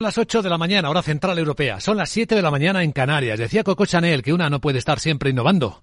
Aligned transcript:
Las 0.00 0.16
8 0.16 0.42
de 0.42 0.48
la 0.48 0.58
mañana, 0.58 0.90
hora 0.90 1.02
central 1.02 1.40
europea. 1.40 1.80
Son 1.80 1.96
las 1.96 2.08
7 2.10 2.36
de 2.36 2.42
la 2.42 2.52
mañana 2.52 2.84
en 2.84 2.92
Canarias. 2.92 3.36
Decía 3.36 3.64
Coco 3.64 3.84
Chanel 3.84 4.22
que 4.22 4.32
una 4.32 4.48
no 4.48 4.60
puede 4.60 4.78
estar 4.78 5.00
siempre 5.00 5.30
innovando. 5.30 5.82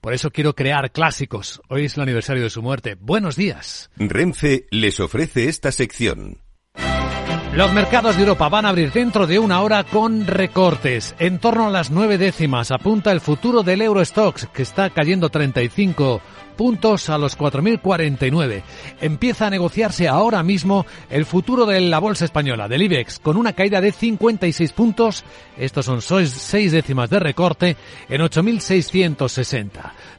Por 0.00 0.14
eso 0.14 0.30
quiero 0.30 0.54
crear 0.54 0.92
clásicos. 0.92 1.60
Hoy 1.68 1.86
es 1.86 1.96
el 1.96 2.04
aniversario 2.04 2.44
de 2.44 2.50
su 2.50 2.62
muerte. 2.62 2.94
Buenos 2.94 3.34
días. 3.34 3.90
Renfe 3.96 4.66
les 4.70 5.00
ofrece 5.00 5.48
esta 5.48 5.72
sección. 5.72 6.42
Los 7.54 7.72
mercados 7.72 8.14
de 8.14 8.22
Europa 8.22 8.48
van 8.48 8.66
a 8.66 8.68
abrir 8.68 8.92
dentro 8.92 9.26
de 9.26 9.40
una 9.40 9.60
hora 9.60 9.82
con 9.82 10.28
recortes. 10.28 11.16
En 11.18 11.40
torno 11.40 11.66
a 11.66 11.70
las 11.70 11.90
nueve 11.90 12.18
décimas 12.18 12.70
apunta 12.70 13.10
el 13.10 13.20
futuro 13.20 13.64
del 13.64 13.82
Eurostox, 13.82 14.46
que 14.46 14.62
está 14.62 14.90
cayendo 14.90 15.28
35 15.28 16.20
puntos 16.56 17.08
a 17.08 17.18
los 17.18 17.38
4.049. 17.38 18.62
Empieza 19.00 19.46
a 19.46 19.50
negociarse 19.50 20.08
ahora 20.08 20.42
mismo 20.42 20.86
el 21.10 21.26
futuro 21.26 21.66
de 21.66 21.80
la 21.80 21.98
bolsa 21.98 22.24
española, 22.24 22.68
del 22.68 22.82
IBEX, 22.82 23.18
con 23.18 23.36
una 23.36 23.52
caída 23.52 23.80
de 23.80 23.92
56 23.92 24.72
puntos. 24.72 25.24
Estos 25.56 25.86
son 25.86 26.02
seis 26.02 26.72
décimas 26.72 27.10
de 27.10 27.20
recorte 27.20 27.76
en 28.08 28.20
8.660. 28.20 29.70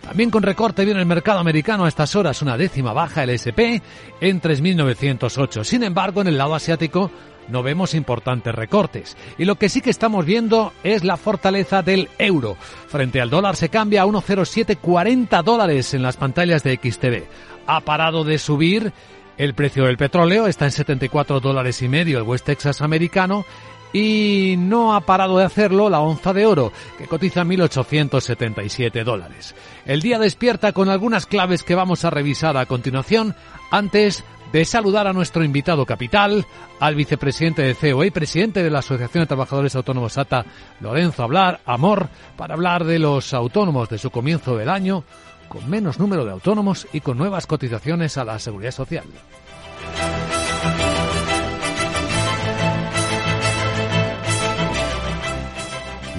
También 0.02 0.30
con 0.30 0.44
recorte 0.44 0.86
viene 0.86 1.00
el 1.00 1.06
mercado 1.06 1.40
americano 1.40 1.86
a 1.86 1.90
estas 1.90 2.16
horas, 2.16 2.42
una 2.42 2.58
décima 2.58 2.94
baja 2.94 3.24
el 3.24 3.32
SP 3.36 3.82
en 4.22 4.42
3.908. 4.42 5.64
Sin 5.64 5.84
embargo, 5.84 6.22
en 6.22 6.28
el 6.28 6.38
lado 6.38 6.56
asiático, 6.56 7.12
no 7.48 7.64
vemos 7.64 7.94
importantes 7.94 8.54
recortes. 8.54 9.18
Y 9.38 9.46
lo 9.46 9.56
que 9.56 9.70
sí 9.70 9.82
que 9.82 9.90
estamos 9.90 10.26
viendo 10.26 10.74
es 10.84 11.04
la 11.04 11.18
fortaleza 11.18 11.82
del 11.82 12.10
euro. 12.18 12.58
Frente 12.88 13.22
al 13.22 13.30
dólar 13.30 13.56
se 13.56 13.70
cambia 13.70 14.04
a 14.04 14.06
1,0740 14.06 15.44
dólares 15.44 15.94
en 15.94 16.02
las 16.02 16.18
pantallas 16.18 16.64
de 16.64 16.76
XTV. 16.76 17.24
Ha 17.68 17.82
parado 17.82 18.24
de 18.24 18.38
subir 18.38 18.94
el 19.38 19.54
precio 19.54 19.86
del 19.86 19.98
petróleo, 19.98 20.48
está 20.48 20.66
en 20.66 20.72
74 20.72 21.40
dólares 21.40 21.82
y 21.82 21.88
medio 21.88 22.18
el 22.18 22.24
West 22.24 22.46
Texas 22.46 22.82
americano 22.82 23.46
y 23.94 24.56
no 24.58 24.96
ha 24.96 25.02
parado 25.02 25.38
de 25.38 25.46
hacerlo 25.46 25.90
la 25.90 26.00
onza 26.00 26.34
de 26.34 26.46
oro, 26.46 26.72
que 26.98 27.08
cotiza 27.08 27.44
1.877 27.44 29.04
dólares. 29.04 29.56
El 29.86 30.02
día 30.02 30.20
despierta 30.20 30.74
con 30.74 30.90
algunas 30.90 31.26
claves 31.26 31.64
que 31.64 31.76
vamos 31.76 32.04
a 32.04 32.10
revisar 32.10 32.58
a 32.58 32.66
continuación. 32.66 33.36
Antes, 33.72 34.24
de 34.52 34.66
saludar 34.66 35.08
a 35.08 35.14
nuestro 35.14 35.44
invitado 35.44 35.86
capital, 35.86 36.46
al 36.80 36.96
vicepresidente 36.96 37.62
de 37.62 37.76
COE 37.76 38.08
y 38.08 38.12
presidente 38.12 38.64
de 38.64 38.70
la 38.70 38.80
Asociación 38.80 39.24
de 39.24 39.28
Trabajadores 39.28 39.76
Autónomos 39.76 40.18
ATA, 40.18 40.46
Lorenzo 40.80 41.24
Hablar, 41.24 41.60
Amor, 41.66 42.10
para 42.36 42.54
hablar 42.54 42.86
de 42.86 43.00
los 43.00 43.34
autónomos 43.34 43.90
de 43.90 43.98
su 43.98 44.10
comienzo 44.12 44.56
del 44.56 44.70
año, 44.70 45.04
con 45.48 45.70
menos 45.70 46.00
número 46.00 46.26
de 46.26 46.32
autónomos 46.32 46.88
y 46.94 47.02
con 47.02 47.18
nuevas 47.18 47.48
cotizaciones 47.48 48.18
a 48.18 48.26
la 48.26 48.40
seguridad 48.40 48.72
social. 48.72 49.06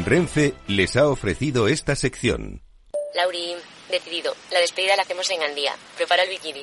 Renfe 0.05 0.55
les 0.69 0.97
ha 0.97 1.07
ofrecido 1.07 1.69
esta 1.69 1.95
sección. 1.95 2.63
Lauri, 3.15 3.57
decidido. 3.91 4.33
La 4.51 4.61
despedida 4.61 4.97
la 4.97 5.03
hacemos 5.03 5.29
en 5.31 5.43
Andía. 5.43 5.75
Prepara 5.97 6.23
el 6.23 6.31
bikini. 6.31 6.63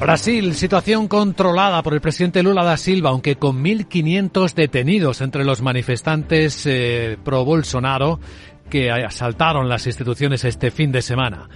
Brasil, 0.00 0.54
situación 0.54 1.08
controlada 1.08 1.82
por 1.82 1.92
el 1.92 2.00
presidente 2.00 2.42
Lula 2.42 2.64
da 2.64 2.78
Silva, 2.78 3.10
aunque 3.10 3.36
con 3.36 3.62
1.500 3.62 4.54
detenidos 4.54 5.20
entre 5.20 5.44
los 5.44 5.60
manifestantes 5.60 6.64
eh, 6.64 7.18
pro 7.22 7.44
Bolsonaro 7.44 8.18
que 8.70 8.90
asaltaron 8.90 9.68
las 9.68 9.86
instituciones 9.86 10.44
este 10.46 10.70
fin 10.70 10.90
de 10.90 11.02
semana. 11.02 11.50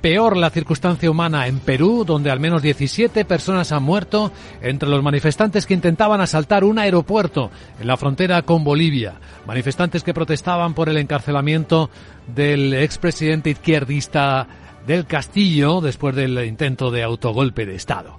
Peor 0.00 0.36
la 0.36 0.50
circunstancia 0.50 1.10
humana 1.10 1.48
en 1.48 1.58
Perú, 1.58 2.04
donde 2.06 2.30
al 2.30 2.38
menos 2.38 2.62
17 2.62 3.24
personas 3.24 3.72
han 3.72 3.82
muerto 3.82 4.30
entre 4.62 4.88
los 4.88 5.02
manifestantes 5.02 5.66
que 5.66 5.74
intentaban 5.74 6.20
asaltar 6.20 6.62
un 6.62 6.78
aeropuerto 6.78 7.50
en 7.80 7.88
la 7.88 7.96
frontera 7.96 8.42
con 8.42 8.62
Bolivia. 8.62 9.14
Manifestantes 9.44 10.04
que 10.04 10.14
protestaban 10.14 10.72
por 10.72 10.88
el 10.88 10.98
encarcelamiento 10.98 11.90
del 12.28 12.74
expresidente 12.74 13.50
izquierdista 13.50 14.46
del 14.88 15.04
Castillo 15.04 15.82
después 15.82 16.16
del 16.16 16.42
intento 16.46 16.90
de 16.90 17.02
autogolpe 17.02 17.66
de 17.66 17.74
Estado. 17.74 18.18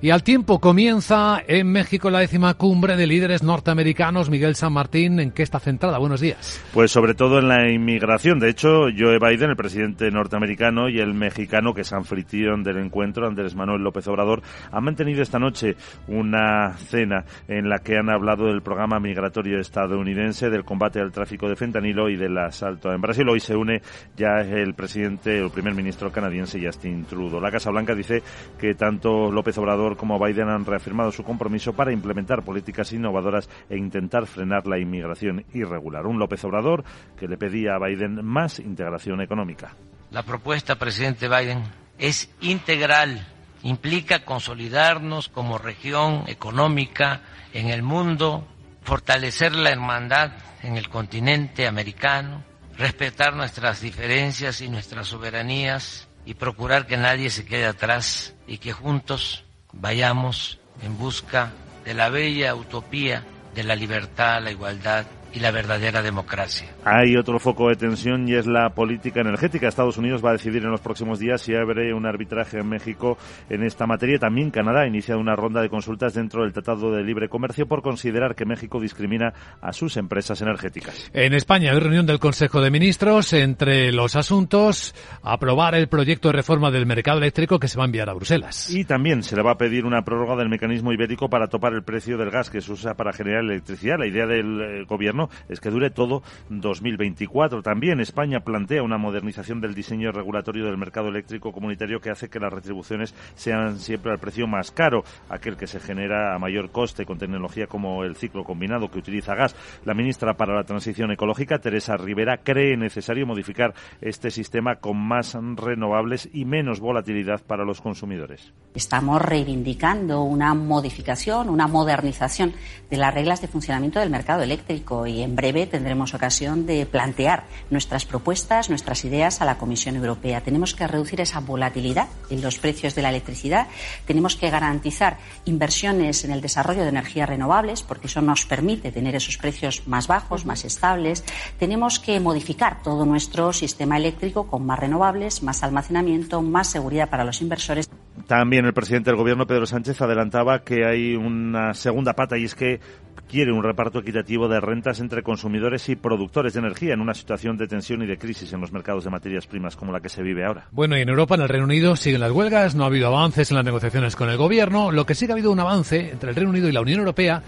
Y 0.00 0.10
al 0.10 0.22
tiempo 0.22 0.60
comienza 0.60 1.42
en 1.44 1.72
México 1.72 2.08
la 2.08 2.20
décima 2.20 2.54
cumbre 2.54 2.94
de 2.94 3.08
líderes 3.08 3.42
norteamericanos. 3.42 4.30
Miguel 4.30 4.54
San 4.54 4.72
Martín, 4.72 5.18
¿en 5.18 5.32
qué 5.32 5.42
está 5.42 5.58
centrada? 5.58 5.98
Buenos 5.98 6.20
días. 6.20 6.64
Pues 6.72 6.92
sobre 6.92 7.14
todo 7.14 7.40
en 7.40 7.48
la 7.48 7.68
inmigración. 7.68 8.38
De 8.38 8.48
hecho, 8.48 8.82
Joe 8.96 9.18
Biden, 9.18 9.50
el 9.50 9.56
presidente 9.56 10.08
norteamericano, 10.12 10.88
y 10.88 11.00
el 11.00 11.14
mexicano, 11.14 11.74
que 11.74 11.80
es 11.80 11.92
anfitrión 11.92 12.62
del 12.62 12.78
encuentro, 12.78 13.26
Andrés 13.26 13.56
Manuel 13.56 13.82
López 13.82 14.06
Obrador, 14.06 14.40
han 14.70 14.84
mantenido 14.84 15.20
esta 15.20 15.40
noche 15.40 15.74
una 16.06 16.74
cena 16.74 17.24
en 17.48 17.68
la 17.68 17.80
que 17.80 17.96
han 17.96 18.08
hablado 18.08 18.46
del 18.46 18.62
programa 18.62 19.00
migratorio 19.00 19.58
estadounidense, 19.58 20.48
del 20.48 20.64
combate 20.64 21.00
al 21.00 21.10
tráfico 21.10 21.48
de 21.48 21.56
fentanilo 21.56 22.08
y 22.08 22.14
del 22.14 22.38
asalto 22.38 22.92
en 22.92 23.00
Brasil. 23.00 23.28
Hoy 23.28 23.40
se 23.40 23.56
une 23.56 23.82
ya 24.16 24.42
el 24.42 24.74
presidente, 24.74 25.38
el 25.38 25.50
primer 25.50 25.74
ministro 25.74 26.12
canadiense 26.12 26.64
Justin 26.64 27.04
Trudeau. 27.04 27.40
La 27.40 27.50
Casa 27.50 27.72
Blanca 27.72 27.96
dice 27.96 28.22
que 28.60 28.76
tanto 28.76 29.32
López 29.32 29.58
Obrador 29.58 29.87
como 29.96 30.18
Biden 30.18 30.48
han 30.48 30.64
reafirmado 30.64 31.12
su 31.12 31.22
compromiso 31.22 31.72
para 31.72 31.92
implementar 31.92 32.42
políticas 32.42 32.92
innovadoras 32.92 33.48
e 33.68 33.76
intentar 33.76 34.26
frenar 34.26 34.66
la 34.66 34.78
inmigración 34.78 35.44
irregular. 35.54 36.06
Un 36.06 36.18
López 36.18 36.44
Obrador 36.44 36.84
que 37.18 37.28
le 37.28 37.36
pedía 37.36 37.74
a 37.74 37.78
Biden 37.78 38.24
más 38.24 38.58
integración 38.58 39.20
económica. 39.20 39.74
La 40.10 40.22
propuesta, 40.22 40.76
presidente 40.76 41.28
Biden, 41.28 41.62
es 41.98 42.34
integral. 42.40 43.26
Implica 43.62 44.24
consolidarnos 44.24 45.28
como 45.28 45.58
región 45.58 46.24
económica 46.28 47.22
en 47.52 47.68
el 47.68 47.82
mundo, 47.82 48.46
fortalecer 48.82 49.54
la 49.54 49.70
hermandad 49.70 50.32
en 50.62 50.76
el 50.76 50.88
continente 50.88 51.66
americano, 51.66 52.44
respetar 52.76 53.34
nuestras 53.34 53.80
diferencias 53.80 54.60
y 54.60 54.68
nuestras 54.68 55.08
soberanías 55.08 56.08
y 56.24 56.34
procurar 56.34 56.86
que 56.86 56.96
nadie 56.96 57.30
se 57.30 57.44
quede 57.44 57.66
atrás 57.66 58.34
y 58.46 58.58
que 58.58 58.72
juntos 58.72 59.44
vayamos 59.72 60.58
en 60.82 60.98
busca 60.98 61.52
de 61.84 61.94
la 61.94 62.08
bella 62.08 62.54
utopía 62.54 63.24
de 63.54 63.64
la 63.64 63.76
libertad, 63.76 64.42
la 64.42 64.50
igualdad 64.50 65.06
y 65.32 65.40
la 65.40 65.50
verdadera 65.50 66.02
democracia. 66.02 66.68
Hay 66.84 67.16
otro 67.16 67.38
foco 67.38 67.68
de 67.68 67.76
tensión 67.76 68.28
y 68.28 68.34
es 68.34 68.46
la 68.46 68.70
política 68.70 69.20
energética. 69.20 69.68
Estados 69.68 69.98
Unidos 69.98 70.24
va 70.24 70.30
a 70.30 70.32
decidir 70.32 70.62
en 70.62 70.70
los 70.70 70.80
próximos 70.80 71.18
días 71.18 71.42
si 71.42 71.54
abre 71.54 71.92
un 71.92 72.06
arbitraje 72.06 72.58
en 72.58 72.68
México 72.68 73.18
en 73.48 73.62
esta 73.62 73.86
materia. 73.86 74.18
También 74.18 74.50
Canadá 74.50 74.82
ha 74.82 74.86
iniciado 74.86 75.20
una 75.20 75.36
ronda 75.36 75.60
de 75.60 75.68
consultas 75.68 76.14
dentro 76.14 76.42
del 76.42 76.52
Tratado 76.52 76.92
de 76.92 77.02
Libre 77.02 77.28
Comercio 77.28 77.66
por 77.66 77.82
considerar 77.82 78.34
que 78.34 78.44
México 78.44 78.80
discrimina 78.80 79.32
a 79.60 79.72
sus 79.72 79.96
empresas 79.96 80.40
energéticas. 80.40 81.10
En 81.12 81.34
España 81.34 81.72
hay 81.72 81.78
reunión 81.78 82.06
del 82.06 82.18
Consejo 82.18 82.60
de 82.60 82.70
Ministros. 82.70 83.32
Entre 83.32 83.92
los 83.92 84.16
asuntos, 84.16 84.94
aprobar 85.22 85.74
el 85.74 85.88
proyecto 85.88 86.28
de 86.28 86.32
reforma 86.32 86.70
del 86.70 86.86
mercado 86.86 87.18
eléctrico 87.18 87.58
que 87.58 87.68
se 87.68 87.78
va 87.78 87.84
a 87.84 87.86
enviar 87.86 88.08
a 88.08 88.14
Bruselas. 88.14 88.70
Y 88.70 88.84
también 88.84 89.22
se 89.22 89.36
le 89.36 89.42
va 89.42 89.52
a 89.52 89.58
pedir 89.58 89.84
una 89.84 90.02
prórroga 90.02 90.36
del 90.36 90.48
mecanismo 90.48 90.92
ibérico 90.92 91.28
para 91.28 91.48
topar 91.48 91.74
el 91.74 91.82
precio 91.82 92.16
del 92.16 92.30
gas 92.30 92.50
que 92.50 92.60
se 92.60 92.72
usa 92.72 92.94
para 92.94 93.12
generar 93.12 93.44
electricidad. 93.44 93.98
La 93.98 94.06
idea 94.06 94.26
del 94.26 94.60
eh, 94.60 94.86
gobierno 95.18 95.30
es 95.48 95.60
que 95.60 95.70
dure 95.70 95.90
todo 95.90 96.22
2024. 96.48 97.62
También 97.62 98.00
España 98.00 98.40
plantea 98.40 98.82
una 98.82 98.98
modernización 98.98 99.60
del 99.60 99.74
diseño 99.74 100.12
regulatorio 100.12 100.66
del 100.66 100.76
mercado 100.76 101.08
eléctrico 101.08 101.52
comunitario 101.52 102.00
que 102.00 102.10
hace 102.10 102.28
que 102.28 102.40
las 102.40 102.52
retribuciones 102.52 103.14
sean 103.34 103.78
siempre 103.78 104.12
al 104.12 104.18
precio 104.18 104.46
más 104.46 104.70
caro, 104.70 105.04
aquel 105.28 105.56
que 105.56 105.66
se 105.66 105.80
genera 105.80 106.34
a 106.34 106.38
mayor 106.38 106.70
coste 106.70 107.04
con 107.04 107.18
tecnología 107.18 107.66
como 107.66 108.04
el 108.04 108.16
ciclo 108.16 108.44
combinado 108.44 108.90
que 108.90 108.98
utiliza 108.98 109.34
gas. 109.34 109.56
La 109.84 109.94
ministra 109.94 110.34
para 110.34 110.54
la 110.54 110.64
Transición 110.64 111.10
Ecológica, 111.10 111.58
Teresa 111.58 111.96
Rivera, 111.96 112.38
cree 112.38 112.76
necesario 112.76 113.26
modificar 113.26 113.74
este 114.00 114.30
sistema 114.30 114.76
con 114.76 114.96
más 114.96 115.36
renovables 115.56 116.28
y 116.32 116.44
menos 116.44 116.80
volatilidad 116.80 117.42
para 117.42 117.64
los 117.64 117.80
consumidores. 117.80 118.52
Estamos 118.74 119.20
reivindicando 119.20 120.22
una 120.22 120.54
modificación, 120.54 121.48
una 121.48 121.66
modernización 121.66 122.52
de 122.90 122.96
las 122.96 123.12
reglas 123.12 123.40
de 123.40 123.48
funcionamiento 123.48 123.98
del 123.98 124.10
mercado 124.10 124.42
eléctrico 124.42 125.06
y 125.08 125.22
en 125.22 125.34
breve 125.36 125.66
tendremos 125.66 126.14
ocasión 126.14 126.66
de 126.66 126.86
plantear 126.86 127.44
nuestras 127.70 128.04
propuestas, 128.04 128.68
nuestras 128.68 129.04
ideas 129.04 129.40
a 129.40 129.44
la 129.44 129.58
Comisión 129.58 129.96
Europea. 129.96 130.42
Tenemos 130.42 130.74
que 130.74 130.86
reducir 130.86 131.20
esa 131.20 131.40
volatilidad 131.40 132.08
en 132.30 132.42
los 132.42 132.58
precios 132.58 132.94
de 132.94 133.02
la 133.02 133.08
electricidad, 133.08 133.66
tenemos 134.06 134.36
que 134.36 134.50
garantizar 134.50 135.18
inversiones 135.44 136.24
en 136.24 136.30
el 136.30 136.40
desarrollo 136.40 136.82
de 136.82 136.88
energías 136.88 137.28
renovables, 137.28 137.82
porque 137.82 138.06
eso 138.06 138.20
nos 138.20 138.46
permite 138.46 138.92
tener 138.92 139.14
esos 139.14 139.38
precios 139.38 139.86
más 139.86 140.06
bajos, 140.06 140.44
más 140.44 140.64
estables. 140.64 141.24
Tenemos 141.58 141.98
que 141.98 142.20
modificar 142.20 142.82
todo 142.82 143.04
nuestro 143.04 143.52
sistema 143.52 143.96
eléctrico 143.96 144.46
con 144.46 144.66
más 144.66 144.78
renovables, 144.78 145.42
más 145.42 145.62
almacenamiento, 145.62 146.42
más 146.42 146.68
seguridad 146.68 147.08
para 147.08 147.24
los 147.24 147.40
inversores. 147.40 147.88
También 148.26 148.64
el 148.64 148.74
presidente 148.74 149.10
del 149.10 149.16
gobierno, 149.16 149.46
Pedro 149.46 149.66
Sánchez, 149.66 150.00
adelantaba 150.00 150.60
que 150.60 150.84
hay 150.84 151.14
una 151.14 151.74
segunda 151.74 152.14
pata 152.14 152.36
y 152.36 152.44
es 152.44 152.54
que 152.54 152.80
quiere 153.28 153.52
un 153.52 153.62
reparto 153.62 154.00
equitativo 154.00 154.48
de 154.48 154.60
rentas 154.60 155.00
entre 155.00 155.22
consumidores 155.22 155.88
y 155.88 155.96
productores 155.96 156.54
de 156.54 156.60
energía 156.60 156.94
en 156.94 157.00
una 157.00 157.14
situación 157.14 157.56
de 157.56 157.66
tensión 157.66 158.02
y 158.02 158.06
de 158.06 158.16
crisis 158.16 158.52
en 158.52 158.60
los 158.60 158.72
mercados 158.72 159.04
de 159.04 159.10
materias 159.10 159.46
primas 159.46 159.76
como 159.76 159.92
la 159.92 160.00
que 160.00 160.08
se 160.08 160.22
vive 160.22 160.44
ahora. 160.44 160.68
Bueno, 160.72 160.96
y 160.96 161.02
en 161.02 161.08
Europa, 161.08 161.34
en 161.34 161.42
el 161.42 161.48
Reino 161.48 161.66
Unido, 161.66 161.94
siguen 161.96 162.20
las 162.20 162.32
huelgas, 162.32 162.74
no 162.74 162.84
ha 162.84 162.86
habido 162.86 163.08
avances 163.08 163.50
en 163.50 163.56
las 163.56 163.64
negociaciones 163.64 164.16
con 164.16 164.30
el 164.30 164.36
gobierno. 164.36 164.90
Lo 164.90 165.06
que 165.06 165.14
sí 165.14 165.26
que 165.26 165.32
ha 165.32 165.34
habido 165.34 165.52
un 165.52 165.60
avance 165.60 166.10
entre 166.10 166.30
el 166.30 166.36
Reino 166.36 166.50
Unido 166.50 166.68
y 166.68 166.72
la 166.72 166.80
Unión 166.80 167.00
Europea 167.00 167.42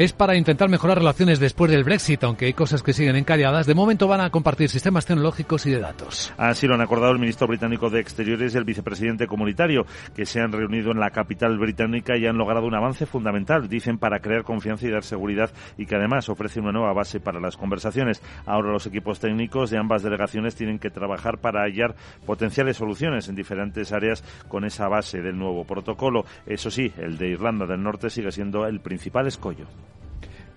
es 0.00 0.14
para 0.14 0.34
intentar 0.34 0.70
mejorar 0.70 0.96
relaciones 0.96 1.40
después 1.40 1.70
del 1.70 1.84
Brexit, 1.84 2.24
aunque 2.24 2.46
hay 2.46 2.54
cosas 2.54 2.82
que 2.82 2.94
siguen 2.94 3.16
encalladas. 3.16 3.66
De 3.66 3.74
momento 3.74 4.08
van 4.08 4.22
a 4.22 4.30
compartir 4.30 4.70
sistemas 4.70 5.04
tecnológicos 5.04 5.66
y 5.66 5.70
de 5.72 5.78
datos. 5.78 6.32
Así 6.38 6.66
lo 6.66 6.72
han 6.72 6.80
acordado 6.80 7.12
el 7.12 7.18
ministro 7.18 7.46
británico 7.46 7.90
de 7.90 8.00
Exteriores 8.00 8.54
y 8.54 8.56
el 8.56 8.64
vicepresidente 8.64 9.26
comunitario, 9.26 9.84
que 10.16 10.24
se 10.24 10.40
han 10.40 10.52
reunido 10.52 10.90
en 10.90 11.00
la 11.00 11.10
capital 11.10 11.58
británica 11.58 12.16
y 12.16 12.24
han 12.24 12.38
logrado 12.38 12.66
un 12.66 12.74
avance 12.74 13.04
fundamental, 13.04 13.68
dicen, 13.68 13.98
para 13.98 14.20
crear 14.20 14.42
confianza 14.42 14.86
y 14.86 14.90
dar 14.90 15.04
seguridad 15.04 15.50
y 15.76 15.84
que 15.84 15.96
además 15.96 16.30
ofrece 16.30 16.60
una 16.60 16.72
nueva 16.72 16.94
base 16.94 17.20
para 17.20 17.38
las 17.38 17.58
conversaciones. 17.58 18.22
Ahora 18.46 18.72
los 18.72 18.86
equipos 18.86 19.20
técnicos 19.20 19.68
de 19.68 19.76
ambas 19.76 20.02
delegaciones 20.02 20.54
tienen 20.54 20.78
que 20.78 20.88
trabajar 20.88 21.42
para 21.42 21.64
hallar 21.64 21.94
potenciales 22.24 22.78
soluciones 22.78 23.28
en 23.28 23.34
diferentes 23.34 23.92
áreas 23.92 24.24
con 24.48 24.64
esa 24.64 24.88
base 24.88 25.20
del 25.20 25.36
nuevo 25.36 25.64
protocolo. 25.64 26.24
Eso 26.46 26.70
sí, 26.70 26.90
el 26.96 27.18
de 27.18 27.28
Irlanda 27.28 27.66
del 27.66 27.82
Norte 27.82 28.08
sigue 28.08 28.32
siendo 28.32 28.64
el 28.64 28.80
principal 28.80 29.26
escollo. 29.26 29.66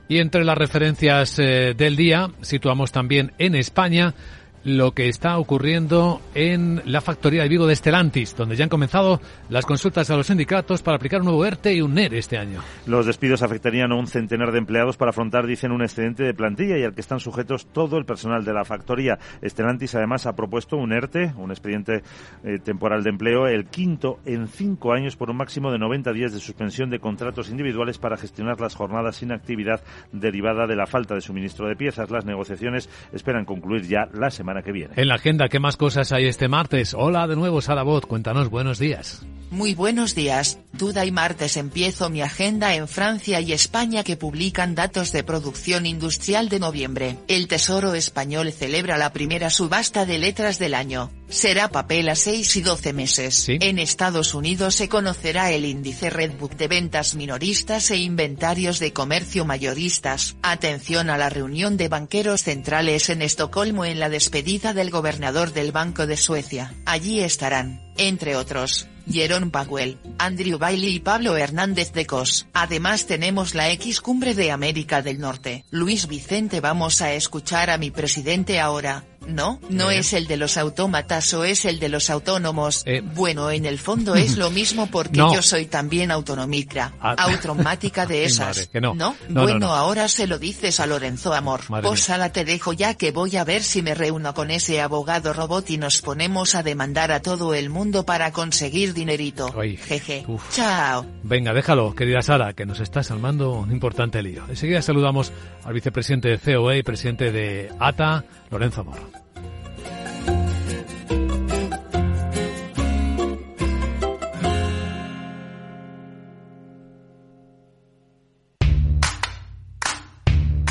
Y 0.08 0.20
entre 0.20 0.44
las 0.44 0.58
referencias 0.58 1.40
eh, 1.40 1.74
del 1.76 1.96
día 1.96 2.30
situamos 2.42 2.92
también 2.92 3.32
en 3.38 3.56
España 3.56 4.14
lo 4.63 4.92
que 4.92 5.10
está 5.10 5.38
ocurriendo 5.38 6.21
en 6.36 6.81
la 6.86 7.01
factoría 7.01 7.44
de 7.44 7.50
Vigo 7.50 7.68
de 7.68 7.74
Estelantis, 7.74 8.36
donde 8.36 8.56
ya 8.56 8.63
han 8.63 8.69
comenzado 8.69 9.19
las 9.50 9.65
consultas 9.65 10.10
a 10.10 10.15
los 10.15 10.27
sindicatos 10.27 10.81
para 10.81 10.98
aplicar 10.98 11.19
un 11.19 11.27
nuevo 11.27 11.45
ERTE 11.45 11.74
y 11.74 11.81
un 11.81 11.94
NER 11.94 12.13
este 12.13 12.38
año. 12.38 12.62
Los 12.86 13.06
despidos 13.06 13.42
afectarían 13.42 13.92
a 13.92 13.95
un 13.95 14.07
centenar 14.07 14.51
de 14.51 14.60
empleados 14.60 14.95
para 14.95 15.10
afrontar, 15.10 15.48
dicen, 15.48 15.71
un 15.71 15.81
excedente 15.81 16.24
de 16.24 16.33
plantilla 16.33 16.77
y 16.77 16.83
al 16.83 16.94
que 16.94 17.01
están 17.01 17.19
sujetos 17.19 17.68
todo 17.68 17.98
el 17.98 18.06
personal 18.06 18.45
de 18.45 18.54
la 18.54 18.63
factoría. 18.63 19.19
Estelantis 19.42 19.95
además 19.95 20.25
ha 20.25 20.36
propuesto 20.36 20.77
un 20.77 20.94
ERTE, 20.94 21.33
un 21.38 21.51
expediente 21.51 22.04
eh, 22.44 22.59
temporal 22.63 23.04
de 23.04 23.09
empleo, 23.09 23.48
el 23.48 23.66
quinto 23.66 24.19
en 24.25 24.48
cinco 24.48 24.94
años 24.94 25.18
por 25.18 25.30
un 25.30 25.38
máximo 25.38 25.71
de 25.71 25.80
90 25.80 26.13
días 26.13 26.31
de 26.31 26.39
suspensión 26.39 26.89
de 26.89 27.00
contratos 27.00 27.50
individuales 27.50 27.98
para 27.98 28.18
gestionar 28.18 28.62
las 28.62 28.75
jornadas 28.75 29.18
sin 29.18 29.31
actividad 29.31 29.81
derivada 30.12 30.68
de 30.68 30.75
la 30.75 30.88
falta 30.88 31.16
de 31.16 31.21
suministro 31.21 31.68
de 31.68 31.75
piezas. 31.75 32.12
Las 32.12 32.25
negociaciones 32.25 32.89
esperan 33.12 33.45
concluir 33.45 33.83
ya 33.83 34.07
la 34.13 34.31
semana 34.31 34.53
que 34.62 34.72
viene. 34.72 34.94
En 34.96 35.08
la 35.08 35.16
agenda, 35.16 35.50
¿qué 35.50 35.60
más 35.60 35.78
cosas 35.78 36.12
hay 36.12 36.28
este 36.28 36.48
martes? 36.48 36.94
Hola 36.94 37.28
de 37.28 37.36
nuevo, 37.36 37.62
Sara 37.62 37.84
Bot, 37.84 38.06
cuéntanos, 38.06 38.50
buenos 38.50 38.78
días. 38.78 39.26
Muy 39.54 39.76
buenos 39.76 40.16
días, 40.16 40.58
duda 40.72 41.06
y 41.06 41.12
martes 41.12 41.58
empiezo 41.58 42.10
mi 42.10 42.24
agenda 42.24 42.74
en 42.74 42.88
Francia 42.88 43.40
y 43.40 43.54
España 43.54 44.04
que 44.04 44.18
publican 44.18 44.74
datos 44.74 45.12
de 45.12 45.24
producción 45.24 45.86
industrial 45.86 46.50
de 46.50 46.60
noviembre. 46.60 47.18
El 47.28 47.48
Tesoro 47.48 47.94
español 47.94 48.52
celebra 48.52 48.98
la 48.98 49.14
primera 49.14 49.52
subasta 49.52 50.08
de 50.08 50.18
letras 50.18 50.58
del 50.58 50.74
año. 50.74 51.12
Será 51.30 51.70
papel 51.70 52.10
a 52.10 52.16
6 52.16 52.56
y 52.58 52.62
12 52.62 52.94
meses. 52.94 53.46
En 53.50 53.80
Estados 53.80 54.34
Unidos 54.34 54.75
se 54.75 54.90
conocerá 54.90 55.52
el 55.52 55.66
índice 55.66 56.10
Redbook 56.10 56.56
de 56.56 56.68
ventas 56.68 57.16
minoristas 57.16 57.90
e 57.92 57.98
inventarios 57.98 58.80
de 58.80 58.94
comercio 58.94 59.46
mayoristas. 59.46 60.36
Atención 60.42 61.10
a 61.10 61.18
la 61.18 61.30
reunión 61.30 61.78
de 61.78 61.88
banqueros 61.88 62.44
centrales 62.44 63.10
en 63.10 63.22
Estocolmo 63.22 63.86
en 63.86 64.00
la 64.00 64.10
despedida 64.10 64.74
del 64.74 64.92
gobernador 64.92 65.54
del 65.54 65.72
Banco 65.72 66.06
de 66.06 66.18
Suecia. 66.18 66.74
Allí 66.86 67.22
estarán, 67.22 67.81
entre 67.98 68.36
otros, 68.36 68.88
Jerome 69.10 69.48
Powell, 69.48 69.98
Andrew 70.18 70.58
Bailey 70.58 70.96
y 70.96 71.00
Pablo 71.00 71.36
Hernández 71.36 71.92
de 71.94 72.06
Cos. 72.06 72.48
Además 72.54 73.06
tenemos 73.06 73.54
la 73.54 73.69
X 73.72 74.02
Cumbre 74.02 74.34
de 74.34 74.52
América 74.52 75.02
del 75.02 75.19
Norte. 75.19 75.66
Luis 75.72 76.08
Vicente 76.08 76.62
vamos 76.62 77.02
a 77.02 77.14
escuchar 77.14 77.69
a 77.69 77.78
mi 77.78 77.92
presidente 77.92 78.60
ahora, 78.60 79.06
no, 79.28 79.60
no 79.70 79.92
es 79.92 80.14
el 80.14 80.28
de 80.28 80.38
los 80.38 80.58
autómatas 80.58 81.34
o 81.34 81.44
es 81.44 81.66
el 81.66 81.80
de 81.80 81.90
los 81.90 82.10
autónomos. 82.10 82.84
Eh. 82.86 83.02
Bueno, 83.16 83.52
en 83.52 83.66
el 83.66 83.80
fondo 83.80 84.16
es 84.16 84.38
lo 84.38 84.50
mismo 84.50 84.88
porque 84.88 85.18
No. 85.18 85.34
yo 85.34 85.42
soy 85.42 85.66
también 85.66 86.12
autonomicra, 86.12 86.94
Ah. 87.02 87.16
automática 87.18 88.06
de 88.06 88.25
esas. 88.25 88.58
madre, 88.58 88.68
que 88.72 88.81
no. 88.81 88.94
No, 88.96 89.16
Bueno, 89.30 89.60
no, 89.60 89.68
no. 89.68 89.74
ahora 89.75 90.08
se 90.08 90.28
lo 90.28 90.40
dices 90.40 90.80
a 90.80 90.86
Lorenzo 90.86 91.34
Amor. 91.34 91.62
Madre 91.70 91.88
Pues 91.88 92.10
ala 92.10 92.31
te 92.31 92.46
dejo 92.46 92.74
ya 92.74 92.94
que 92.96 93.12
voy 93.12 93.38
a 93.38 93.44
ver 93.44 93.64
si 93.64 93.81
me 93.81 93.94
reúno 93.96 94.34
con 94.34 94.52
ese 94.52 94.81
abogado 94.81 95.34
robot 95.34 95.69
y 95.69 95.78
nos 95.78 96.02
ponemos 96.02 96.56
a 96.56 96.64
demandar 96.64 97.12
a 97.12 97.22
todo 97.22 97.54
el 97.54 97.69
mundo 97.69 98.06
para 98.06 98.31
conseguir 98.31 98.94
dinerito. 98.94 99.54
Ay, 99.60 99.78
Jeje. 99.78 100.24
uf. 100.28 100.44
Chao. 100.54 101.06
Venga, 101.24 101.54
déjalo, 101.54 101.94
querida 101.96 102.22
Sara, 102.22 102.54
que 102.54 102.66
nos 102.66 102.80
estás 102.80 103.08
salvando 103.08 103.52
un 103.54 103.72
importante 103.72 104.22
lío. 104.22 104.44
Enseguida 104.50 104.81
saludamos 104.81 105.31
al 105.64 105.74
vicepresidente 105.74 106.30
de 106.30 106.38
COE 106.40 106.80
y 106.80 106.84
presidente 106.84 107.31
de 107.31 107.72
ATA, 107.80 108.24
Lorenzo 108.54 108.82
Amor. 108.82 109.32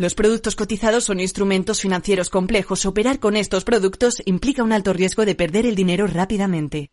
Los 0.00 0.14
productos 0.14 0.56
cotizados 0.56 1.04
son 1.04 1.20
instrumentos 1.20 1.82
financieros 1.82 2.30
complejos. 2.30 2.86
Operar 2.86 3.18
con 3.18 3.36
estos 3.36 3.64
productos 3.64 4.22
implica 4.24 4.62
un 4.62 4.72
alto 4.72 4.94
riesgo 4.94 5.26
de 5.26 5.34
perder 5.34 5.66
el 5.66 5.74
dinero 5.74 6.06
rápidamente. 6.06 6.90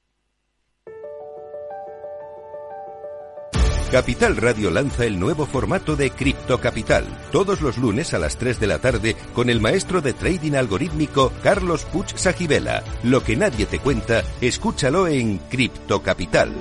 Capital 3.94 4.36
Radio 4.36 4.72
lanza 4.72 5.06
el 5.06 5.18
nuevo 5.18 5.46
formato 5.46 5.96
de 5.96 6.12
Cripto 6.12 6.60
Capital, 6.60 7.06
todos 7.32 7.62
los 7.62 7.78
lunes 7.78 8.14
a 8.14 8.20
las 8.20 8.36
3 8.36 8.60
de 8.60 8.68
la 8.68 8.80
tarde 8.80 9.16
con 9.34 9.50
el 9.50 9.62
maestro 9.62 10.02
de 10.02 10.12
trading 10.12 10.56
algorítmico 10.56 11.32
Carlos 11.42 11.86
Puch 11.86 12.14
Sajibela. 12.18 12.84
Lo 13.04 13.24
que 13.24 13.38
nadie 13.38 13.68
te 13.68 13.80
cuenta, 13.80 14.22
escúchalo 14.42 15.08
en 15.08 15.38
Cripto 15.38 16.04
Capital. 16.04 16.52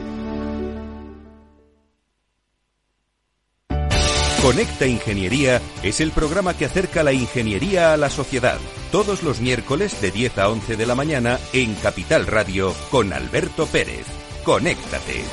Conecta 4.47 4.87
Ingeniería 4.87 5.61
es 5.83 6.01
el 6.01 6.13
programa 6.13 6.55
que 6.55 6.67
acerca 6.67 7.03
la 7.03 7.13
ingeniería 7.13 7.93
a 7.93 7.97
la 7.97 8.09
sociedad. 8.09 8.59
Todos 8.93 9.25
los 9.25 9.41
miércoles 9.41 10.01
de 10.01 10.13
10 10.13 10.39
a 10.39 10.49
11 10.51 10.77
de 10.77 10.87
la 10.87 10.95
mañana 10.95 11.41
en 11.53 11.75
Capital 11.75 12.29
Radio 12.29 12.73
con 12.93 13.13
Alberto 13.13 13.67
Pérez. 13.67 14.07
Conéctate. 14.45 15.25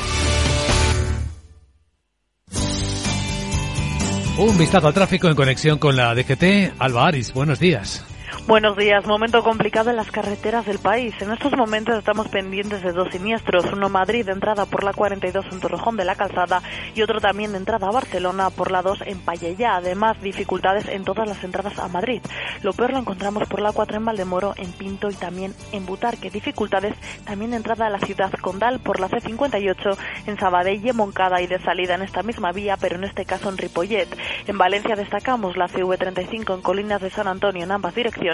Un 4.39 4.57
vistazo 4.57 4.87
al 4.87 4.95
tráfico 4.95 5.27
en 5.27 5.35
conexión 5.35 5.77
con 5.77 5.95
la 5.95 6.15
DGT. 6.15 6.73
Alba 6.79 7.05
Aris, 7.05 7.33
buenos 7.33 7.59
días. 7.59 8.03
Buenos 8.45 8.75
días. 8.75 9.07
Momento 9.07 9.41
complicado 9.41 9.89
en 9.89 9.95
las 9.95 10.11
carreteras 10.11 10.65
del 10.65 10.77
país. 10.77 11.15
En 11.21 11.31
estos 11.31 11.53
momentos 11.55 11.97
estamos 11.97 12.27
pendientes 12.27 12.83
de 12.83 12.91
dos 12.91 13.07
siniestros. 13.09 13.71
Uno 13.71 13.87
Madrid, 13.87 14.25
de 14.25 14.33
entrada 14.33 14.65
por 14.65 14.83
la 14.83 14.91
42 14.91 15.45
en 15.49 15.61
Torrejón 15.61 15.95
de 15.95 16.03
la 16.03 16.15
Calzada 16.15 16.61
y 16.93 17.01
otro 17.03 17.21
también 17.21 17.53
de 17.53 17.59
entrada 17.59 17.87
a 17.87 17.91
Barcelona 17.91 18.49
por 18.49 18.69
la 18.69 18.81
2 18.81 19.03
en 19.05 19.19
Payellá. 19.19 19.77
Además, 19.77 20.21
dificultades 20.21 20.89
en 20.89 21.05
todas 21.05 21.25
las 21.25 21.41
entradas 21.41 21.79
a 21.79 21.87
Madrid. 21.87 22.21
Lo 22.63 22.73
peor 22.73 22.91
lo 22.91 22.99
encontramos 22.99 23.47
por 23.47 23.61
la 23.61 23.71
4 23.71 23.95
en 23.95 24.03
Valdemoro, 24.03 24.53
en 24.57 24.73
Pinto 24.73 25.09
y 25.09 25.15
también 25.15 25.55
en 25.71 25.85
Butarque. 25.85 26.29
Dificultades 26.29 26.95
también 27.23 27.51
de 27.51 27.57
entrada 27.57 27.87
a 27.87 27.91
la 27.91 27.99
ciudad 27.99 28.31
condal 28.33 28.81
por 28.81 28.99
la 28.99 29.07
C58 29.07 29.97
en 30.27 30.37
Sabadell 30.37 30.85
y 30.85 30.89
en 30.89 30.97
Moncada 30.97 31.41
y 31.41 31.47
de 31.47 31.59
salida 31.59 31.95
en 31.95 32.01
esta 32.01 32.23
misma 32.23 32.51
vía, 32.51 32.75
pero 32.75 32.97
en 32.97 33.05
este 33.05 33.23
caso 33.23 33.47
en 33.47 33.57
Ripollet. 33.57 34.09
En 34.47 34.57
Valencia 34.57 34.97
destacamos 34.97 35.55
la 35.55 35.69
CV35 35.69 36.55
en 36.55 36.61
Colinas 36.61 37.01
de 37.01 37.09
San 37.09 37.29
Antonio 37.29 37.63
en 37.63 37.71
ambas 37.71 37.95
direcciones 37.95 38.32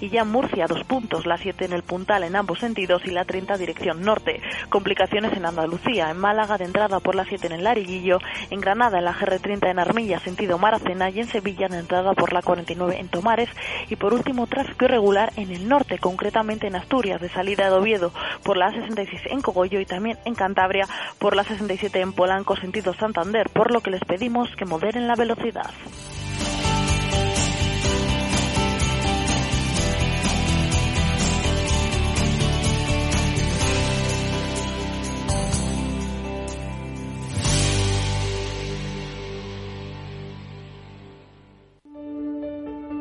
y 0.00 0.08
ya 0.10 0.24
Murcia 0.24 0.66
dos 0.66 0.84
puntos, 0.84 1.26
la 1.26 1.38
7 1.38 1.64
en 1.64 1.72
el 1.72 1.82
Puntal 1.82 2.24
en 2.24 2.36
ambos 2.36 2.58
sentidos 2.58 3.02
y 3.04 3.10
la 3.10 3.24
30 3.24 3.56
dirección 3.56 4.02
norte. 4.02 4.40
Complicaciones 4.68 5.32
en 5.36 5.46
Andalucía, 5.46 6.10
en 6.10 6.18
Málaga 6.18 6.58
de 6.58 6.64
entrada 6.64 7.00
por 7.00 7.14
la 7.14 7.24
7 7.24 7.46
en 7.46 7.52
el 7.52 7.64
Lariguillo, 7.64 8.18
en 8.50 8.60
Granada 8.60 8.98
en 8.98 9.04
la 9.04 9.14
GR30 9.14 9.70
en 9.70 9.78
Armilla 9.78 10.18
sentido 10.20 10.58
Maracena 10.58 11.10
y 11.10 11.20
en 11.20 11.28
Sevilla 11.28 11.68
de 11.68 11.78
entrada 11.78 12.12
por 12.14 12.32
la 12.32 12.42
49 12.42 12.98
en 12.98 13.08
Tomares 13.08 13.48
y 13.88 13.96
por 13.96 14.12
último 14.14 14.46
tráfico 14.46 14.84
irregular 14.84 15.32
en 15.36 15.50
el 15.50 15.68
norte, 15.68 15.98
concretamente 15.98 16.66
en 16.66 16.76
Asturias 16.76 17.20
de 17.20 17.28
salida 17.28 17.70
de 17.70 17.76
Oviedo 17.76 18.12
por 18.42 18.56
la 18.56 18.72
66 18.72 19.22
en 19.30 19.40
Cogollo 19.40 19.80
y 19.80 19.86
también 19.86 20.18
en 20.24 20.34
Cantabria 20.34 20.86
por 21.18 21.36
la 21.36 21.44
67 21.44 22.00
en 22.00 22.12
Polanco 22.12 22.56
sentido 22.56 22.94
Santander, 22.94 23.48
por 23.50 23.72
lo 23.72 23.80
que 23.80 23.90
les 23.90 24.04
pedimos 24.04 24.54
que 24.56 24.64
moderen 24.64 25.06
la 25.06 25.14
velocidad. 25.14 25.70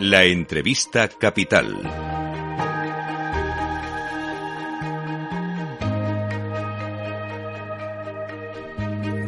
La 0.00 0.22
entrevista 0.22 1.08
capital. 1.08 1.76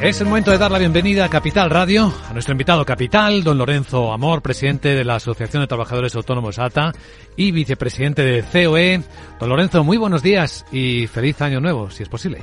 Es 0.00 0.20
el 0.20 0.28
momento 0.28 0.52
de 0.52 0.58
dar 0.58 0.70
la 0.70 0.78
bienvenida 0.78 1.24
a 1.24 1.28
Capital 1.28 1.70
Radio, 1.70 2.12
a 2.28 2.32
nuestro 2.32 2.52
invitado 2.52 2.84
capital, 2.84 3.42
don 3.42 3.58
Lorenzo 3.58 4.12
Amor, 4.12 4.42
presidente 4.42 4.94
de 4.94 5.04
la 5.04 5.16
Asociación 5.16 5.64
de 5.64 5.66
Trabajadores 5.66 6.14
Autónomos 6.14 6.60
ATA 6.60 6.92
y 7.36 7.50
vicepresidente 7.50 8.22
de 8.22 8.42
COE. 8.42 9.02
Don 9.40 9.48
Lorenzo, 9.48 9.82
muy 9.82 9.96
buenos 9.96 10.22
días 10.22 10.64
y 10.70 11.08
feliz 11.08 11.42
año 11.42 11.58
nuevo, 11.60 11.90
si 11.90 12.04
es 12.04 12.08
posible. 12.08 12.42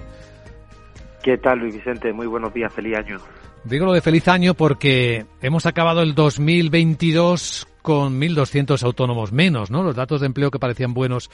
¿Qué 1.24 1.38
tal, 1.38 1.60
Luis 1.60 1.76
Vicente? 1.76 2.12
Muy 2.12 2.28
buenos 2.28 2.54
días, 2.54 2.74
feliz 2.74 2.98
año. 2.98 3.20
Digo 3.64 3.86
lo 3.86 3.94
de 3.94 4.02
feliz 4.02 4.28
año 4.28 4.54
porque 4.54 5.26
hemos 5.42 5.66
acabado 5.66 6.02
el 6.02 6.14
2022 6.14 7.68
con 7.88 8.20
1.200 8.20 8.84
autónomos 8.84 9.32
menos, 9.32 9.72
¿no? 9.72 9.82
Los 9.82 9.96
datos 9.96 10.20
de 10.20 10.28
empleo 10.28 10.52
que 10.52 10.60
parecían 10.60 10.94
buenos 10.94 11.30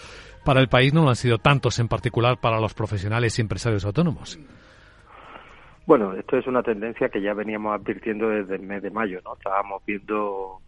para 0.46 0.60
el 0.60 0.68
país 0.68 0.94
no 0.94 1.10
han 1.10 1.16
sido 1.16 1.40
tantos, 1.40 1.80
en 1.80 1.88
particular 1.88 2.38
para 2.40 2.60
los 2.60 2.76
profesionales 2.76 3.40
y 3.40 3.42
empresarios 3.42 3.84
autónomos. 3.86 4.40
Bueno, 5.88 6.14
esto 6.14 6.38
es 6.38 6.46
una 6.46 6.62
tendencia 6.62 7.10
que 7.10 7.24
ya 7.24 7.34
veníamos 7.34 7.74
advirtiendo 7.74 8.30
desde 8.30 8.54
el 8.54 8.62
mes 8.62 8.84
de 8.84 8.92
mayo, 8.92 9.20
¿no? 9.26 9.34
Estábamos 9.34 9.82
viendo 9.88 10.60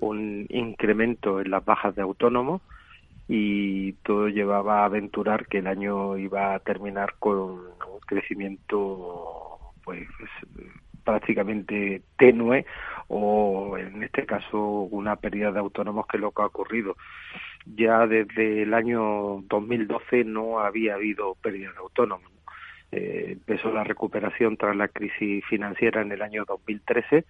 un 0.00 0.44
incremento 0.50 1.40
en 1.40 1.50
las 1.50 1.64
bajas 1.64 1.94
de 1.96 2.02
autónomos 2.02 2.60
y 3.26 3.94
todo 4.04 4.28
llevaba 4.28 4.82
a 4.82 4.84
aventurar 4.84 5.46
que 5.46 5.60
el 5.60 5.68
año 5.68 6.18
iba 6.18 6.54
a 6.54 6.58
terminar 6.58 7.14
con 7.18 7.38
un 7.38 8.00
crecimiento 8.06 9.56
pues 9.84 10.06
prácticamente 11.02 12.02
tenue 12.18 12.66
o 13.12 13.76
en 13.76 14.04
este 14.04 14.24
caso 14.24 14.58
una 14.58 15.16
pérdida 15.16 15.50
de 15.50 15.58
autónomos 15.58 16.06
que 16.06 16.16
es 16.16 16.20
lo 16.20 16.30
que 16.30 16.42
ha 16.42 16.46
ocurrido. 16.46 16.96
Ya 17.66 18.06
desde 18.06 18.62
el 18.62 18.72
año 18.72 19.42
2012 19.48 20.24
no 20.24 20.60
había 20.60 20.94
habido 20.94 21.34
pérdida 21.42 21.72
de 21.72 21.78
autónomos. 21.78 22.30
Eh, 22.92 23.30
empezó 23.32 23.72
la 23.72 23.82
recuperación 23.82 24.56
tras 24.56 24.76
la 24.76 24.88
crisis 24.88 25.44
financiera 25.46 26.02
en 26.02 26.12
el 26.12 26.22
año 26.22 26.44
2013, 26.44 27.24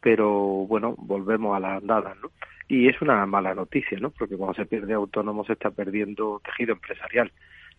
pero 0.00 0.30
bueno, 0.66 0.96
volvemos 0.98 1.56
a 1.56 1.60
la 1.60 1.76
andada, 1.76 2.16
¿no? 2.20 2.30
Y 2.66 2.88
es 2.88 3.00
una 3.00 3.24
mala 3.26 3.54
noticia, 3.54 3.98
¿no? 4.00 4.10
Porque 4.10 4.36
cuando 4.36 4.54
se 4.54 4.66
pierde 4.66 4.94
autónomos 4.94 5.46
se 5.46 5.52
está 5.52 5.70
perdiendo 5.70 6.40
tejido 6.44 6.72
empresarial 6.72 7.30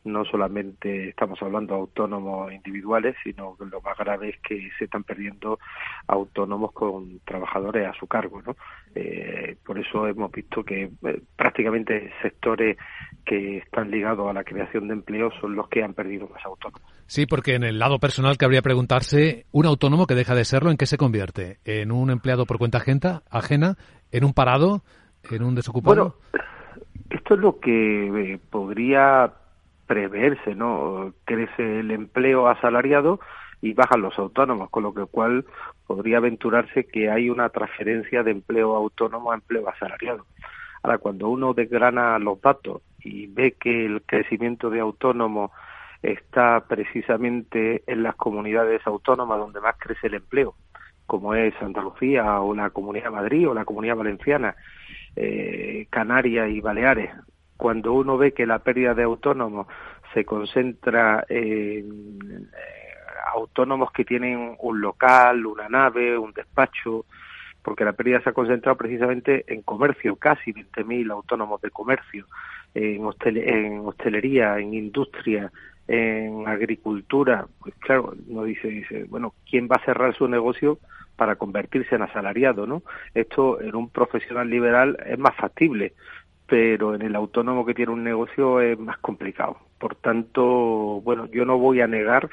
no 0.05 0.23
solamente 0.23 1.09
estamos 1.09 1.41
hablando 1.41 1.73
de 1.73 1.79
autónomos 1.81 2.53
individuales, 2.53 3.15
sino 3.23 3.57
que 3.57 3.65
lo 3.65 3.81
más 3.81 3.97
grave 3.97 4.29
es 4.29 4.39
que 4.39 4.69
se 4.77 4.85
están 4.85 5.03
perdiendo 5.03 5.59
autónomos 6.07 6.71
con 6.71 7.19
trabajadores 7.25 7.87
a 7.87 7.93
su 7.99 8.07
cargo. 8.07 8.41
¿no? 8.41 8.55
Eh, 8.93 9.57
por 9.65 9.79
eso 9.79 10.07
hemos 10.07 10.31
visto 10.31 10.63
que 10.63 10.83
eh, 10.83 11.21
prácticamente 11.35 12.11
sectores 12.21 12.77
que 13.25 13.57
están 13.57 13.89
ligados 13.89 14.29
a 14.29 14.33
la 14.33 14.43
creación 14.43 14.87
de 14.87 14.93
empleo 14.93 15.31
son 15.41 15.55
los 15.55 15.67
que 15.67 15.83
han 15.83 15.93
perdido 15.93 16.29
más 16.29 16.45
autónomos. 16.45 16.87
Sí, 17.07 17.25
porque 17.25 17.55
en 17.55 17.63
el 17.63 17.79
lado 17.79 17.99
personal 17.99 18.37
cabría 18.37 18.61
preguntarse, 18.61 19.45
un 19.51 19.65
autónomo 19.65 20.05
que 20.05 20.15
deja 20.15 20.35
de 20.35 20.45
serlo, 20.45 20.69
¿en 20.69 20.77
qué 20.77 20.85
se 20.85 20.97
convierte? 20.97 21.57
¿En 21.65 21.91
un 21.91 22.11
empleado 22.11 22.45
por 22.45 22.57
cuenta 22.57 22.77
ajena? 22.77 23.23
ajena 23.29 23.75
¿En 24.11 24.23
un 24.23 24.33
parado? 24.33 24.83
¿En 25.31 25.43
un 25.43 25.55
desocupado? 25.55 25.95
Bueno, 25.95 26.15
esto 27.09 27.33
es 27.33 27.39
lo 27.39 27.59
que 27.59 28.33
eh, 28.33 28.39
podría 28.49 29.33
preverse, 29.87 30.55
¿no? 30.55 31.13
Crece 31.25 31.79
el 31.79 31.91
empleo 31.91 32.47
asalariado 32.47 33.19
y 33.61 33.73
bajan 33.73 34.01
los 34.01 34.17
autónomos, 34.19 34.69
con 34.69 34.83
lo 34.83 34.93
que 34.93 35.05
cual 35.05 35.45
podría 35.87 36.17
aventurarse 36.17 36.85
que 36.85 37.09
hay 37.09 37.29
una 37.29 37.49
transferencia 37.49 38.23
de 38.23 38.31
empleo 38.31 38.75
autónomo 38.75 39.31
a 39.31 39.35
empleo 39.35 39.67
asalariado. 39.69 40.25
Ahora, 40.83 40.97
cuando 40.97 41.29
uno 41.29 41.53
desgrana 41.53 42.19
los 42.19 42.39
datos 42.41 42.81
y 42.99 43.27
ve 43.27 43.53
que 43.53 43.85
el 43.85 44.03
crecimiento 44.03 44.69
de 44.69 44.81
autónomos 44.81 45.51
está 46.03 46.65
precisamente 46.67 47.83
en 47.87 48.03
las 48.03 48.15
comunidades 48.15 48.85
autónomas 48.85 49.39
donde 49.39 49.61
más 49.61 49.75
crece 49.79 50.07
el 50.07 50.15
empleo, 50.15 50.55
como 51.05 51.33
es 51.33 51.53
Andalucía 51.61 52.41
o 52.41 52.53
la 52.53 52.69
Comunidad 52.69 53.05
de 53.05 53.11
Madrid 53.11 53.49
o 53.49 53.53
la 53.53 53.65
Comunidad 53.65 53.95
Valenciana, 53.95 54.55
eh, 55.15 55.87
Canarias 55.89 56.49
y 56.49 56.61
Baleares, 56.61 57.11
cuando 57.57 57.93
uno 57.93 58.17
ve 58.17 58.33
que 58.33 58.45
la 58.45 58.59
pérdida 58.59 58.93
de 58.93 59.03
autónomos 59.03 59.67
se 60.13 60.25
concentra 60.25 61.25
en 61.29 62.49
eh, 62.53 62.85
autónomos 63.33 63.91
que 63.91 64.05
tienen 64.05 64.55
un 64.59 64.81
local, 64.81 65.45
una 65.45 65.67
nave, 65.69 66.17
un 66.17 66.31
despacho, 66.33 67.05
porque 67.61 67.83
la 67.83 67.93
pérdida 67.93 68.21
se 68.21 68.29
ha 68.29 68.33
concentrado 68.33 68.77
precisamente 68.77 69.43
en 69.47 69.61
comercio, 69.61 70.15
casi 70.15 70.53
20.000 70.53 71.11
autónomos 71.11 71.61
de 71.61 71.71
comercio, 71.71 72.27
en, 72.73 73.01
en 73.23 73.79
hostelería, 73.79 74.59
en 74.59 74.73
industria, 74.73 75.51
en 75.87 76.47
agricultura. 76.47 77.47
Pues 77.59 77.73
claro, 77.79 78.13
uno 78.27 78.43
dice, 78.43 78.67
dice, 78.67 79.05
bueno, 79.05 79.33
¿quién 79.49 79.67
va 79.67 79.77
a 79.77 79.85
cerrar 79.85 80.15
su 80.15 80.27
negocio 80.27 80.77
para 81.15 81.37
convertirse 81.37 81.95
en 81.95 82.03
asalariado, 82.03 82.67
no? 82.67 82.83
Esto 83.13 83.59
en 83.61 83.75
un 83.75 83.89
profesional 83.89 84.49
liberal 84.49 84.97
es 85.05 85.17
más 85.17 85.35
factible, 85.35 85.93
pero 86.47 86.95
en 86.95 87.01
el 87.01 87.15
autónomo 87.15 87.65
que 87.65 87.73
tiene 87.73 87.91
un 87.91 88.03
negocio 88.03 88.61
es 88.61 88.77
más 88.79 88.97
complicado. 88.99 89.57
Por 89.79 89.95
tanto, 89.95 90.43
bueno, 91.01 91.27
yo 91.27 91.45
no 91.45 91.57
voy 91.57 91.81
a 91.81 91.87
negar 91.87 92.29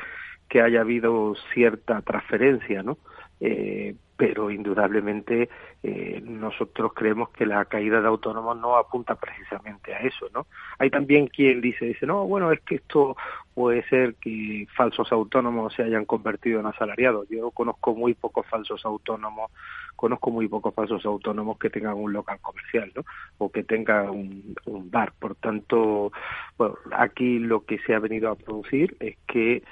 que 0.48 0.60
haya 0.60 0.82
habido 0.82 1.34
cierta 1.54 2.02
transferencia, 2.02 2.82
¿no? 2.82 2.98
Eh, 3.40 3.94
pero 4.16 4.50
indudablemente 4.50 5.48
eh, 5.82 6.22
nosotros 6.24 6.92
creemos 6.94 7.30
que 7.30 7.44
la 7.46 7.64
caída 7.64 8.00
de 8.00 8.06
autónomos 8.06 8.56
no 8.56 8.76
apunta 8.76 9.16
precisamente 9.16 9.94
a 9.94 10.00
eso, 10.00 10.28
¿no? 10.32 10.46
Hay 10.78 10.90
también 10.90 11.26
quien 11.26 11.60
dice, 11.60 11.86
dice, 11.86 12.06
no, 12.06 12.24
bueno, 12.26 12.52
es 12.52 12.60
que 12.60 12.76
esto 12.76 13.16
puede 13.54 13.82
ser 13.88 14.14
que 14.14 14.66
falsos 14.76 15.12
autónomos 15.12 15.74
se 15.74 15.82
hayan 15.82 16.04
convertido 16.04 16.60
en 16.60 16.66
asalariados. 16.66 17.28
Yo 17.28 17.50
conozco 17.50 17.94
muy 17.94 18.14
pocos 18.14 18.46
falsos 18.46 18.84
autónomos, 18.84 19.50
conozco 19.96 20.30
muy 20.30 20.48
pocos 20.48 20.74
falsos 20.74 21.04
autónomos 21.04 21.58
que 21.58 21.70
tengan 21.70 21.94
un 21.94 22.12
local 22.12 22.38
comercial, 22.40 22.90
¿no? 22.94 23.04
O 23.38 23.50
que 23.50 23.64
tengan 23.64 24.10
un, 24.10 24.90
bar. 24.90 25.12
Por 25.18 25.34
tanto, 25.36 26.12
bueno, 26.56 26.76
aquí 26.92 27.38
lo 27.38 27.64
que 27.64 27.78
se 27.78 27.94
ha 27.94 27.98
venido 27.98 28.30
a 28.30 28.36
producir 28.36 28.96
es 29.00 29.16
que 29.26 29.62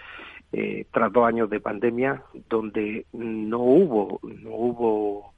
eh, 0.52 0.84
tras 0.90 1.12
dos 1.12 1.26
años 1.26 1.48
de 1.48 1.60
pandemia, 1.60 2.22
donde 2.48 3.06
no 3.12 3.60
hubo, 3.60 4.20
no 4.22 4.50
hubo 4.50 5.34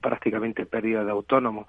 prácticamente 0.00 0.66
pérdida 0.66 1.04
de 1.04 1.10
autónomos, 1.10 1.66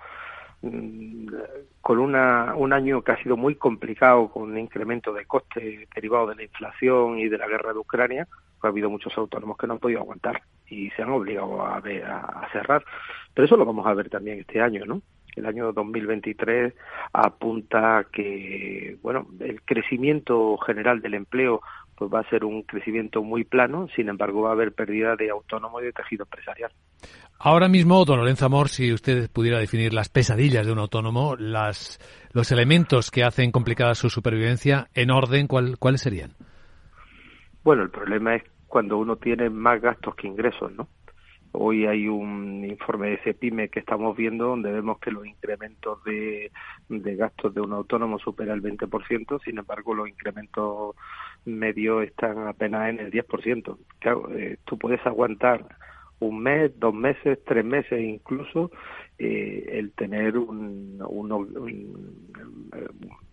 con 1.81 1.99
una, 1.99 2.55
un 2.55 2.71
año 2.71 3.01
que 3.01 3.11
ha 3.11 3.21
sido 3.21 3.35
muy 3.35 3.55
complicado, 3.55 4.29
con 4.29 4.43
un 4.43 4.57
incremento 4.57 5.11
de 5.13 5.25
costes 5.25 5.89
derivados 5.93 6.29
de 6.29 6.35
la 6.35 6.43
inflación 6.43 7.19
y 7.19 7.27
de 7.27 7.37
la 7.37 7.47
guerra 7.47 7.73
de 7.73 7.79
Ucrania, 7.79 8.27
pues 8.31 8.63
ha 8.63 8.67
habido 8.69 8.89
muchos 8.89 9.17
autónomos 9.17 9.57
que 9.57 9.67
no 9.67 9.73
han 9.73 9.79
podido 9.79 9.99
aguantar 9.99 10.41
y 10.69 10.89
se 10.91 11.01
han 11.01 11.09
obligado 11.09 11.61
a, 11.61 11.77
a, 11.77 12.49
cerrar. 12.53 12.85
Pero 13.33 13.45
eso 13.45 13.57
lo 13.57 13.65
vamos 13.65 13.85
a 13.85 13.93
ver 13.93 14.09
también 14.09 14.39
este 14.39 14.61
año, 14.61 14.85
¿no? 14.85 15.01
El 15.35 15.45
año 15.45 15.73
2023 15.73 16.73
apunta 17.11 18.05
que, 18.11 18.97
bueno, 19.01 19.27
el 19.39 19.61
crecimiento 19.63 20.57
general 20.59 21.01
del 21.01 21.15
empleo 21.15 21.61
pues 21.95 22.11
va 22.11 22.21
a 22.21 22.29
ser 22.29 22.45
un 22.45 22.63
crecimiento 22.63 23.23
muy 23.23 23.43
plano, 23.43 23.87
sin 23.95 24.09
embargo 24.09 24.41
va 24.41 24.49
a 24.49 24.53
haber 24.53 24.73
pérdida 24.73 25.15
de 25.15 25.29
autónomo 25.29 25.81
y 25.81 25.85
de 25.85 25.93
tejido 25.93 26.23
empresarial. 26.23 26.71
Ahora 27.39 27.67
mismo, 27.67 28.05
don 28.05 28.19
Lorenzo 28.19 28.45
Amor, 28.45 28.69
si 28.69 28.93
usted 28.93 29.29
pudiera 29.31 29.59
definir 29.59 29.93
las 29.93 30.09
pesadillas 30.09 30.65
de 30.65 30.71
un 30.71 30.79
autónomo, 30.79 31.35
las, 31.37 31.99
los 32.31 32.51
elementos 32.51 33.11
que 33.11 33.23
hacen 33.23 33.51
complicada 33.51 33.95
su 33.95 34.09
supervivencia, 34.09 34.87
en 34.93 35.11
orden, 35.11 35.47
¿cuál, 35.47 35.77
¿cuáles 35.77 36.01
serían? 36.01 36.31
Bueno, 37.63 37.83
el 37.83 37.89
problema 37.89 38.35
es 38.35 38.43
cuando 38.67 38.97
uno 38.97 39.17
tiene 39.17 39.49
más 39.49 39.81
gastos 39.81 40.15
que 40.15 40.27
ingresos, 40.27 40.71
¿no? 40.73 40.87
Hoy 41.55 41.85
hay 41.85 42.07
un 42.07 42.65
informe 42.65 43.11
de 43.11 43.17
CEPIME 43.17 43.69
que 43.69 43.79
estamos 43.79 44.17
viendo 44.17 44.47
donde 44.47 44.71
vemos 44.71 44.97
que 44.97 45.11
los 45.11 45.23
incrementos 45.23 46.03
de, 46.03 46.51
gastos 46.89 47.53
de 47.53 47.61
un 47.61 47.73
autónomo 47.73 48.17
superan 48.17 48.55
el 48.55 48.63
20%, 48.63 49.39
sin 49.43 49.59
embargo 49.59 49.93
los 49.93 50.09
incrementos 50.09 50.95
medios 51.45 52.05
están 52.05 52.47
apenas 52.47 52.89
en 52.89 52.99
el 52.99 53.11
10%. 53.11 53.77
Claro, 53.99 54.35
eh, 54.35 54.57
tú 54.65 54.79
puedes 54.79 55.05
aguantar 55.05 55.63
un 56.19 56.41
mes, 56.41 56.71
dos 56.79 56.95
meses, 56.95 57.37
tres 57.45 57.63
meses 57.63 58.01
incluso, 58.01 58.71
eh, 59.19 59.69
el 59.73 59.91
tener 59.91 60.39
un, 60.39 60.97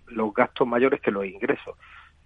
los 0.09 0.35
gastos 0.35 0.69
mayores 0.69 1.01
que 1.01 1.11
los 1.11 1.25
ingresos. 1.25 1.75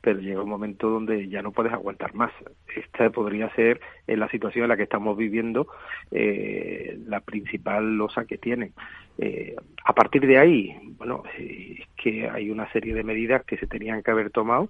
Pero 0.04 0.20
llega 0.20 0.42
un 0.42 0.50
momento 0.50 0.90
donde 0.90 1.28
ya 1.28 1.40
no 1.40 1.50
puedes 1.50 1.72
aguantar 1.72 2.14
más. 2.14 2.30
Esta 2.76 3.08
podría 3.08 3.48
ser, 3.54 3.80
en 4.06 4.20
la 4.20 4.28
situación 4.28 4.64
en 4.64 4.68
la 4.68 4.76
que 4.76 4.82
estamos 4.82 5.16
viviendo, 5.16 5.66
eh, 6.10 6.98
la 7.06 7.20
principal 7.20 7.96
losa 7.96 8.26
que 8.26 8.36
tienen. 8.36 8.74
Eh, 9.16 9.56
a 9.82 9.94
partir 9.94 10.26
de 10.26 10.38
ahí, 10.38 10.76
bueno, 10.98 11.22
es 11.38 11.88
que 11.96 12.28
hay 12.28 12.50
una 12.50 12.70
serie 12.70 12.92
de 12.92 13.02
medidas 13.02 13.44
que 13.44 13.56
se 13.56 13.66
tenían 13.66 14.02
que 14.02 14.10
haber 14.10 14.30
tomado 14.30 14.68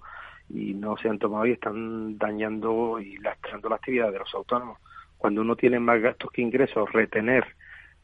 y 0.49 0.73
no 0.73 0.95
se 0.95 1.09
han 1.09 1.19
tomado 1.19 1.45
y 1.45 1.51
están 1.51 2.17
dañando 2.17 3.01
y 3.01 3.17
lastrando 3.17 3.67
la 3.67 3.75
actividad 3.75 4.13
de 4.13 4.19
los 4.19 4.33
autónomos 4.33 4.79
cuando 5.25 5.41
uno 5.41 5.55
tiene 5.55 5.79
más 5.79 5.99
gastos 6.01 6.31
que 6.31 6.43
ingresos, 6.43 6.91
retener 6.91 7.45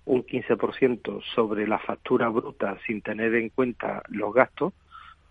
un 0.06 0.26
15% 0.26 1.22
sobre 1.36 1.68
la 1.68 1.78
factura 1.78 2.30
bruta 2.30 2.78
sin 2.88 3.04
tener 3.04 3.36
en 3.36 3.50
cuenta 3.50 4.02
los 4.10 4.34
gastos, 4.34 4.74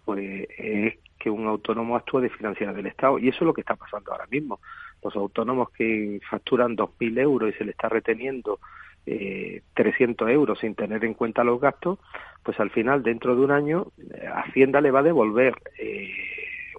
pues 0.04 0.46
es 0.56 0.94
que 1.20 1.30
un 1.30 1.46
autónomo 1.46 1.94
actúa 1.94 2.22
de 2.22 2.30
financiera 2.30 2.72
del 2.72 2.86
Estado. 2.86 3.18
Y 3.18 3.28
eso 3.28 3.38
es 3.40 3.46
lo 3.46 3.54
que 3.54 3.60
está 3.60 3.76
pasando 3.76 4.10
ahora 4.10 4.26
mismo. 4.30 4.58
Los 5.04 5.14
autónomos 5.14 5.70
que 5.70 6.18
facturan 6.28 6.76
2.000 6.76 7.20
euros 7.20 7.50
y 7.50 7.58
se 7.58 7.64
le 7.64 7.72
está 7.72 7.88
reteniendo 7.88 8.58
eh, 9.06 9.62
300 9.74 10.28
euros 10.30 10.58
sin 10.58 10.74
tener 10.74 11.04
en 11.04 11.14
cuenta 11.14 11.44
los 11.44 11.60
gastos, 11.60 11.98
pues 12.42 12.58
al 12.58 12.70
final, 12.70 13.02
dentro 13.02 13.36
de 13.36 13.42
un 13.42 13.50
año, 13.50 13.88
eh, 13.98 14.26
Hacienda 14.26 14.80
le 14.80 14.90
va 14.90 15.00
a 15.00 15.04
devolver 15.04 15.54
eh, 15.78 16.10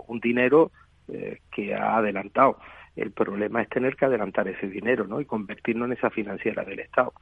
un 0.07 0.19
dinero 0.19 0.71
eh, 1.07 1.39
que 1.51 1.75
ha 1.75 1.97
adelantado. 1.97 2.57
El 2.95 3.11
problema 3.11 3.61
es 3.61 3.69
tener 3.69 3.95
que 3.95 4.05
adelantar 4.05 4.47
ese 4.47 4.67
dinero 4.67 5.05
¿no? 5.05 5.21
y 5.21 5.25
convertirnos 5.25 5.87
en 5.87 5.93
esa 5.93 6.09
financiera 6.09 6.63
del 6.63 6.79
Estado. 6.79 7.13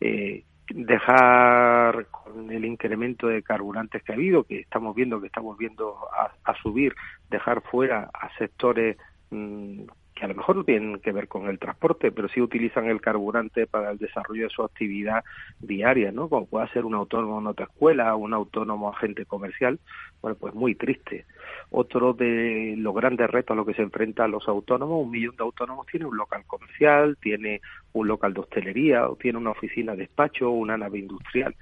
Eh, 0.00 0.44
dejar 0.70 2.06
con 2.06 2.50
el 2.50 2.64
incremento 2.64 3.26
de 3.28 3.42
carburantes 3.42 4.02
que 4.02 4.12
ha 4.12 4.14
habido, 4.14 4.44
que 4.44 4.60
estamos 4.60 4.94
viendo 4.94 5.20
que 5.20 5.26
estamos 5.26 5.56
viendo 5.58 5.96
a, 6.12 6.54
subir, 6.62 6.94
dejar 7.30 7.62
fuera 7.62 8.10
a 8.14 8.30
sectores 8.38 8.96
mm, 9.30 9.82
que 10.14 10.24
a 10.24 10.28
lo 10.28 10.34
mejor 10.34 10.56
no 10.56 10.64
tienen 10.64 11.00
que 11.00 11.12
ver 11.12 11.26
con 11.26 11.48
el 11.48 11.58
transporte, 11.58 12.12
pero 12.12 12.28
sí 12.28 12.40
utilizan 12.40 12.86
el 12.86 13.00
carburante 13.00 13.66
para 13.66 13.90
el 13.90 13.98
desarrollo 13.98 14.44
de 14.44 14.50
su 14.50 14.62
actividad 14.62 15.24
diaria, 15.58 16.12
¿no? 16.12 16.28
Como 16.28 16.46
puede 16.46 16.68
ser 16.68 16.84
un 16.84 16.94
autónomo 16.94 17.40
en 17.40 17.48
otra 17.48 17.66
escuela, 17.66 18.14
un 18.14 18.32
autónomo 18.32 18.90
agente 18.90 19.26
comercial, 19.26 19.80
bueno, 20.22 20.36
pues 20.38 20.54
muy 20.54 20.76
triste. 20.76 21.26
Otro 21.70 22.12
de 22.12 22.74
los 22.78 22.94
grandes 22.94 23.28
retos 23.28 23.54
a 23.54 23.56
los 23.56 23.66
que 23.66 23.74
se 23.74 23.82
enfrentan 23.82 24.30
los 24.30 24.46
autónomos, 24.46 25.04
un 25.04 25.10
millón 25.10 25.36
de 25.36 25.42
autónomos 25.42 25.86
tiene 25.86 26.06
un 26.06 26.16
local 26.16 26.44
comercial, 26.46 27.16
tiene 27.20 27.60
un 27.92 28.06
local 28.06 28.34
de 28.34 28.40
hostelería, 28.40 29.08
o 29.08 29.16
tiene 29.16 29.38
una 29.38 29.50
oficina 29.50 29.92
de 29.92 30.04
despacho, 30.04 30.50
una 30.50 30.76
nave 30.76 31.00
industrial. 31.00 31.56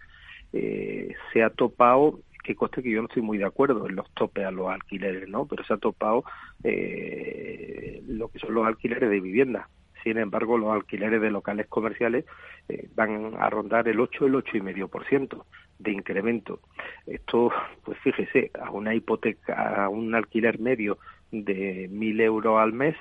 Eh, 0.53 1.15
se 1.33 1.43
ha 1.43 1.49
topado 1.49 2.21
que 2.43 2.55
coste 2.55 2.83
que 2.83 2.91
yo 2.91 3.01
no 3.01 3.09
estoy 3.09 3.23
muy 3.23 3.39
de 3.39 3.45
acuerdo 3.45 3.87
en 3.87 3.97
los 3.97 4.11
topes 4.15 4.45
a 4.45 4.51
los 4.51 4.69
alquileres, 4.69 5.29
¿no? 5.29 5.47
Pero 5.47 5.65
se 5.65 5.75
ha 5.75 5.79
topado 5.79 6.25
eh, 6.65 8.03
lo 8.07 8.29
que 8.29 8.39
son 8.39 8.55
los 8.55 8.67
alquileres 8.67 9.09
de 9.09 9.21
vivienda. 9.21 9.69
Sin 10.03 10.19
embargo, 10.19 10.59
los 10.59 10.73
alquileres 10.73 11.21
de 11.21 11.31
locales 11.31 11.69
comerciales 11.69 12.25
eh, 12.69 12.89
van 12.95 13.35
a 13.39 13.49
rondar 13.49 13.87
el 13.87 14.01
8, 14.01 14.27
el 14.27 14.35
8,5% 14.35 15.45
de 15.79 15.93
incremento. 15.93 16.61
Esto, 17.07 17.53
pues 17.85 17.99
fíjese, 18.01 18.51
a 18.61 18.71
una 18.71 18.95
hipoteca, 18.95 19.85
a 19.85 19.89
un 19.89 20.15
alquiler 20.15 20.59
medio 20.59 20.99
de 21.31 21.89
1.000 21.89 22.21
euros 22.23 22.59
al 22.59 22.73
mes, 22.73 22.97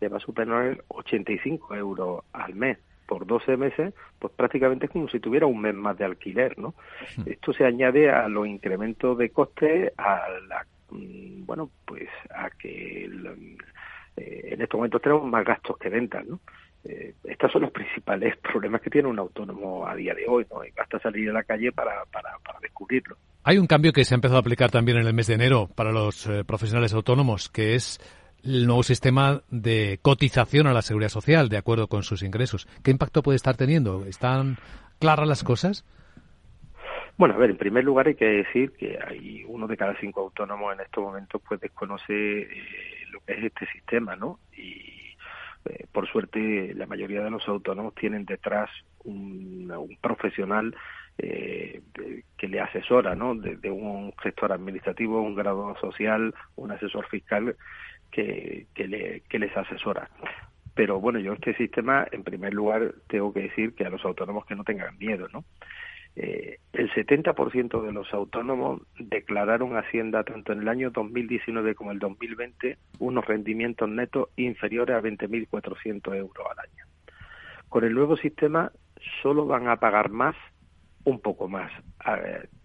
le 0.00 0.08
va 0.08 0.18
a 0.18 0.20
superar 0.20 0.84
85 0.88 1.74
euros 1.74 2.24
al 2.32 2.54
mes 2.54 2.78
por 3.12 3.26
12 3.26 3.58
meses, 3.58 3.92
pues 4.18 4.32
prácticamente 4.32 4.86
es 4.86 4.92
como 4.92 5.06
si 5.06 5.20
tuviera 5.20 5.44
un 5.44 5.60
mes 5.60 5.74
más 5.74 5.98
de 5.98 6.06
alquiler, 6.06 6.58
¿no? 6.58 6.74
Esto 7.26 7.52
se 7.52 7.66
añade 7.66 8.10
a 8.10 8.26
los 8.26 8.46
incrementos 8.46 9.18
de 9.18 9.28
coste, 9.28 9.92
a 9.98 10.22
la, 10.48 10.64
mm, 10.88 11.44
bueno, 11.44 11.68
pues 11.84 12.08
a 12.34 12.48
que 12.48 13.04
eh, 13.04 14.40
en 14.44 14.62
estos 14.62 14.78
momentos 14.78 15.02
tenemos 15.02 15.26
más 15.26 15.44
gastos 15.44 15.76
que 15.76 15.90
ventas, 15.90 16.24
¿no? 16.26 16.40
Eh, 16.84 17.12
estos 17.24 17.52
son 17.52 17.62
los 17.62 17.70
principales 17.70 18.34
problemas 18.50 18.80
que 18.80 18.88
tiene 18.88 19.08
un 19.08 19.18
autónomo 19.18 19.86
a 19.86 19.94
día 19.94 20.14
de 20.14 20.26
hoy, 20.26 20.46
¿no? 20.50 20.64
Y 20.64 20.70
basta 20.70 20.98
salir 20.98 21.28
a 21.28 21.34
la 21.34 21.42
calle 21.42 21.70
para, 21.70 22.06
para, 22.06 22.38
para 22.42 22.60
descubrirlo. 22.60 23.18
Hay 23.44 23.58
un 23.58 23.66
cambio 23.66 23.92
que 23.92 24.06
se 24.06 24.14
ha 24.14 24.16
empezado 24.16 24.38
a 24.38 24.40
aplicar 24.40 24.70
también 24.70 24.96
en 24.96 25.06
el 25.06 25.12
mes 25.12 25.26
de 25.26 25.34
enero 25.34 25.68
para 25.74 25.92
los 25.92 26.26
eh, 26.28 26.44
profesionales 26.44 26.94
autónomos, 26.94 27.50
que 27.50 27.74
es 27.74 28.00
el 28.44 28.66
nuevo 28.66 28.82
sistema 28.82 29.42
de 29.50 29.98
cotización 30.02 30.66
a 30.66 30.72
la 30.72 30.82
seguridad 30.82 31.10
social 31.10 31.48
de 31.48 31.56
acuerdo 31.56 31.88
con 31.88 32.02
sus 32.02 32.22
ingresos. 32.22 32.66
¿Qué 32.82 32.90
impacto 32.90 33.22
puede 33.22 33.36
estar 33.36 33.56
teniendo? 33.56 34.04
¿Están 34.06 34.56
claras 34.98 35.28
las 35.28 35.44
cosas? 35.44 35.84
Bueno, 37.16 37.34
a 37.34 37.38
ver, 37.38 37.50
en 37.50 37.56
primer 37.56 37.84
lugar 37.84 38.08
hay 38.08 38.14
que 38.14 38.24
decir 38.24 38.72
que 38.72 38.98
hay 39.00 39.44
uno 39.46 39.66
de 39.66 39.76
cada 39.76 39.94
cinco 40.00 40.22
autónomos 40.22 40.74
en 40.74 40.80
estos 40.80 41.04
momentos 41.04 41.40
pues 41.46 41.60
desconoce 41.60 42.42
eh, 42.42 42.48
lo 43.10 43.20
que 43.20 43.34
es 43.34 43.44
este 43.44 43.66
sistema, 43.66 44.16
¿no? 44.16 44.38
Y 44.56 45.14
eh, 45.66 45.86
por 45.92 46.08
suerte 46.08 46.74
la 46.74 46.86
mayoría 46.86 47.22
de 47.22 47.30
los 47.30 47.46
autónomos 47.46 47.94
tienen 47.94 48.24
detrás 48.24 48.70
un, 49.04 49.70
profesional 50.00 50.74
eh, 51.18 51.82
que 52.36 52.48
le 52.48 52.60
asesora, 52.60 53.14
¿no? 53.14 53.34
Desde 53.34 53.70
un 53.70 54.12
gestor 54.22 54.52
administrativo, 54.52 55.20
un 55.20 55.34
graduado 55.34 55.76
social, 55.78 56.34
un 56.56 56.72
asesor 56.72 57.06
fiscal 57.08 57.54
que, 58.12 58.66
que, 58.74 59.38
les 59.38 59.56
asesora. 59.56 60.08
Pero 60.74 61.00
bueno, 61.00 61.18
yo 61.18 61.32
este 61.32 61.54
sistema, 61.54 62.06
en 62.12 62.22
primer 62.22 62.54
lugar, 62.54 62.94
tengo 63.08 63.32
que 63.32 63.42
decir 63.42 63.74
que 63.74 63.84
a 63.84 63.90
los 63.90 64.04
autónomos 64.04 64.46
que 64.46 64.54
no 64.54 64.64
tengan 64.64 64.96
miedo, 64.98 65.26
¿no? 65.32 65.44
Eh, 66.14 66.58
el 66.74 66.90
70% 66.92 67.82
de 67.82 67.92
los 67.92 68.12
autónomos 68.12 68.82
declararon 68.98 69.78
Hacienda 69.78 70.24
tanto 70.24 70.52
en 70.52 70.60
el 70.60 70.68
año 70.68 70.90
2019 70.90 71.74
como 71.74 71.90
el 71.90 71.98
2020 71.98 72.76
unos 72.98 73.24
rendimientos 73.24 73.88
netos 73.88 74.28
inferiores 74.36 74.94
a 74.94 75.00
20.400 75.00 76.14
euros 76.14 76.46
al 76.50 76.58
año. 76.58 76.84
Con 77.70 77.84
el 77.84 77.94
nuevo 77.94 78.18
sistema 78.18 78.70
solo 79.22 79.46
van 79.46 79.68
a 79.68 79.76
pagar 79.76 80.10
más, 80.10 80.36
un 81.04 81.18
poco 81.18 81.48
más 81.48 81.72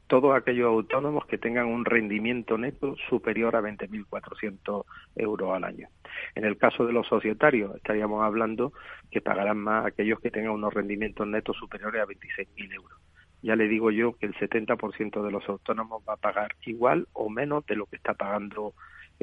todos 0.07 0.35
aquellos 0.35 0.67
autónomos 0.67 1.25
que 1.25 1.37
tengan 1.37 1.67
un 1.67 1.85
rendimiento 1.85 2.57
neto 2.57 2.95
superior 3.09 3.55
a 3.55 3.61
20.400 3.61 4.85
euros 5.15 5.55
al 5.55 5.63
año. 5.63 5.89
En 6.35 6.45
el 6.45 6.57
caso 6.57 6.85
de 6.85 6.93
los 6.93 7.07
societarios, 7.07 7.75
estaríamos 7.75 8.23
hablando 8.23 8.73
que 9.11 9.21
pagarán 9.21 9.57
más 9.57 9.85
aquellos 9.85 10.19
que 10.19 10.31
tengan 10.31 10.51
unos 10.51 10.73
rendimientos 10.73 11.27
netos 11.27 11.57
superiores 11.57 12.01
a 12.01 12.05
26.000 12.05 12.73
euros. 12.73 12.99
Ya 13.43 13.55
le 13.55 13.67
digo 13.67 13.91
yo 13.91 14.13
que 14.13 14.25
el 14.25 14.33
70% 14.33 15.23
de 15.23 15.31
los 15.31 15.47
autónomos 15.47 16.01
va 16.07 16.13
a 16.13 16.17
pagar 16.17 16.55
igual 16.65 17.07
o 17.13 17.29
menos 17.29 17.65
de 17.65 17.75
lo 17.75 17.85
que 17.85 17.97
está 17.97 18.13
pagando 18.13 18.73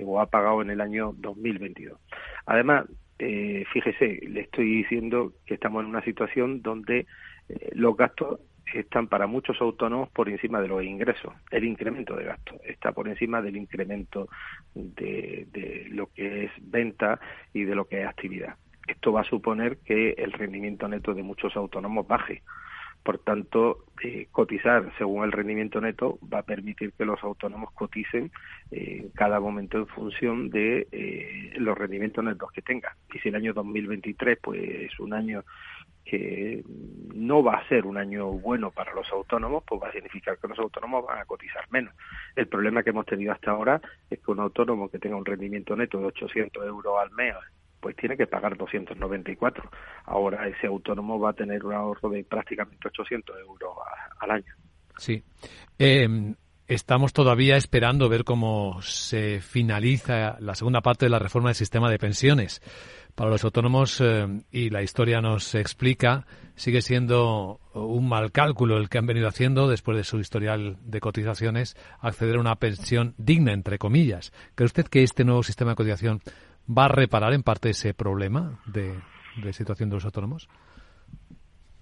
o 0.03 0.21
ha 0.21 0.27
pagado 0.27 0.63
en 0.63 0.71
el 0.71 0.81
año 0.81 1.15
2022. 1.17 1.99
Además, 2.47 2.87
eh, 3.19 3.65
fíjese, 3.73 4.21
le 4.29 4.41
estoy 4.41 4.83
diciendo 4.83 5.33
que 5.47 5.55
estamos 5.55 5.83
en 5.83 5.91
una 5.91 6.03
situación 6.03 6.63
donde 6.63 7.07
eh, 7.49 7.71
los 7.75 7.97
gastos 7.97 8.41
están 8.73 9.09
para 9.09 9.27
muchos 9.27 9.61
autónomos 9.61 10.09
por 10.11 10.29
encima 10.29 10.61
de 10.61 10.69
los 10.69 10.83
ingresos. 10.83 11.33
El 11.51 11.65
incremento 11.65 12.15
de 12.17 12.25
gastos 12.25 12.61
está 12.65 12.93
por 12.93 13.09
encima 13.09 13.43
del 13.43 13.57
incremento 13.57 14.29
de, 14.75 15.47
de 15.53 15.87
lo 15.91 16.07
que 16.09 16.45
es 16.45 16.53
venta 16.61 17.21
y 17.53 17.65
de 17.65 17.75
lo 17.75 17.87
que 17.87 18.03
es 18.03 18.09
actividad. 18.09 18.57
Esto 18.87 19.13
va 19.13 19.23
a 19.23 19.25
suponer 19.25 19.79
que 19.79 20.11
el 20.13 20.33
rendimiento 20.33 20.89
neto 20.89 21.15
de 21.15 21.23
muchos 21.23 21.57
autónomos 21.57 22.07
baje. 22.07 22.43
Por 23.05 23.19
tanto, 23.19 23.85
eh, 24.03 24.29
cotizar 24.33 24.91
según 24.97 25.25
el 25.25 25.33
rendimiento 25.33 25.79
neto 25.79 26.19
va 26.33 26.39
a 26.39 26.43
permitir 26.43 26.93
que 26.95 27.05
los 27.05 27.23
autónomos 27.23 27.71
coticen 27.73 28.33
eh, 28.71 29.01
en 29.03 29.11
cada 29.11 29.41
momento 29.41 29.77
en 29.77 29.87
función 29.89 30.49
de 30.49 30.89
eh, 30.91 31.53
los 31.59 31.77
rendimientos 31.77 32.25
netos 32.25 32.51
que 32.51 32.63
tengan. 32.63 32.95
Y 33.13 33.19
si 33.19 33.29
el 33.29 33.35
año 33.35 33.53
2023 33.53 34.39
pues 34.41 34.59
es 34.91 34.99
un 35.01 35.13
año 35.13 35.45
que 36.05 36.63
no 37.15 37.43
va 37.43 37.55
a 37.55 37.69
ser 37.69 37.87
un 37.87 37.97
año 37.97 38.27
bueno 38.27 38.71
para 38.71 38.93
los 38.95 39.11
autónomos, 39.11 39.65
pues 39.67 39.83
va 39.83 39.89
a 39.89 39.93
significar 39.93 40.39
que 40.39 40.49
los 40.49 40.59
autónomos 40.59 41.07
van 41.07 41.19
a 41.19 41.25
cotizar 41.25 41.65
menos. 41.71 41.95
El 42.37 42.47
problema 42.47 42.83
que 42.83 42.91
hemos 42.91 43.07
tenido 43.07 43.33
hasta 43.33 43.53
ahora 43.53 43.81
es 44.11 44.21
que 44.21 44.31
un 44.31 44.41
autónomo 44.41 44.89
que 44.91 44.99
tenga 44.99 45.17
un 45.17 45.25
rendimiento 45.25 45.75
neto 45.75 45.99
de 45.99 46.07
800 46.07 46.67
euros 46.67 46.95
al 47.01 47.11
mes, 47.13 47.35
pues 47.81 47.97
tiene 47.97 48.17
que 48.17 48.27
pagar 48.27 48.57
294. 48.57 49.71
Ahora 50.05 50.47
ese 50.49 50.67
autónomo 50.67 51.19
va 51.19 51.31
a 51.31 51.35
tener 51.35 51.65
un 51.65 51.73
ahorro 51.73 52.11
de 52.11 52.25
prácticamente 52.25 52.89
800 52.89 53.39
euros 53.41 53.75
al 54.21 54.31
año. 54.31 54.55
Sí. 54.99 55.23
Eh, 55.79 56.35
estamos 56.69 57.13
todavía 57.13 57.57
esperando 57.57 58.09
ver 58.09 58.25
cómo 58.25 58.81
se 58.83 59.41
finaliza 59.41 60.37
la 60.41 60.55
segunda 60.55 60.81
parte 60.81 61.07
de 61.07 61.11
la 61.11 61.19
reforma 61.19 61.51
del 61.51 61.57
sistema 61.57 61.91
de 61.91 61.99
pensiones 61.99 62.63
para 63.15 63.31
los 63.31 63.45
autónomos 63.45 64.01
eh, 64.01 64.27
y 64.51 64.71
la 64.71 64.83
historia 64.83 65.21
nos 65.21 65.55
explica 65.55 66.27
sigue 66.57 66.83
siendo 66.83 67.61
un 67.75 68.09
mal 68.09 68.33
cálculo 68.33 68.77
el 68.77 68.89
que 68.89 68.99
han 68.99 69.07
venido 69.07 69.29
haciendo 69.29 69.69
después 69.69 69.97
de 69.97 70.05
su 70.05 70.19
historial 70.21 70.77
de 70.85 71.01
cotizaciones 71.01 71.77
acceder 72.01 72.37
a 72.37 72.41
una 72.41 72.57
pensión 72.57 73.15
digna 73.19 73.53
entre 73.53 73.79
comillas. 73.79 74.33
¿Cree 74.55 74.67
usted 74.67 74.87
que 74.87 75.03
este 75.03 75.25
nuevo 75.25 75.43
sistema 75.43 75.73
de 75.73 75.77
cotización 75.77 76.21
va 76.67 76.87
a 76.87 76.89
reparar 76.89 77.35
en 77.35 77.43
parte 77.43 77.71
ese 77.71 77.93
problema 77.95 78.61
de, 78.67 78.95
de 79.37 79.53
situación 79.53 79.91
de 79.91 79.97
los 79.97 80.05
autónomos? 80.05 80.49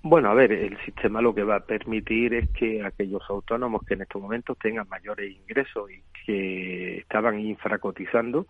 Bueno, 0.04 0.30
a 0.30 0.34
ver, 0.34 0.50
el 0.50 0.76
sistema 0.84 1.22
lo 1.22 1.32
que 1.32 1.44
va 1.44 1.56
a 1.56 1.64
permitir 1.64 2.34
es 2.34 2.48
que 2.50 2.84
aquellos 2.84 3.22
autónomos 3.28 3.82
que 3.86 3.94
en 3.94 4.02
estos 4.02 4.20
momentos 4.20 4.58
tengan 4.58 4.88
mayores 4.88 5.30
ingresos 5.30 5.88
y 5.92 6.02
que 6.26 6.98
estaban 6.98 7.38
infracotizando, 7.38 8.48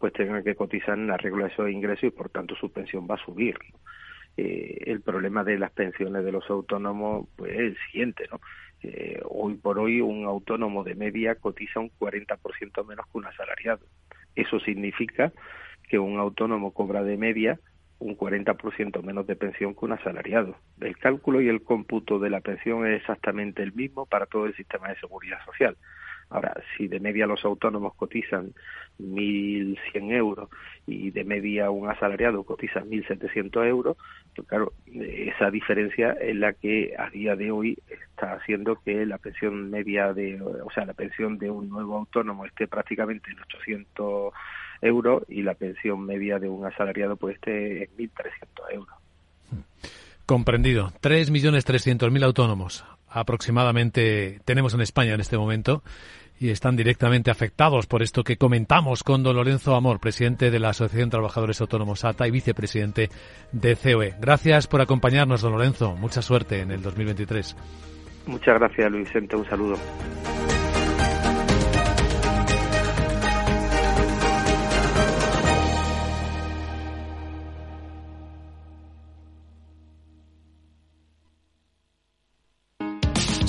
pues 0.00 0.12
tengan 0.12 0.42
que 0.42 0.56
cotizar 0.56 0.98
en 0.98 1.12
arreglo 1.12 1.44
de 1.44 1.52
esos 1.52 1.70
ingresos 1.70 2.04
y 2.04 2.10
por 2.10 2.28
tanto 2.30 2.56
su 2.56 2.72
pensión 2.72 3.06
va 3.08 3.14
a 3.14 3.24
subir. 3.24 3.56
Eh, 4.36 4.78
el 4.86 5.00
problema 5.00 5.44
de 5.44 5.58
las 5.58 5.70
pensiones 5.70 6.24
de 6.24 6.32
los 6.32 6.50
autónomos 6.50 7.28
pues 7.36 7.52
es 7.52 7.60
el 7.60 7.78
siguiente, 7.86 8.26
¿no? 8.28 8.40
Eh, 8.82 9.20
hoy 9.28 9.54
por 9.54 9.78
hoy 9.78 10.00
un 10.00 10.24
autónomo 10.24 10.82
de 10.82 10.96
media 10.96 11.36
cotiza 11.36 11.78
un 11.78 11.90
40% 12.00 12.84
menos 12.84 13.06
que 13.06 13.18
un 13.18 13.26
asalariado. 13.26 13.86
Eso 14.34 14.58
significa 14.58 15.32
que 15.88 16.00
un 16.00 16.18
autónomo 16.18 16.72
cobra 16.72 17.04
de 17.04 17.16
media 17.16 17.60
un 18.00 18.16
40% 18.16 19.02
menos 19.02 19.26
de 19.26 19.36
pensión 19.36 19.74
que 19.74 19.84
un 19.84 19.92
asalariado. 19.92 20.56
El 20.80 20.96
cálculo 20.96 21.40
y 21.40 21.48
el 21.48 21.62
cómputo 21.62 22.18
de 22.18 22.30
la 22.30 22.40
pensión 22.40 22.86
es 22.86 23.00
exactamente 23.00 23.62
el 23.62 23.72
mismo 23.72 24.06
para 24.06 24.26
todo 24.26 24.46
el 24.46 24.56
sistema 24.56 24.88
de 24.88 24.98
seguridad 24.98 25.38
social. 25.44 25.76
Ahora, 26.30 26.54
si 26.76 26.86
de 26.86 27.00
media 27.00 27.26
los 27.26 27.44
autónomos 27.44 27.94
cotizan 27.96 28.54
1.100 29.00 30.12
euros 30.12 30.48
y 30.86 31.10
de 31.10 31.24
media 31.24 31.70
un 31.70 31.88
asalariado 31.88 32.44
cotiza 32.44 32.84
1.700 32.84 33.66
euros, 33.66 33.96
pues 34.36 34.46
claro, 34.46 34.72
esa 34.86 35.50
diferencia 35.50 36.12
es 36.12 36.36
la 36.36 36.52
que 36.52 36.94
a 36.96 37.10
día 37.10 37.34
de 37.34 37.50
hoy 37.50 37.78
está 37.88 38.34
haciendo 38.34 38.76
que 38.76 39.04
la 39.06 39.18
pensión 39.18 39.70
media 39.70 40.12
de, 40.12 40.40
o 40.40 40.70
sea, 40.70 40.84
la 40.86 40.94
pensión 40.94 41.36
de 41.36 41.50
un 41.50 41.68
nuevo 41.68 41.96
autónomo 41.96 42.46
esté 42.46 42.68
prácticamente 42.68 43.30
en 43.30 43.40
800 43.40 44.32
euros 44.82 45.22
y 45.28 45.42
la 45.42 45.54
pensión 45.54 46.04
media 46.04 46.38
de 46.38 46.48
un 46.48 46.64
asalariado 46.64 47.16
pues 47.16 47.36
esté 47.36 47.84
en 47.84 47.90
1.300 47.96 48.74
euros. 48.74 48.94
Comprendido. 50.26 50.92
3.300.000 51.02 52.24
autónomos 52.24 52.84
aproximadamente 53.10 54.40
tenemos 54.44 54.74
en 54.74 54.80
España 54.80 55.14
en 55.14 55.20
este 55.20 55.36
momento 55.36 55.82
y 56.38 56.48
están 56.48 56.74
directamente 56.74 57.30
afectados 57.30 57.86
por 57.86 58.02
esto 58.02 58.24
que 58.24 58.38
comentamos 58.38 59.02
con 59.02 59.22
don 59.22 59.36
Lorenzo 59.36 59.74
Amor, 59.74 60.00
presidente 60.00 60.50
de 60.50 60.58
la 60.58 60.70
Asociación 60.70 61.10
de 61.10 61.16
Trabajadores 61.16 61.60
Autónomos 61.60 62.04
ATA 62.04 62.26
y 62.26 62.30
vicepresidente 62.30 63.10
de 63.52 63.76
COE. 63.76 64.14
Gracias 64.18 64.66
por 64.66 64.80
acompañarnos, 64.80 65.42
don 65.42 65.52
Lorenzo. 65.52 65.96
Mucha 65.96 66.22
suerte 66.22 66.60
en 66.60 66.70
el 66.70 66.80
2023. 66.80 67.56
Muchas 68.26 68.58
gracias, 68.58 68.90
Luis 68.90 69.04
Vicente. 69.04 69.36
Un 69.36 69.44
saludo. 69.44 69.76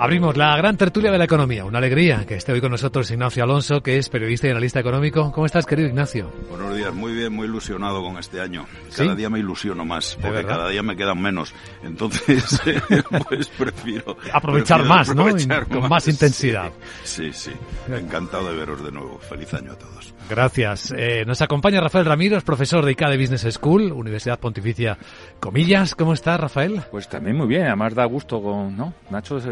Abrimos 0.00 0.36
la 0.36 0.56
gran 0.56 0.76
tertulia 0.76 1.10
de 1.10 1.18
la 1.18 1.24
economía. 1.24 1.64
Una 1.64 1.78
alegría 1.78 2.24
que 2.24 2.36
esté 2.36 2.52
hoy 2.52 2.60
con 2.60 2.70
nosotros 2.70 3.10
Ignacio 3.10 3.42
Alonso, 3.42 3.80
que 3.82 3.98
es 3.98 4.08
periodista 4.08 4.46
y 4.46 4.50
analista 4.50 4.78
económico. 4.78 5.32
¿Cómo 5.32 5.44
estás, 5.44 5.66
querido 5.66 5.88
Ignacio? 5.88 6.30
Buenos 6.48 6.76
días, 6.76 6.94
muy 6.94 7.12
bien, 7.12 7.32
muy 7.32 7.48
ilusionado 7.48 8.00
con 8.00 8.16
este 8.16 8.40
año. 8.40 8.64
Cada 8.96 9.16
día 9.16 9.28
me 9.28 9.40
ilusiono 9.40 9.84
más, 9.84 10.16
porque 10.22 10.44
cada 10.44 10.68
día 10.68 10.84
me 10.84 10.96
quedan 10.96 11.20
menos. 11.20 11.52
Entonces, 11.82 12.60
pues 13.28 13.48
prefiero... 13.48 14.16
Aprovechar 14.32 14.84
más, 14.84 15.12
¿no? 15.12 15.26
con 15.68 15.88
más 15.88 16.06
intensidad. 16.06 16.70
Sí, 17.02 17.32
sí. 17.32 17.50
Encantado 17.88 18.52
de 18.52 18.56
veros 18.56 18.84
de 18.84 18.92
nuevo. 18.92 19.18
Feliz 19.18 19.52
año 19.54 19.72
a 19.72 19.76
todos. 19.78 20.14
Gracias. 20.28 20.92
Eh, 20.96 21.24
nos 21.26 21.40
acompaña 21.40 21.80
Rafael 21.80 22.04
Ramírez, 22.04 22.44
profesor 22.44 22.84
de 22.84 22.92
ICADE 22.92 23.16
Business 23.16 23.54
School, 23.54 23.92
Universidad 23.92 24.38
Pontificia 24.38 24.98
Comillas. 25.40 25.94
¿Cómo 25.94 26.12
está, 26.12 26.36
Rafael? 26.36 26.82
Pues 26.90 27.08
también 27.08 27.36
muy 27.36 27.46
bien. 27.46 27.66
Además 27.66 27.94
da 27.94 28.04
gusto 28.04 28.42
con, 28.42 28.76
¿no? 28.76 28.92
Nacho 29.10 29.38
es 29.38 29.46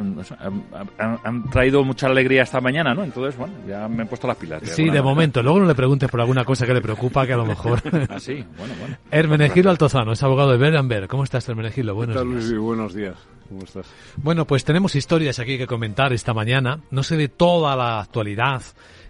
han, 0.99 1.51
traído 1.51 1.83
mucha 1.85 2.09
alegría 2.09 2.43
esta 2.43 2.61
mañana, 2.61 2.95
¿no? 2.95 3.05
Entonces, 3.05 3.37
bueno, 3.37 3.55
ya 3.67 3.89
me 3.89 4.03
he 4.03 4.07
puesto 4.07 4.27
las 4.27 4.37
pilas. 4.37 4.63
sí, 4.65 4.91
de 4.91 5.03
momento. 5.03 5.43
Luego 5.43 5.61
no 5.61 5.67
le 5.67 5.75
preguntes 5.75 6.11
por 6.11 6.21
alguna 6.21 6.45
cosa 6.45 6.67
que 6.67 6.75
le 6.75 6.81
preocupa, 6.81 7.27
que 7.27 7.33
a 7.33 7.37
lo 7.37 7.47
mejor... 7.47 7.83
ah, 8.11 8.21
sí, 8.21 8.45
bueno, 8.59 8.75
bueno. 8.79 8.97
Hermenegildo 9.11 9.71
Altozano 9.71 10.13
es 10.13 10.23
abogado 10.23 10.53
de 10.53 10.59
Berenberg. 10.59 11.09
¿Cómo 11.09 11.25
estás, 11.25 11.49
Hermenegildo? 11.49 11.95
Buenos 11.95 12.17
días. 12.17 12.59
Buenos 12.59 12.95
días. 12.95 13.17
¿Cómo 13.49 13.63
estás? 13.63 13.87
Bueno, 14.17 14.45
pues 14.45 14.65
tenemos 14.65 14.95
historias 14.97 15.39
aquí 15.39 15.57
que 15.57 15.67
comentar 15.67 16.13
esta 16.13 16.35
mañana. 16.35 16.81
No 16.91 17.03
sé 17.03 17.17
de 17.17 17.29
toda 17.29 17.77
la 17.77 18.01
actualidad 18.01 18.63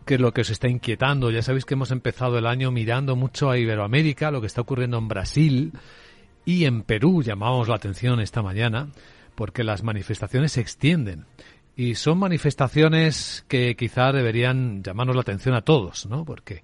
qué 0.06 0.14
es 0.14 0.20
lo 0.20 0.32
que 0.32 0.40
os 0.40 0.50
está 0.50 0.68
inquietando. 0.68 1.30
Ya 1.30 1.42
sabéis 1.42 1.64
que 1.66 1.74
hemos 1.74 1.90
empezado 1.90 2.38
el 2.38 2.46
año 2.46 2.70
mirando 2.70 3.16
mucho 3.16 3.50
a 3.50 3.58
Iberoamérica, 3.58 4.30
lo 4.30 4.40
que 4.40 4.46
está 4.46 4.62
ocurriendo 4.62 4.96
en 4.96 5.08
Brasil 5.08 5.72
y 6.46 6.64
en 6.64 6.82
Perú. 6.82 7.22
Llamamos 7.22 7.68
la 7.68 7.74
atención 7.74 8.20
esta 8.20 8.40
mañana 8.40 8.88
porque 9.34 9.64
las 9.64 9.82
manifestaciones 9.82 10.52
se 10.52 10.62
extienden. 10.62 11.26
Y 11.76 11.96
son 11.96 12.18
manifestaciones 12.18 13.44
que 13.48 13.76
quizá 13.76 14.12
deberían 14.12 14.82
llamarnos 14.82 15.16
la 15.16 15.20
atención 15.20 15.54
a 15.54 15.60
todos, 15.60 16.06
¿no? 16.06 16.24
Porque 16.24 16.62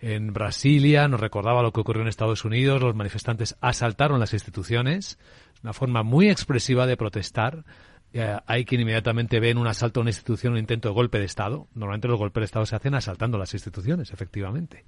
en 0.00 0.32
Brasilia 0.32 1.08
nos 1.08 1.20
recordaba 1.20 1.62
lo 1.62 1.72
que 1.72 1.80
ocurrió 1.80 2.02
en 2.02 2.08
Estados 2.08 2.44
Unidos, 2.44 2.80
los 2.80 2.94
manifestantes 2.94 3.56
asaltaron 3.60 4.20
las 4.20 4.32
instituciones, 4.32 5.18
una 5.62 5.72
forma 5.72 6.02
muy 6.02 6.30
expresiva 6.30 6.86
de 6.86 6.96
protestar. 6.96 7.64
Eh, 8.12 8.36
hay 8.46 8.64
quien 8.64 8.80
inmediatamente 8.80 9.40
ve 9.40 9.50
en 9.50 9.58
un 9.58 9.66
asalto 9.66 10.00
a 10.00 10.02
una 10.02 10.10
institución 10.10 10.54
un 10.54 10.58
intento 10.58 10.88
de 10.88 10.94
golpe 10.94 11.18
de 11.18 11.24
Estado. 11.24 11.68
Normalmente 11.74 12.08
los 12.08 12.18
golpes 12.18 12.40
de 12.42 12.44
Estado 12.46 12.66
se 12.66 12.76
hacen 12.76 12.94
asaltando 12.94 13.38
las 13.38 13.52
instituciones, 13.52 14.12
efectivamente. 14.12 14.84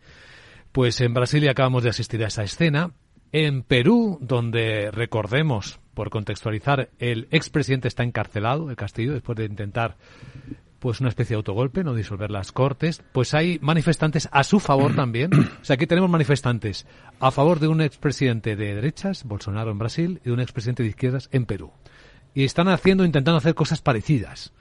Pues 0.73 1.01
en 1.01 1.15
Brasilia 1.15 1.51
acabamos 1.51 1.83
de 1.83 1.91
asistir 1.91 2.25
a 2.25 2.29
esa 2.29 2.43
escena. 2.43 2.93
En 3.31 3.63
Perú, 3.63 4.19
donde 4.23 4.91
recordemos, 4.91 5.81
por 5.93 6.09
contextualizar, 6.09 6.89
el 6.99 7.29
expresidente 7.31 7.89
está 7.89 8.03
encarcelado, 8.03 8.71
el 8.71 8.77
Castillo, 8.77 9.13
después 9.13 9.37
de 9.37 9.45
intentar 9.45 9.97
pues 10.79 11.01
una 11.01 11.09
especie 11.09 11.35
de 11.35 11.39
autogolpe, 11.39 11.83
no 11.85 11.95
disolver 11.95 12.31
las 12.31 12.53
cortes, 12.53 13.03
pues 13.13 13.35
hay 13.35 13.59
manifestantes 13.61 14.29
a 14.33 14.45
su 14.45 14.61
favor 14.61 14.95
también. 14.97 15.31
O 15.35 15.65
sea, 15.65 15.75
aquí 15.75 15.87
tenemos 15.87 16.11
manifestantes 16.11 16.87
a 17.21 17.31
favor 17.31 17.61
de 17.61 17.69
un 17.69 17.81
expresidente 17.81 18.57
de 18.57 18.75
derechas, 18.75 19.25
Bolsonaro 19.25 19.71
en 19.71 19.79
Brasil, 19.79 20.21
y 20.25 20.29
de 20.29 20.33
un 20.33 20.41
expresidente 20.41 20.83
de 20.83 20.91
izquierdas 20.91 21.29
en 21.33 21.47
Perú. 21.47 21.73
Y 22.39 22.45
están 22.45 22.69
haciendo, 22.69 23.05
intentando 23.05 23.39
hacer 23.39 23.57
cosas 23.57 23.81
parecidas. 23.81 24.53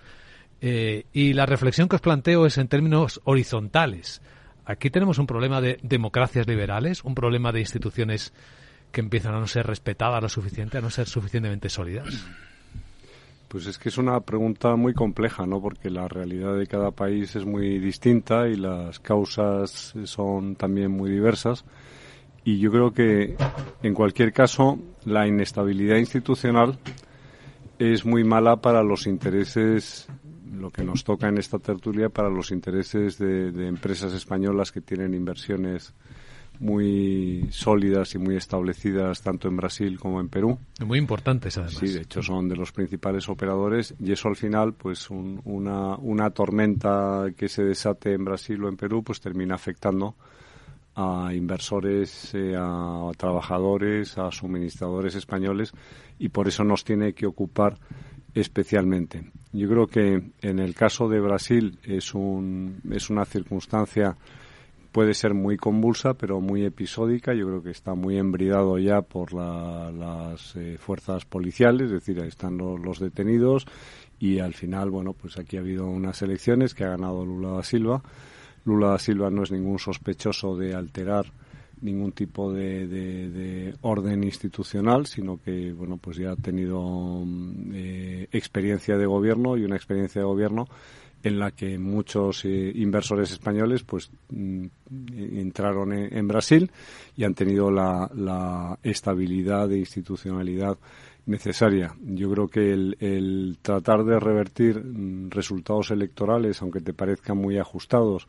Eh, 0.62 1.06
y 1.14 1.34
la 1.34 1.46
reflexión 1.46 1.88
que 1.88 1.98
os 1.98 2.02
planteo 2.02 2.48
es 2.48 2.58
en 2.58 2.68
términos 2.68 3.22
horizontales. 3.24 4.20
Aquí 4.66 4.90
tenemos 4.90 5.20
un 5.20 5.28
problema 5.28 5.62
de 5.62 5.78
democracias 5.84 6.48
liberales, 6.48 7.04
un 7.04 7.14
problema 7.14 7.52
de 7.52 7.60
instituciones 7.60 8.34
que 8.92 9.02
empiezan 9.02 9.36
a 9.36 9.40
no 9.40 9.46
ser 9.46 9.68
respetadas 9.68 10.24
lo 10.24 10.28
suficiente, 10.28 10.80
a 10.80 10.82
no 10.82 10.90
ser 10.90 11.08
suficientemente 11.08 11.70
sólidas. 11.70 12.26
Pues 13.48 13.68
es 13.68 13.78
que 13.78 13.90
es 13.90 14.00
una 14.00 14.22
pregunta 14.22 14.76
muy 14.76 14.96
compleja, 14.96 15.46
¿no? 15.46 15.62
Porque 15.62 15.92
la 15.92 16.08
realidad 16.08 16.58
de 16.58 16.66
cada 16.66 16.90
país 16.90 17.36
es 17.36 17.46
muy 17.46 17.78
distinta 17.78 18.48
y 18.48 18.56
las 18.56 19.00
causas 19.00 19.94
son 20.06 20.56
también 20.56 20.90
muy 20.90 21.12
diversas. 21.12 21.64
Y 22.44 22.58
yo 22.58 22.72
creo 22.72 22.92
que, 22.92 23.36
en 23.84 23.94
cualquier 23.94 24.34
caso, 24.34 24.80
la 25.06 25.28
inestabilidad 25.28 25.98
institucional 25.98 26.80
es 27.80 28.06
muy 28.06 28.24
mala 28.24 28.58
para 28.58 28.84
los 28.84 29.08
intereses, 29.08 30.08
lo 30.52 30.72
que 30.72 30.84
nos 30.84 31.04
toca 31.04 31.28
en 31.28 31.38
esta 31.38 31.60
tertulia, 31.60 32.10
para 32.10 32.30
los 32.30 32.52
intereses 32.52 33.18
de, 33.18 33.52
de 33.52 33.68
empresas 33.68 34.14
españolas 34.14 34.72
que 34.72 34.82
tienen 34.82 35.14
inversiones 35.14 35.94
muy 36.60 37.48
sólidas 37.52 38.16
y 38.16 38.18
muy 38.18 38.36
establecidas 38.36 39.22
tanto 39.22 39.48
en 39.48 39.58
Brasil 39.58 40.00
como 40.00 40.20
en 40.20 40.30
Perú. 40.30 40.58
Muy 40.86 40.98
importantes 40.98 41.58
además. 41.58 41.76
Sí, 41.76 41.88
de 41.90 42.02
hecho 42.02 42.22
son 42.22 42.50
de 42.50 42.56
los 42.56 42.72
principales 42.72 43.30
operadores 43.30 43.94
y 44.00 44.12
eso 44.12 44.28
al 44.28 44.36
final, 44.36 44.74
pues 44.74 45.10
una, 45.10 45.96
una 45.98 46.30
tormenta 46.32 47.28
que 47.36 47.50
se 47.50 47.64
desate 47.64 48.14
en 48.14 48.26
Brasil 48.26 48.64
o 48.64 48.70
en 48.70 48.78
Perú, 48.78 49.04
pues 49.04 49.20
termina 49.20 49.56
afectando 49.56 50.16
a 51.00 51.32
inversores, 51.32 52.34
eh, 52.34 52.56
a 52.58 53.12
trabajadores, 53.16 54.18
a 54.18 54.32
suministradores 54.32 55.14
españoles 55.14 55.72
y 56.18 56.30
por 56.30 56.48
eso 56.48 56.64
nos 56.64 56.84
tiene 56.84 57.14
que 57.14 57.28
ocupar 57.28 57.78
especialmente. 58.34 59.32
Yo 59.54 59.70
creo 59.70 59.86
que 59.86 60.32
en 60.42 60.60
el 60.60 60.74
caso 60.74 61.08
de 61.08 61.20
Brasil 61.20 61.78
es, 61.84 62.16
un, 62.16 62.82
es 62.92 63.12
una 63.12 63.26
circunstancia 63.26 64.18
puede 64.92 65.14
ser 65.14 65.36
muy 65.36 65.58
convulsa, 65.58 66.16
pero 66.16 66.42
muy 66.42 66.66
episódica. 66.66 67.36
Yo 67.36 67.46
creo 67.46 67.62
que 67.62 67.70
está 67.70 67.94
muy 67.94 68.18
embridado 68.18 68.80
ya 68.80 69.02
por 69.02 69.32
las 69.32 70.56
eh, 70.56 70.78
fuerzas 70.80 71.26
policiales, 71.26 71.88
es 71.88 71.92
decir, 71.92 72.20
ahí 72.20 72.28
están 72.28 72.58
los, 72.58 73.00
detenidos 73.00 73.68
y 74.20 74.40
al 74.40 74.56
final, 74.56 74.90
bueno, 74.90 75.14
pues 75.14 75.38
aquí 75.38 75.58
ha 75.58 75.60
habido 75.60 75.86
unas 75.86 76.24
elecciones 76.24 76.74
que 76.74 76.84
ha 76.84 76.90
ganado 76.90 77.24
Lula 77.24 77.52
da 77.52 77.64
Silva. 77.64 78.02
Lula 78.68 78.90
da 78.90 79.00
Silva 79.00 79.30
no 79.30 79.44
es 79.44 79.52
ningún 79.52 79.80
sospechoso 79.80 80.56
de 80.58 80.76
alterar 80.76 81.26
ningún 81.82 82.12
tipo 82.12 82.52
de, 82.52 83.74
orden 83.82 84.24
institucional, 84.24 85.06
sino 85.06 85.40
que 85.42 85.72
bueno 85.72 85.98
pues 85.98 86.18
ya 86.18 86.32
ha 86.32 86.36
tenido 86.36 87.24
eh, 87.74 88.28
experiencia 88.32 88.98
de 88.98 89.06
gobierno 89.06 89.58
y 89.58 89.64
una 89.64 89.76
experiencia 89.76 90.22
de 90.22 90.28
gobierno 90.28 90.68
en 91.24 91.40
la 91.40 91.52
que 91.52 91.78
muchos 91.80 92.46
eh, 92.46 92.72
inversores 92.76 93.32
españoles 93.32 93.84
pues 93.84 94.12
mm, 94.30 94.66
entraron 95.38 95.94
en, 95.94 96.28
Brasil 96.28 96.70
y 97.16 97.24
han 97.24 97.34
tenido 97.34 97.72
la, 97.72 98.78
estabilidad 98.84 99.72
e 99.72 99.80
institucionalidad 99.80 100.78
necesaria. 101.28 101.94
Yo 102.02 102.32
creo 102.32 102.48
que 102.48 102.74
el, 102.74 103.58
tratar 103.62 104.04
de 104.04 104.20
revertir 104.20 104.84
mm, 104.84 105.30
resultados 105.30 105.92
electorales, 105.92 106.62
aunque 106.62 106.82
te 106.82 106.94
parezcan 106.94 107.38
muy 107.38 107.58
ajustados 107.58 108.28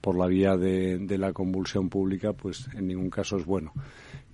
por 0.00 0.16
la 0.16 0.26
vía 0.26 0.56
de, 0.56 0.98
de 0.98 1.18
la 1.18 1.32
convulsión 1.32 1.88
pública, 1.88 2.32
pues 2.32 2.68
en 2.74 2.86
ningún 2.86 3.10
caso 3.10 3.36
es 3.36 3.44
bueno 3.44 3.72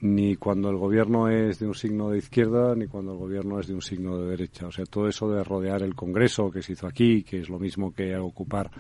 ni 0.00 0.36
cuando 0.36 0.70
el 0.70 0.76
gobierno 0.76 1.28
es 1.28 1.58
de 1.58 1.66
un 1.66 1.74
signo 1.74 2.10
de 2.10 2.18
izquierda 2.18 2.74
ni 2.74 2.86
cuando 2.86 3.12
el 3.12 3.18
gobierno 3.18 3.60
es 3.60 3.66
de 3.66 3.74
un 3.74 3.82
signo 3.82 4.16
de 4.18 4.30
derecha. 4.30 4.66
O 4.66 4.72
sea, 4.72 4.86
todo 4.86 5.08
eso 5.08 5.30
de 5.30 5.44
rodear 5.44 5.82
el 5.82 5.94
Congreso 5.94 6.50
que 6.50 6.62
se 6.62 6.72
hizo 6.72 6.86
aquí, 6.86 7.22
que 7.22 7.40
es 7.40 7.48
lo 7.48 7.58
mismo 7.58 7.92
que 7.92 8.16
ocupar 8.16 8.70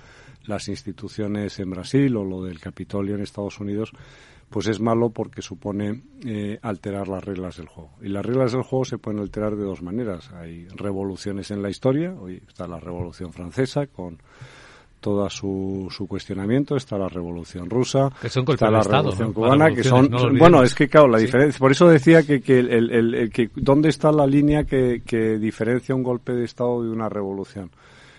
las 0.46 0.68
instituciones 0.68 1.58
en 1.58 1.70
Brasil 1.70 2.16
o 2.16 2.24
lo 2.24 2.42
del 2.42 2.58
Capitolio 2.58 3.14
en 3.14 3.20
Estados 3.20 3.60
Unidos, 3.60 3.92
pues 4.50 4.66
es 4.66 4.80
malo 4.80 5.10
porque 5.10 5.42
supone 5.42 6.02
eh, 6.26 6.58
alterar 6.60 7.08
las 7.08 7.24
reglas 7.24 7.56
del 7.56 7.68
juego. 7.68 7.92
Y 8.02 8.08
las 8.08 8.26
reglas 8.26 8.52
del 8.52 8.62
juego 8.62 8.84
se 8.84 8.98
pueden 8.98 9.20
alterar 9.20 9.56
de 9.56 9.64
dos 9.64 9.80
maneras. 9.80 10.30
Hay 10.32 10.66
revoluciones 10.68 11.50
en 11.52 11.62
la 11.62 11.70
historia, 11.70 12.12
hoy 12.12 12.42
está 12.46 12.66
la 12.66 12.80
Revolución 12.80 13.32
Francesa 13.32 13.86
con 13.86 14.18
toda 14.98 15.30
su, 15.30 15.86
su 15.90 16.06
cuestionamiento, 16.06 16.76
está 16.76 16.98
la 16.98 17.08
Revolución 17.08 17.70
Rusa, 17.70 18.10
que 18.20 18.28
son 18.28 18.44
está 18.48 18.70
la 18.70 18.80
Estado, 18.80 19.10
Revolución 19.10 19.32
Cubana, 19.32 19.72
que 19.72 19.82
son, 19.82 20.10
bueno, 20.38 20.62
es 20.62 20.74
que 20.74 20.88
claro, 20.88 21.08
la 21.08 21.18
diferencia, 21.18 21.58
por 21.58 21.70
eso 21.70 21.88
decía 21.88 22.22
que, 22.22 22.42
que, 22.42 22.58
el, 22.58 22.90
el, 22.90 23.30
que 23.30 23.50
dónde 23.54 23.88
está 23.88 24.12
la 24.12 24.26
línea 24.26 24.64
que, 24.64 25.02
que 25.06 25.38
diferencia 25.38 25.94
un 25.94 26.02
golpe 26.02 26.34
de 26.34 26.44
Estado 26.44 26.82
de 26.82 26.90
una 26.90 27.08
revolución. 27.08 27.70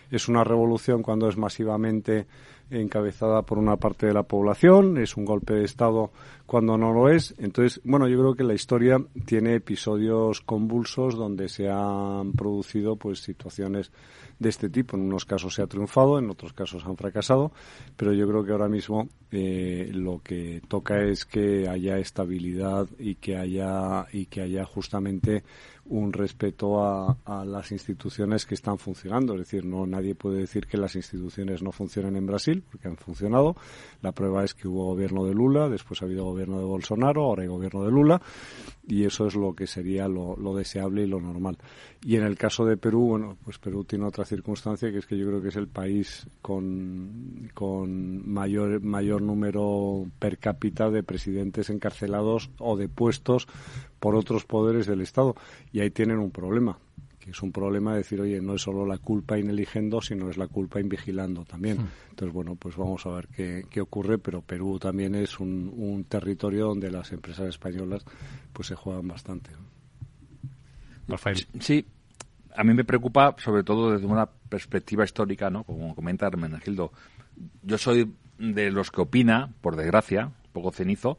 Es 0.09 0.27
una 0.27 0.43
revolución 0.43 1.03
cuando 1.03 1.29
es 1.29 1.37
masivamente 1.37 2.25
encabezada 2.71 3.43
por 3.43 3.57
una 3.57 3.77
parte 3.77 4.07
de 4.07 4.13
la 4.13 4.23
población, 4.23 4.97
es 4.97 5.17
un 5.17 5.25
golpe 5.25 5.53
de 5.53 5.65
Estado 5.65 6.11
cuando 6.45 6.77
no 6.77 6.91
lo 6.91 7.09
es. 7.09 7.35
Entonces, 7.37 7.81
bueno, 7.83 8.07
yo 8.07 8.17
creo 8.19 8.35
que 8.35 8.43
la 8.43 8.53
historia 8.53 8.97
tiene 9.25 9.55
episodios 9.55 10.41
convulsos 10.41 11.15
donde 11.15 11.49
se 11.49 11.69
han 11.69 12.33
producido 12.33 12.95
pues 12.95 13.19
situaciones 13.19 13.91
de 14.39 14.49
este 14.49 14.69
tipo. 14.69 14.97
En 14.97 15.03
unos 15.03 15.25
casos 15.25 15.53
se 15.53 15.61
ha 15.61 15.67
triunfado, 15.67 16.17
en 16.17 16.29
otros 16.29 16.53
casos 16.53 16.85
han 16.85 16.97
fracasado, 16.97 17.51
pero 17.95 18.11
yo 18.13 18.27
creo 18.27 18.43
que 18.43 18.51
ahora 18.51 18.67
mismo 18.67 19.07
eh, 19.31 19.89
lo 19.93 20.21
que 20.23 20.61
toca 20.67 21.03
es 21.03 21.25
que 21.25 21.69
haya 21.69 21.97
estabilidad 21.99 22.87
y 22.97 23.15
que 23.15 23.37
haya 23.37 24.07
y 24.11 24.25
que 24.25 24.41
haya 24.41 24.65
justamente 24.65 25.43
un 25.91 26.13
respeto 26.13 26.81
a, 26.81 27.17
las 27.45 27.71
instituciones 27.71 28.45
que 28.45 28.55
están 28.55 28.77
funcionando. 28.77 29.33
Es 29.33 29.39
decir, 29.39 29.65
no 29.65 29.85
nadie 29.85 30.15
puede 30.15 30.39
decir 30.39 30.65
que 30.65 30.77
las 30.77 30.95
instituciones 30.95 31.61
no 31.61 31.71
funcionen 31.71 32.15
en 32.15 32.25
Brasil, 32.25 32.63
porque 32.69 32.87
han 32.87 32.95
funcionado. 32.95 33.57
La 34.01 34.13
prueba 34.13 34.43
es 34.43 34.53
que 34.53 34.69
hubo 34.69 34.85
gobierno 34.85 35.25
de 35.25 35.33
Lula, 35.33 35.67
después 35.67 36.01
ha 36.01 36.05
habido 36.05 36.23
gobierno 36.23 36.59
de 36.59 36.63
Bolsonaro, 36.63 37.23
ahora 37.23 37.43
hay 37.43 37.49
gobierno 37.49 37.83
de 37.83 37.91
Lula, 37.91 38.21
y 38.87 39.03
eso 39.03 39.27
es 39.27 39.35
lo 39.35 39.53
que 39.53 39.67
sería 39.67 40.07
lo, 40.07 40.55
deseable 40.55 41.03
y 41.03 41.07
lo 41.07 41.19
normal. 41.19 41.57
Y 42.03 42.15
en 42.15 42.23
el 42.23 42.37
caso 42.37 42.65
de 42.65 42.77
Perú, 42.77 43.09
bueno, 43.09 43.37
pues 43.43 43.59
Perú 43.59 43.83
tiene 43.83 44.05
otra 44.05 44.23
circunstancia, 44.23 44.91
que 44.91 44.99
es 44.99 45.05
que 45.05 45.17
yo 45.17 45.27
creo 45.27 45.41
que 45.41 45.49
es 45.49 45.57
el 45.57 45.67
país 45.67 46.25
con, 46.41 47.49
con 47.53 48.31
mayor, 48.31 48.81
mayor 48.81 49.21
número 49.21 50.05
per 50.19 50.37
cápita 50.37 50.89
de 50.89 51.03
presidentes 51.03 51.69
encarcelados 51.69 52.49
o 52.59 52.77
de 52.77 52.87
puestos 52.87 53.47
por 54.01 54.15
otros 54.15 54.45
poderes 54.45 54.87
del 54.87 54.99
Estado. 54.99 55.35
Y 55.71 55.79
ahí 55.79 55.91
tienen 55.91 56.17
un 56.17 56.31
problema, 56.31 56.79
que 57.19 57.29
es 57.29 57.41
un 57.43 57.51
problema 57.51 57.91
de 57.91 57.99
decir, 57.99 58.19
oye, 58.19 58.41
no 58.41 58.55
es 58.55 58.63
solo 58.63 58.83
la 58.83 58.97
culpa 58.97 59.37
ineligiendo, 59.37 60.01
sino 60.01 60.27
es 60.29 60.37
la 60.37 60.47
culpa 60.47 60.81
invigilando 60.81 61.45
también. 61.45 61.77
Hmm. 61.77 61.87
Entonces, 62.09 62.33
bueno, 62.33 62.55
pues 62.55 62.75
vamos 62.75 63.05
a 63.05 63.11
ver 63.11 63.27
qué, 63.27 63.63
qué 63.69 63.79
ocurre, 63.79 64.17
pero 64.17 64.41
Perú 64.41 64.79
también 64.79 65.13
es 65.13 65.39
un, 65.39 65.71
un, 65.77 66.03
territorio 66.05 66.65
donde 66.65 66.89
las 66.89 67.11
empresas 67.11 67.47
españolas 67.47 68.03
pues 68.51 68.67
se 68.69 68.75
juegan 68.75 69.07
bastante. 69.07 69.51
Sí, 71.59 71.85
a 72.55 72.63
mí 72.63 72.73
me 72.73 72.83
preocupa 72.83 73.35
sobre 73.37 73.63
todo 73.63 73.91
desde 73.91 74.07
una 74.07 74.25
perspectiva 74.25 75.03
histórica, 75.03 75.51
¿no? 75.51 75.63
Como 75.63 75.93
comenta 75.93 76.25
Hermenegildo. 76.25 76.91
Yo 77.61 77.77
soy 77.77 78.11
de 78.39 78.71
los 78.71 78.89
que 78.89 79.01
opina, 79.01 79.53
por 79.61 79.75
desgracia, 79.75 80.31
poco 80.53 80.71
cenizo, 80.71 81.17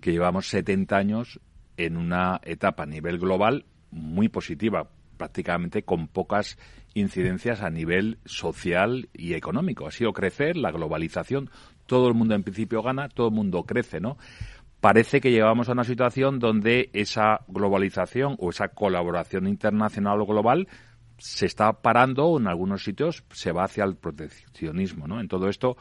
que 0.00 0.12
llevamos 0.12 0.46
70 0.46 0.96
años 0.96 1.40
en 1.86 1.96
una 1.96 2.40
etapa 2.44 2.82
a 2.84 2.86
nivel 2.86 3.18
global 3.18 3.64
muy 3.90 4.28
positiva, 4.28 4.88
prácticamente 5.16 5.82
con 5.82 6.08
pocas 6.08 6.58
incidencias 6.94 7.62
a 7.62 7.70
nivel 7.70 8.18
social 8.24 9.08
y 9.12 9.34
económico. 9.34 9.86
Ha 9.86 9.90
sido 9.90 10.12
crecer, 10.12 10.56
la 10.56 10.70
globalización, 10.70 11.50
todo 11.86 12.08
el 12.08 12.14
mundo 12.14 12.34
en 12.34 12.42
principio 12.42 12.82
gana, 12.82 13.08
todo 13.08 13.28
el 13.28 13.34
mundo 13.34 13.64
crece, 13.64 14.00
¿no? 14.00 14.16
Parece 14.80 15.20
que 15.20 15.30
llegamos 15.30 15.68
a 15.68 15.72
una 15.72 15.84
situación 15.84 16.38
donde 16.38 16.88
esa 16.94 17.40
globalización 17.48 18.36
o 18.38 18.50
esa 18.50 18.68
colaboración 18.68 19.46
internacional 19.46 20.20
o 20.20 20.26
global 20.26 20.68
se 21.18 21.44
está 21.44 21.82
parando 21.82 22.26
o 22.26 22.40
en 22.40 22.48
algunos 22.48 22.82
sitios 22.82 23.24
se 23.30 23.52
va 23.52 23.64
hacia 23.64 23.84
el 23.84 23.96
proteccionismo, 23.96 25.06
¿no? 25.06 25.20
En 25.20 25.28
todo 25.28 25.48
esto 25.48 25.76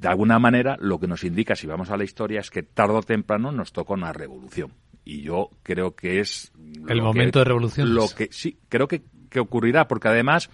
de 0.00 0.08
alguna 0.08 0.38
manera 0.38 0.78
lo 0.80 0.98
que 0.98 1.06
nos 1.06 1.24
indica, 1.24 1.54
si 1.54 1.66
vamos 1.66 1.90
a 1.90 1.96
la 1.96 2.04
historia, 2.04 2.40
es 2.40 2.50
que 2.50 2.62
tarde 2.62 2.94
o 2.94 3.02
temprano 3.02 3.52
nos 3.52 3.72
toca 3.72 3.92
una 3.92 4.14
revolución. 4.14 4.72
Y 5.04 5.20
yo 5.20 5.50
creo 5.62 5.94
que 5.94 6.20
es... 6.20 6.52
El 6.88 7.02
momento 7.02 7.40
de 7.40 7.44
revolución. 7.44 7.94
Lo 7.94 8.08
que, 8.08 8.28
sí, 8.30 8.58
creo 8.70 8.88
que, 8.88 9.02
que 9.28 9.40
ocurrirá, 9.40 9.88
porque 9.88 10.08
además, 10.08 10.48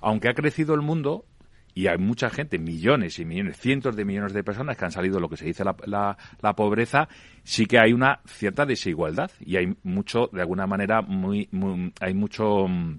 aunque 0.00 0.28
ha 0.28 0.34
crecido 0.34 0.74
el 0.74 0.80
mundo, 0.80 1.24
y 1.72 1.86
hay 1.86 1.98
mucha 1.98 2.30
gente, 2.30 2.58
millones 2.58 3.20
y 3.20 3.24
millones, 3.24 3.58
cientos 3.58 3.94
de 3.94 4.04
millones 4.04 4.32
de 4.32 4.42
personas 4.42 4.76
que 4.76 4.84
han 4.84 4.90
salido 4.90 5.14
de 5.14 5.20
lo 5.20 5.28
que 5.28 5.36
se 5.36 5.44
dice 5.44 5.64
la, 5.64 6.16
la, 6.42 6.56
pobreza, 6.56 7.08
sí 7.44 7.66
que 7.66 7.78
hay 7.78 7.92
una 7.92 8.20
cierta 8.26 8.66
desigualdad 8.66 9.30
y 9.38 9.56
hay 9.56 9.76
mucho, 9.84 10.28
de 10.32 10.40
alguna 10.40 10.66
manera, 10.66 11.00
muy, 11.00 11.48
muy 11.52 11.92
hay 12.00 12.14
mucho 12.14 12.66
mm, 12.66 12.98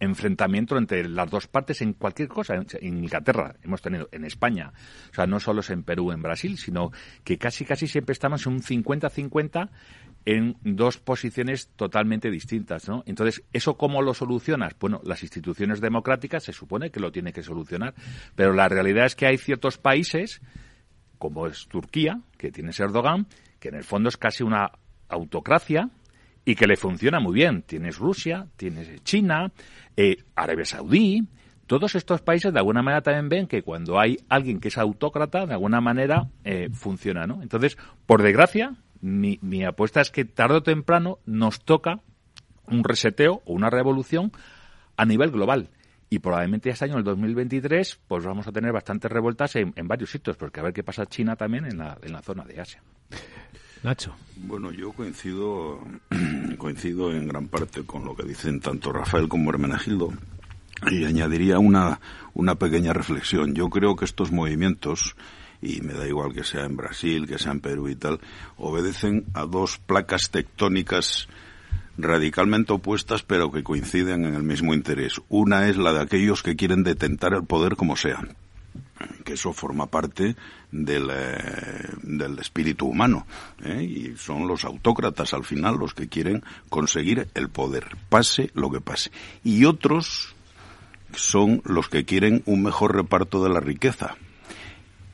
enfrentamiento 0.00 0.76
entre 0.76 1.08
las 1.08 1.30
dos 1.30 1.46
partes 1.46 1.80
en 1.82 1.92
cualquier 1.94 2.28
cosa. 2.28 2.54
En 2.54 2.98
Inglaterra 2.98 3.54
hemos 3.62 3.80
tenido, 3.80 4.08
en 4.12 4.24
España, 4.24 4.72
o 5.10 5.14
sea, 5.14 5.26
no 5.26 5.40
solo 5.40 5.60
es 5.60 5.70
en 5.70 5.82
Perú, 5.82 6.12
en 6.12 6.22
Brasil, 6.22 6.58
sino 6.58 6.90
que 7.22 7.38
casi, 7.38 7.64
casi 7.64 7.86
siempre 7.86 8.12
estamos 8.12 8.46
en 8.46 8.54
un 8.54 8.62
50-50 8.62 9.70
en 10.26 10.56
dos 10.62 10.98
posiciones 10.98 11.68
totalmente 11.76 12.30
distintas, 12.30 12.88
¿no? 12.88 13.02
Entonces, 13.06 13.44
¿eso 13.52 13.76
cómo 13.76 14.00
lo 14.02 14.14
solucionas? 14.14 14.74
Bueno, 14.78 15.00
las 15.04 15.22
instituciones 15.22 15.80
democráticas 15.80 16.44
se 16.44 16.52
supone 16.52 16.90
que 16.90 17.00
lo 17.00 17.12
tiene 17.12 17.32
que 17.32 17.42
solucionar, 17.42 17.94
pero 18.34 18.52
la 18.52 18.68
realidad 18.68 19.06
es 19.06 19.16
que 19.16 19.26
hay 19.26 19.36
ciertos 19.36 19.76
países, 19.76 20.40
como 21.18 21.46
es 21.46 21.66
Turquía, 21.68 22.20
que 22.38 22.50
tiene 22.50 22.70
Erdogan, 22.76 23.26
que 23.60 23.68
en 23.68 23.74
el 23.74 23.84
fondo 23.84 24.08
es 24.08 24.16
casi 24.16 24.42
una 24.42 24.72
autocracia, 25.08 25.90
y 26.44 26.54
que 26.54 26.66
le 26.66 26.76
funciona 26.76 27.20
muy 27.20 27.34
bien. 27.34 27.62
Tienes 27.62 27.98
Rusia, 27.98 28.46
tienes 28.56 29.02
China, 29.02 29.52
eh, 29.96 30.18
Arabia 30.34 30.64
Saudí. 30.64 31.26
Todos 31.66 31.94
estos 31.94 32.20
países 32.20 32.52
de 32.52 32.58
alguna 32.58 32.82
manera 32.82 33.02
también 33.02 33.28
ven 33.28 33.46
que 33.46 33.62
cuando 33.62 33.98
hay 33.98 34.18
alguien 34.28 34.60
que 34.60 34.68
es 34.68 34.76
autócrata, 34.76 35.46
de 35.46 35.54
alguna 35.54 35.80
manera 35.80 36.28
eh, 36.44 36.68
funciona, 36.72 37.26
¿no? 37.26 37.40
Entonces, 37.42 37.78
por 38.04 38.22
desgracia, 38.22 38.74
mi, 39.00 39.64
apuesta 39.64 40.00
es 40.02 40.10
que 40.10 40.24
tarde 40.24 40.56
o 40.56 40.62
temprano 40.62 41.18
nos 41.24 41.64
toca 41.64 42.00
un 42.66 42.84
reseteo 42.84 43.42
o 43.46 43.52
una 43.54 43.70
revolución 43.70 44.32
a 44.96 45.06
nivel 45.06 45.30
global. 45.30 45.70
Y 46.10 46.18
probablemente 46.18 46.68
este 46.68 46.84
año, 46.84 46.98
el 46.98 47.04
2023, 47.04 48.00
pues 48.06 48.24
vamos 48.24 48.46
a 48.46 48.52
tener 48.52 48.72
bastantes 48.72 49.10
revueltas 49.10 49.56
en, 49.56 49.72
en 49.74 49.88
varios 49.88 50.10
sitios, 50.10 50.36
porque 50.36 50.60
a 50.60 50.62
ver 50.62 50.74
qué 50.74 50.84
pasa 50.84 51.06
China 51.06 51.34
también 51.34 51.64
en 51.64 51.78
la, 51.78 51.98
en 52.02 52.12
la 52.12 52.20
zona 52.20 52.44
de 52.44 52.60
Asia. 52.60 52.82
Bueno, 54.36 54.72
yo 54.72 54.92
coincido, 54.92 55.78
coincido 56.58 57.12
en 57.12 57.28
gran 57.28 57.48
parte 57.48 57.84
con 57.84 58.06
lo 58.06 58.16
que 58.16 58.22
dicen 58.22 58.60
tanto 58.60 58.92
Rafael 58.94 59.28
como 59.28 59.50
Hermenegildo 59.50 60.10
y 60.90 61.04
añadiría 61.04 61.58
una, 61.58 62.00
una 62.32 62.54
pequeña 62.54 62.94
reflexión. 62.94 63.54
Yo 63.54 63.68
creo 63.68 63.94
que 63.94 64.06
estos 64.06 64.32
movimientos, 64.32 65.16
y 65.60 65.82
me 65.82 65.92
da 65.92 66.08
igual 66.08 66.32
que 66.32 66.44
sea 66.44 66.64
en 66.64 66.76
Brasil, 66.76 67.26
que 67.26 67.38
sea 67.38 67.52
en 67.52 67.60
Perú 67.60 67.90
y 67.90 67.94
tal, 67.94 68.20
obedecen 68.56 69.26
a 69.34 69.44
dos 69.44 69.76
placas 69.76 70.30
tectónicas 70.30 71.28
radicalmente 71.98 72.72
opuestas 72.72 73.22
pero 73.22 73.52
que 73.52 73.62
coinciden 73.62 74.24
en 74.24 74.34
el 74.34 74.44
mismo 74.44 74.72
interés. 74.72 75.20
Una 75.28 75.68
es 75.68 75.76
la 75.76 75.92
de 75.92 76.00
aquellos 76.00 76.42
que 76.42 76.56
quieren 76.56 76.84
detentar 76.84 77.34
el 77.34 77.44
poder 77.44 77.76
como 77.76 77.96
sea 77.96 78.26
que 79.24 79.34
eso 79.34 79.52
forma 79.52 79.86
parte 79.86 80.36
del, 80.74 81.08
eh, 81.10 81.88
del 82.02 82.38
espíritu 82.38 82.86
humano. 82.86 83.26
¿eh? 83.64 83.82
Y 83.82 84.16
son 84.16 84.48
los 84.48 84.64
autócratas 84.64 85.32
al 85.32 85.44
final 85.44 85.78
los 85.78 85.94
que 85.94 86.08
quieren 86.08 86.42
conseguir 86.68 87.28
el 87.34 87.48
poder, 87.48 87.96
pase 88.08 88.50
lo 88.54 88.70
que 88.70 88.80
pase. 88.80 89.10
Y 89.44 89.64
otros 89.64 90.34
son 91.14 91.62
los 91.64 91.88
que 91.88 92.04
quieren 92.04 92.42
un 92.44 92.62
mejor 92.62 92.96
reparto 92.96 93.42
de 93.42 93.50
la 93.50 93.60
riqueza 93.60 94.16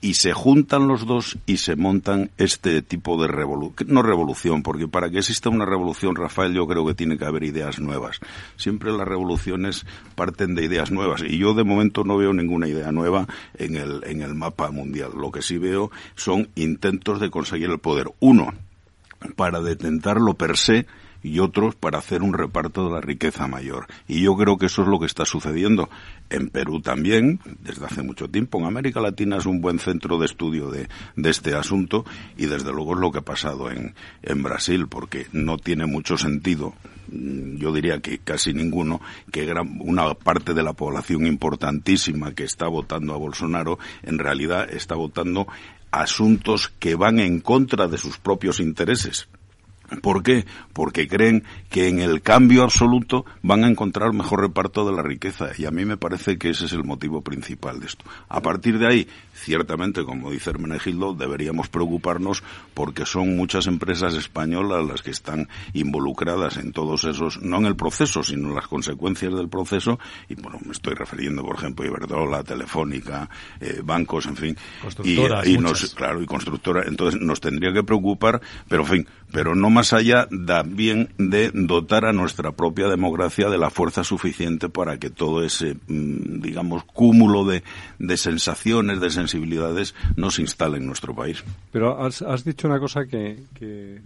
y 0.01 0.15
se 0.15 0.33
juntan 0.33 0.89
los 0.89 1.07
dos 1.07 1.39
y 1.47 1.59
se 1.59 1.77
montan 1.77 2.31
este 2.39 2.83
tipo 2.83 3.21
de 3.21 3.29
revolución, 3.29 3.89
no 3.93 4.03
revolución, 4.03 4.63
porque 4.63 4.89
para 4.89 5.11
que 5.11 5.19
exista 5.19 5.51
una 5.51 5.67
revolución, 5.67 6.17
Rafael, 6.17 6.55
yo 6.55 6.67
creo 6.67 6.87
que 6.87 6.95
tiene 6.95 7.19
que 7.19 7.27
haber 7.27 7.45
ideas 7.45 7.81
nuevas. 7.81 8.19
Siempre 8.57 8.93
las 8.93 9.07
revoluciones 9.07 9.87
parten 10.15 10.55
de 10.55 10.65
ideas 10.65 10.91
nuevas 10.91 11.23
y 11.23 11.39
yo 11.39 11.55
de 11.55 11.65
momento 11.65 12.05
no 12.05 12.17
veo 12.17 12.33
ninguna 12.33 12.69
idea 12.69 12.93
nueva 12.93 13.27
en 13.55 13.77
el, 13.77 14.03
en 14.05 14.23
el 14.23 14.35
mapa 14.35 14.71
mundial. 14.71 15.13
Lo 15.17 15.31
que 15.31 15.43
sí 15.43 15.59
veo 15.59 15.91
son 16.15 16.49
intentos 16.55 17.21
de 17.21 17.31
conseguir 17.31 17.71
el 17.71 17.79
poder. 17.79 18.07
Uno, 18.21 18.55
para 19.37 19.61
detentarlo 19.61 20.35
per 20.35 20.57
se, 20.57 20.87
y 21.23 21.39
otros 21.39 21.75
para 21.75 21.99
hacer 21.99 22.23
un 22.23 22.33
reparto 22.33 22.87
de 22.87 22.95
la 22.95 23.01
riqueza 23.01 23.47
mayor. 23.47 23.87
Y 24.09 24.23
yo 24.23 24.37
creo 24.37 24.57
que 24.59 24.67
eso 24.67 24.83
es 24.83 24.89
lo 24.89 24.99
que 24.99 25.07
está 25.07 25.25
sucediendo 25.25 25.89
en 26.31 26.49
Perú 26.49 26.81
también, 26.81 27.41
desde 27.61 27.87
hace 27.87 28.03
mucho 28.03 28.29
tiempo. 28.29 28.59
En 28.59 28.67
América 28.67 29.01
Latina 29.01 29.39
es 29.39 29.47
un 29.47 29.61
buen 29.61 29.79
centro 29.79 30.19
de 30.19 30.27
estudio 30.27 30.71
de, 30.71 30.89
de 31.17 31.31
este 31.31 31.55
asunto 31.55 32.05
y 32.37 32.47
desde 32.47 32.73
luego 32.73 32.95
es 32.95 33.01
lo 33.01 33.11
que 33.11 33.19
ha 33.19 33.23
pasado 33.23 33.71
en, 33.71 33.95
en 34.23 34.43
Brasil, 34.43 34.89
porque 34.89 35.27
no 35.33 35.59
tiene 35.59 35.87
mucho 35.87 36.17
sentido 36.17 36.75
mm, 37.11 37.57
yo 37.57 37.73
diría 37.73 38.01
que 38.01 38.19
casi 38.19 38.53
ninguno, 38.53 39.01
que 39.33 39.45
gran, 39.45 39.79
una 39.81 40.15
parte 40.15 40.55
de 40.55 40.63
la 40.63 40.73
población 40.73 41.27
importantísima 41.27 42.35
que 42.35 42.45
está 42.45 42.69
votando 42.69 43.15
a 43.15 43.19
Bolsonaro 43.19 43.79
en 44.03 44.19
realidad 44.19 44.69
está 44.71 44.95
votando 44.95 45.47
asuntos 45.91 46.73
que 46.79 46.95
van 46.95 47.19
en 47.19 47.41
contra 47.41 47.89
de 47.89 47.99
sus 47.99 48.19
propios 48.19 48.61
intereses. 48.61 49.29
¿Por 50.03 50.23
qué? 50.23 50.47
Porque 50.73 51.09
creen 51.09 51.45
que 51.69 51.89
en 51.89 52.01
el 52.01 52.23
cambio 52.23 52.63
absoluto 52.63 53.25
van 53.43 53.65
a 53.65 53.69
encontrar 53.69 54.13
mejor 54.13 54.41
reparto 54.41 54.85
de 54.87 54.95
la 54.95 55.03
riqueza. 55.03 55.51
Y 55.59 55.67
a 55.67 55.71
mí 55.71 55.85
me 55.85 55.97
parece 55.97 56.39
que 56.39 56.51
ese 56.51 56.67
es 56.67 56.73
el 56.73 56.85
motivo 56.85 57.23
principal 57.23 57.81
de 57.81 57.87
esto. 57.87 58.05
A 58.29 58.41
partir 58.41 58.79
de 58.79 58.87
ahí, 58.87 59.09
ciertamente, 59.35 60.05
como 60.05 60.31
dice 60.31 60.51
Hermenegildo, 60.51 61.15
deberíamos 61.15 61.69
preocuparnos 61.69 62.43
porque 62.75 63.05
son 63.05 63.37
muchas 63.37 63.67
empresas 63.67 64.15
españolas 64.15 64.87
las 64.87 65.03
que 65.03 65.11
están 65.11 65.49
involucradas 65.73 66.57
en 66.57 66.73
todos 66.73 67.05
esos, 67.05 67.43
no 67.43 67.59
en 67.59 67.67
el 67.67 67.77
proceso, 67.77 68.23
sino 68.23 68.49
en 68.49 68.55
las 68.55 68.69
consecuencias 68.69 69.35
del 69.35 69.49
proceso. 69.49 69.99
Y 70.29 70.37
bueno, 70.37 70.59
me 70.65 70.73
estoy 70.73 70.95
refiriendo, 70.95 71.43
por 71.43 71.57
ejemplo, 71.57 71.85
a 71.85 71.89
Iberdrola, 71.89 72.45
Telefónica, 72.45 73.29
eh, 73.61 73.81
bancos, 73.85 74.27
en 74.27 74.37
fin. 74.37 74.57
Y, 75.03 75.19
y 75.51 75.59
nos, 75.59 75.95
claro, 75.95 76.23
y 76.23 76.27
constructora. 76.27 76.85
Entonces 76.87 77.21
nos 77.21 77.41
tendría 77.41 77.73
que 77.73 77.83
preocupar, 77.83 78.41
pero 78.69 78.83
en 78.83 78.89
fin, 78.89 79.09
pero 79.33 79.55
no 79.55 79.71
más 79.71 79.80
allá 79.93 80.29
también 80.47 81.11
de 81.19 81.51
dotar 81.53 82.05
a 82.05 82.13
nuestra 82.13 82.53
propia 82.53 82.89
democracia 82.89 83.49
de 83.49 83.59
la 83.59 83.71
fuerza 83.71 84.05
suficiente 84.05 84.69
para 84.69 84.99
que 84.99 85.11
todo 85.11 85.45
ese, 85.45 85.75
mm, 85.87 86.41
digamos, 86.41 86.85
cúmulo 86.85 87.45
de, 87.45 87.63
de 87.99 88.17
sensaciones, 88.17 89.01
de 89.01 89.11
sensibilidades, 89.11 89.95
no 90.17 90.31
se 90.31 90.43
instale 90.43 90.79
en 90.79 90.87
nuestro 90.87 91.15
país. 91.15 91.43
Pero 91.73 92.03
has, 92.03 92.23
has 92.23 92.45
dicho 92.45 92.69
una 92.69 92.79
cosa 92.79 93.07
que, 93.07 93.45
que, 93.55 94.01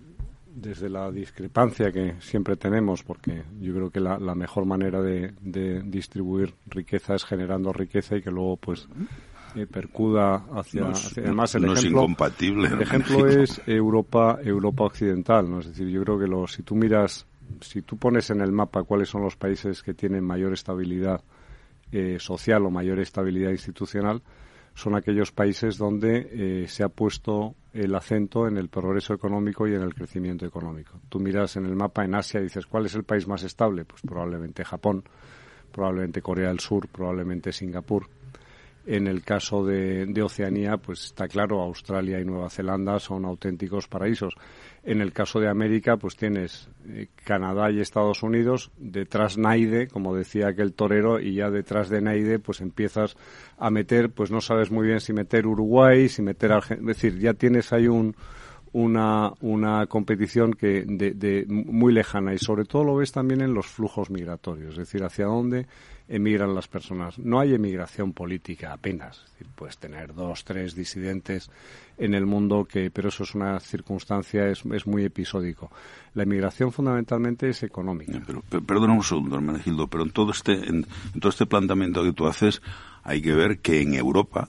desde 0.55 0.89
la 0.89 1.11
discrepancia 1.11 1.93
que 1.93 2.15
siempre 2.21 2.57
tenemos, 2.57 3.03
porque 3.03 3.43
yo 3.61 3.75
creo 3.75 3.91
que 3.91 4.01
la, 4.01 4.35
mejor 4.35 4.65
manera 4.65 5.01
de 5.01 5.33
distribuir 5.85 6.55
riqueza 6.67 7.15
es 7.15 7.25
generando 7.25 7.73
riqueza 7.73 8.17
y 8.17 8.23
que 8.23 8.31
luego, 8.31 8.57
pues, 8.57 8.89
percuda 9.71 10.45
hacia, 10.53 10.87
además 11.17 11.55
el 11.55 11.65
ejemplo, 11.65 12.03
incompatible. 12.03 12.69
El 12.69 12.83
ejemplo 12.83 13.27
es 13.43 13.61
Europa, 13.67 14.39
Europa 14.43 14.85
occidental, 14.85 15.51
¿no? 15.51 15.61
Es 15.61 15.69
decir, 15.69 15.89
yo 15.89 16.03
creo 16.03 16.19
que 16.19 16.27
lo, 16.27 16.47
si 16.47 16.63
tú 16.63 16.75
miras, 16.75 17.27
si 17.61 17.83
tú 17.83 17.97
pones 17.97 18.31
en 18.31 18.41
el 18.41 18.53
mapa 18.53 18.83
cuáles 18.83 19.09
son 19.09 19.23
los 19.23 19.37
países 19.37 19.83
que 19.83 19.95
tienen 19.95 20.25
mayor 20.25 20.53
estabilidad 20.53 21.23
eh, 21.93 22.19
social 22.19 22.67
o 22.67 22.71
mayor 22.71 22.99
estabilidad 23.01 23.51
institucional, 23.51 24.23
son 24.75 24.97
aquellos 24.97 25.31
países 25.31 25.79
donde 25.79 26.29
eh, 26.33 26.69
se 26.69 26.83
ha 26.83 26.89
puesto 26.89 27.55
el 27.73 27.95
acento 27.95 28.49
en 28.49 28.57
el 28.57 28.69
progreso 28.69 29.15
económico 29.15 29.69
y 29.69 29.75
en 29.75 29.83
el 29.83 29.95
crecimiento 29.95 30.47
económico. 30.47 31.01
Tú 31.09 31.21
miras 31.21 31.57
en 31.57 31.67
el 31.67 31.77
mapa 31.77 32.05
en 32.05 32.15
Asia 32.15 32.41
y 32.41 32.45
dices, 32.45 32.67
¿cuál 32.67 32.87
es 32.87 32.95
el 32.95 33.05
país 33.05 33.29
más 33.29 33.45
estable? 33.45 33.85
Pues 33.85 34.03
probablemente 34.03 34.65
Japón, 34.65 35.05
probablemente 35.71 36.23
Corea 36.23 36.49
del 36.49 36.59
Sur, 36.59 36.89
probablemente 36.89 37.53
Singapur 37.53 38.09
En 38.87 39.07
el 39.07 39.23
caso 39.23 39.65
de, 39.65 40.05
de 40.07 40.23
Oceanía, 40.23 40.77
pues 40.77 41.07
está 41.07 41.27
claro, 41.27 41.63
Australia 41.63 42.21
y 42.21 42.25
Nueva 42.25 42.51
Zelanda 42.51 42.99
son 42.99 43.25
auténticos 43.25 43.89
paraísos. 43.89 44.35
En 44.83 45.01
el 45.01 45.13
caso 45.13 45.41
de 45.41 45.49
América, 45.49 45.97
pues 45.97 46.17
tienes 46.17 46.69
eh, 46.87 47.09
Canadá 47.25 47.71
y 47.71 47.81
Estados 47.81 48.23
Unidos, 48.23 48.71
detrás 48.77 49.39
Naide, 49.39 49.89
como 49.89 50.15
decía 50.15 50.49
aquel 50.49 50.75
torero, 50.75 51.19
y 51.19 51.37
ya 51.37 51.49
detrás 51.49 51.89
de 51.89 52.03
Naide, 52.03 52.39
pues 52.39 52.61
empiezas 52.61 53.17
a 53.57 53.71
meter, 53.71 54.11
pues 54.11 54.31
no 54.31 54.43
sabes 54.43 54.71
muy 54.71 54.87
bien 54.87 55.01
si 55.01 55.15
meter 55.15 55.47
Uruguay, 55.47 56.11
si 56.11 56.21
meter 56.21 56.53
Argentina, 56.53 56.91
es 56.91 56.97
decir, 56.99 57.19
ya 57.19 57.33
tienes 57.33 57.73
ahí 57.73 57.89
un, 57.89 58.15
una, 58.75 59.33
una 59.41 59.87
competición 59.87 60.53
que 60.53 60.85
de, 60.85 61.47
muy 61.49 61.93
lejana 61.95 62.35
y 62.35 62.39
sobre 62.39 62.65
todo 62.65 62.85
lo 62.85 62.97
ves 62.97 63.13
también 63.13 63.41
en 63.41 63.55
los 63.55 63.67
flujos 63.67 64.11
migratorios, 64.11 64.73
es 64.73 64.79
decir, 64.79 65.03
hacia 65.05 65.27
dónde 65.27 65.67
emigran 66.09 66.55
las 66.55 66.69
personas. 66.69 67.19
No 67.19 67.41
hay 67.41 67.55
emigración 67.55 68.13
política 68.13 68.73
apenas, 68.73 69.25
puedes 69.55 69.79
tener 69.79 70.15
dos, 70.15 70.45
tres 70.45 70.75
disidentes 70.75 71.51
en 71.97 72.15
el 72.15 72.27
mundo, 72.27 72.65
que, 72.65 72.91
pero 72.91 73.09
eso 73.09 73.23
es 73.23 73.35
una 73.35 73.61
circunstancia, 73.61 74.49
es, 74.49 74.65
es 74.67 74.87
muy 74.87 75.05
episódico. 75.05 75.71
La 76.15 76.25
emigración 76.25 76.73
fundamentalmente 76.73 77.49
es 77.49 77.63
económica. 77.63 78.21
Pero, 78.27 78.43
perdona 78.63 78.95
un 78.95 79.03
segundo, 79.03 79.37
hermano 79.37 79.61
pero 79.89 80.03
en 80.05 80.11
todo 80.11 80.33
este, 80.33 80.53
en 80.53 80.87
todo 81.19 81.31
este 81.31 81.47
planteamiento 81.47 82.03
que 82.03 82.13
tú 82.13 82.27
haces, 82.27 82.61
hay 83.03 83.23
que 83.23 83.35
ver 83.35 83.59
que 83.59 83.81
en 83.81 83.95
Europa 83.95 84.49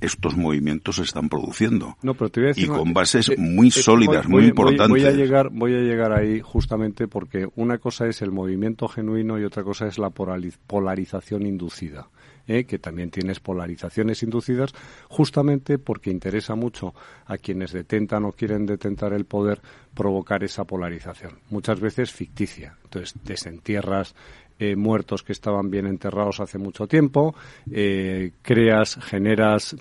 estos 0.00 0.36
movimientos 0.36 0.96
se 0.96 1.02
están 1.02 1.28
produciendo. 1.28 1.96
No, 2.02 2.14
pero 2.14 2.30
te 2.30 2.40
voy 2.40 2.46
a 2.46 2.48
decir 2.48 2.64
y 2.64 2.68
con 2.68 2.92
bases 2.92 3.28
eh, 3.28 3.36
muy 3.38 3.68
eh, 3.68 3.72
sólidas, 3.72 4.28
muy 4.28 4.46
importantes. 4.46 4.88
Voy, 4.88 5.04
a 5.04 5.10
llegar, 5.10 5.50
voy 5.50 5.74
a 5.74 5.80
llegar 5.80 6.12
ahí 6.12 6.40
justamente 6.40 7.08
porque 7.08 7.48
una 7.56 7.78
cosa 7.78 8.06
es 8.06 8.22
el 8.22 8.30
movimiento 8.30 8.88
genuino 8.88 9.38
y 9.38 9.44
otra 9.44 9.62
cosa 9.62 9.86
es 9.86 9.98
la 9.98 10.10
polarización 10.10 11.46
inducida. 11.46 12.08
¿eh? 12.48 12.64
que 12.64 12.78
también 12.78 13.10
tienes 13.10 13.38
polarizaciones 13.40 14.22
inducidas, 14.22 14.72
justamente 15.08 15.78
porque 15.78 16.10
interesa 16.10 16.54
mucho 16.54 16.94
a 17.26 17.36
quienes 17.36 17.72
detentan 17.72 18.24
o 18.24 18.32
quieren 18.32 18.66
detentar 18.66 19.12
el 19.12 19.26
poder 19.26 19.60
provocar 19.94 20.42
esa 20.42 20.64
polarización, 20.64 21.38
muchas 21.50 21.78
veces 21.78 22.10
ficticia. 22.10 22.76
Entonces, 22.84 23.14
desentierras 23.22 24.14
eh, 24.58 24.74
muertos 24.74 25.22
que 25.22 25.32
estaban 25.32 25.70
bien 25.70 25.86
enterrados 25.86 26.40
hace 26.40 26.58
mucho 26.58 26.88
tiempo, 26.88 27.34
eh, 27.70 28.32
creas, 28.42 28.96
generas 28.96 29.76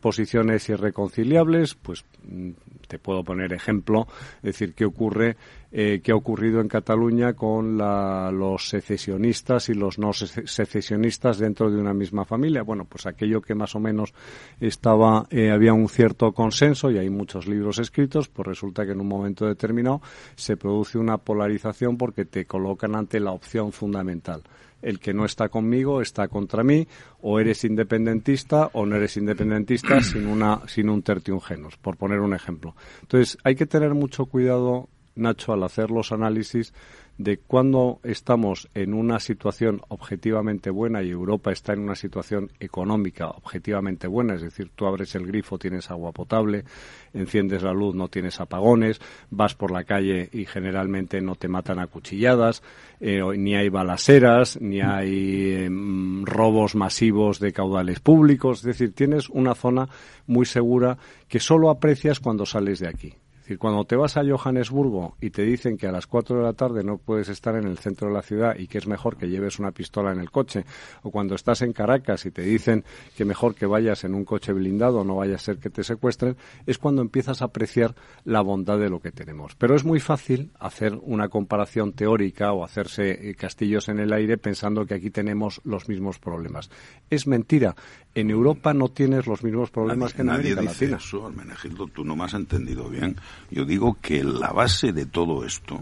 posiciones 0.00 0.68
irreconciliables, 0.68 1.74
pues 1.74 2.04
mm, 2.28 2.50
te 2.88 2.98
puedo 2.98 3.24
poner 3.24 3.52
ejemplo, 3.52 4.06
es 4.36 4.42
decir, 4.42 4.74
qué 4.74 4.84
ocurre, 4.84 5.36
eh, 5.70 6.00
qué 6.04 6.12
ha 6.12 6.14
ocurrido 6.14 6.60
en 6.60 6.68
Cataluña 6.68 7.32
con 7.32 7.78
los 7.78 8.68
secesionistas 8.68 9.70
y 9.70 9.74
los 9.74 9.98
no 9.98 10.12
secesionistas 10.12 11.38
dentro 11.38 11.70
de 11.70 11.80
una 11.80 11.94
misma 11.94 12.26
familia. 12.26 12.62
Bueno, 12.62 12.84
pues 12.84 13.06
aquello 13.06 13.40
que 13.40 13.54
más 13.54 13.74
o 13.74 13.80
menos 13.80 14.12
estaba, 14.60 15.26
eh, 15.30 15.50
había 15.50 15.72
un 15.72 15.88
cierto 15.88 16.32
consenso 16.32 16.90
y 16.90 16.98
hay 16.98 17.08
muchos 17.08 17.46
libros 17.46 17.78
escritos, 17.78 18.28
pues 18.28 18.46
resulta 18.46 18.84
que 18.84 18.92
en 18.92 19.00
un 19.00 19.08
momento 19.08 19.46
determinado 19.46 20.02
se 20.34 20.58
produce 20.58 20.98
una 20.98 21.16
polarización 21.16 21.96
porque 21.96 22.26
te 22.26 22.44
colocan 22.44 22.94
ante 22.94 23.20
la 23.20 23.32
opción 23.32 23.72
fundamental 23.72 24.42
el 24.82 24.98
que 24.98 25.14
no 25.14 25.24
está 25.24 25.48
conmigo 25.48 26.02
está 26.02 26.28
contra 26.28 26.62
mí, 26.62 26.86
o 27.20 27.40
eres 27.40 27.64
independentista 27.64 28.70
o 28.72 28.84
no 28.84 28.96
eres 28.96 29.16
independentista 29.16 30.00
sin, 30.02 30.26
una, 30.26 30.60
sin 30.66 30.88
un 30.88 31.02
tertium 31.02 31.40
genus, 31.40 31.76
por 31.76 31.96
poner 31.96 32.20
un 32.20 32.34
ejemplo. 32.34 32.74
Entonces, 33.00 33.38
hay 33.44 33.54
que 33.54 33.66
tener 33.66 33.94
mucho 33.94 34.26
cuidado, 34.26 34.88
Nacho, 35.14 35.52
al 35.52 35.62
hacer 35.62 35.90
los 35.90 36.12
análisis 36.12 36.72
de 37.18 37.38
cuando 37.38 38.00
estamos 38.02 38.68
en 38.74 38.94
una 38.94 39.20
situación 39.20 39.82
objetivamente 39.88 40.70
buena 40.70 41.02
y 41.02 41.10
Europa 41.10 41.52
está 41.52 41.72
en 41.72 41.80
una 41.80 41.94
situación 41.94 42.50
económica 42.58 43.28
objetivamente 43.28 44.06
buena, 44.06 44.34
es 44.34 44.42
decir, 44.42 44.70
tú 44.74 44.86
abres 44.86 45.14
el 45.14 45.26
grifo, 45.26 45.58
tienes 45.58 45.90
agua 45.90 46.12
potable, 46.12 46.64
enciendes 47.12 47.62
la 47.62 47.72
luz, 47.72 47.94
no 47.94 48.08
tienes 48.08 48.40
apagones, 48.40 49.00
vas 49.30 49.54
por 49.54 49.70
la 49.70 49.84
calle 49.84 50.30
y 50.32 50.46
generalmente 50.46 51.20
no 51.20 51.36
te 51.36 51.48
matan 51.48 51.78
a 51.78 51.86
cuchilladas, 51.86 52.62
eh, 53.00 53.20
ni 53.36 53.54
hay 53.54 53.68
balaseras, 53.68 54.60
ni 54.60 54.80
hay 54.80 55.64
em, 55.64 56.24
robos 56.24 56.74
masivos 56.74 57.38
de 57.40 57.52
caudales 57.52 58.00
públicos, 58.00 58.60
es 58.60 58.64
decir, 58.64 58.94
tienes 58.94 59.28
una 59.28 59.54
zona 59.54 59.88
muy 60.26 60.46
segura 60.46 60.96
que 61.28 61.40
solo 61.40 61.70
aprecias 61.70 62.20
cuando 62.20 62.46
sales 62.46 62.80
de 62.80 62.88
aquí 62.88 63.14
decir, 63.42 63.58
cuando 63.58 63.84
te 63.84 63.96
vas 63.96 64.16
a 64.16 64.22
Johannesburgo 64.24 65.16
y 65.20 65.30
te 65.30 65.42
dicen 65.42 65.76
que 65.76 65.86
a 65.86 65.92
las 65.92 66.06
4 66.06 66.36
de 66.36 66.42
la 66.42 66.52
tarde 66.52 66.82
no 66.84 66.98
puedes 66.98 67.28
estar 67.28 67.56
en 67.56 67.66
el 67.66 67.78
centro 67.78 68.08
de 68.08 68.14
la 68.14 68.22
ciudad 68.22 68.56
y 68.56 68.66
que 68.66 68.78
es 68.78 68.86
mejor 68.86 69.16
que 69.16 69.28
lleves 69.28 69.58
una 69.58 69.72
pistola 69.72 70.12
en 70.12 70.20
el 70.20 70.30
coche, 70.30 70.64
o 71.02 71.10
cuando 71.10 71.34
estás 71.34 71.62
en 71.62 71.72
Caracas 71.72 72.24
y 72.26 72.30
te 72.30 72.42
dicen 72.42 72.84
que 73.16 73.24
mejor 73.24 73.54
que 73.54 73.66
vayas 73.66 74.04
en 74.04 74.14
un 74.14 74.24
coche 74.24 74.52
blindado, 74.52 75.04
no 75.04 75.16
vaya 75.16 75.34
a 75.34 75.38
ser 75.38 75.58
que 75.58 75.70
te 75.70 75.84
secuestren, 75.84 76.36
es 76.66 76.78
cuando 76.78 77.02
empiezas 77.02 77.42
a 77.42 77.46
apreciar 77.46 77.94
la 78.24 78.40
bondad 78.40 78.78
de 78.78 78.88
lo 78.88 79.00
que 79.00 79.12
tenemos. 79.12 79.54
Pero 79.56 79.74
es 79.74 79.84
muy 79.84 80.00
fácil 80.00 80.52
hacer 80.58 80.98
una 81.02 81.28
comparación 81.28 81.92
teórica 81.92 82.52
o 82.52 82.64
hacerse 82.64 83.30
eh, 83.30 83.34
castillos 83.34 83.88
en 83.88 83.98
el 83.98 84.12
aire 84.12 84.38
pensando 84.38 84.86
que 84.86 84.94
aquí 84.94 85.10
tenemos 85.10 85.60
los 85.64 85.88
mismos 85.88 86.18
problemas. 86.18 86.70
Es 87.10 87.26
mentira. 87.26 87.74
En 88.14 88.30
Europa 88.30 88.74
no 88.74 88.88
tienes 88.88 89.26
los 89.26 89.42
mismos 89.42 89.70
problemas 89.70 90.12
que 90.12 90.22
en 90.22 90.30
América 90.30 90.60
dice 90.60 90.88
Latina. 90.88 90.96
Eso, 90.96 91.86
tú 91.88 92.04
no 92.04 92.14
me 92.14 92.24
has 92.24 92.34
entendido 92.34 92.88
bien. 92.90 93.16
Yo 93.50 93.64
digo 93.64 93.96
que 94.02 94.22
la 94.22 94.50
base 94.50 94.92
de 94.92 95.06
todo 95.06 95.46
esto, 95.46 95.80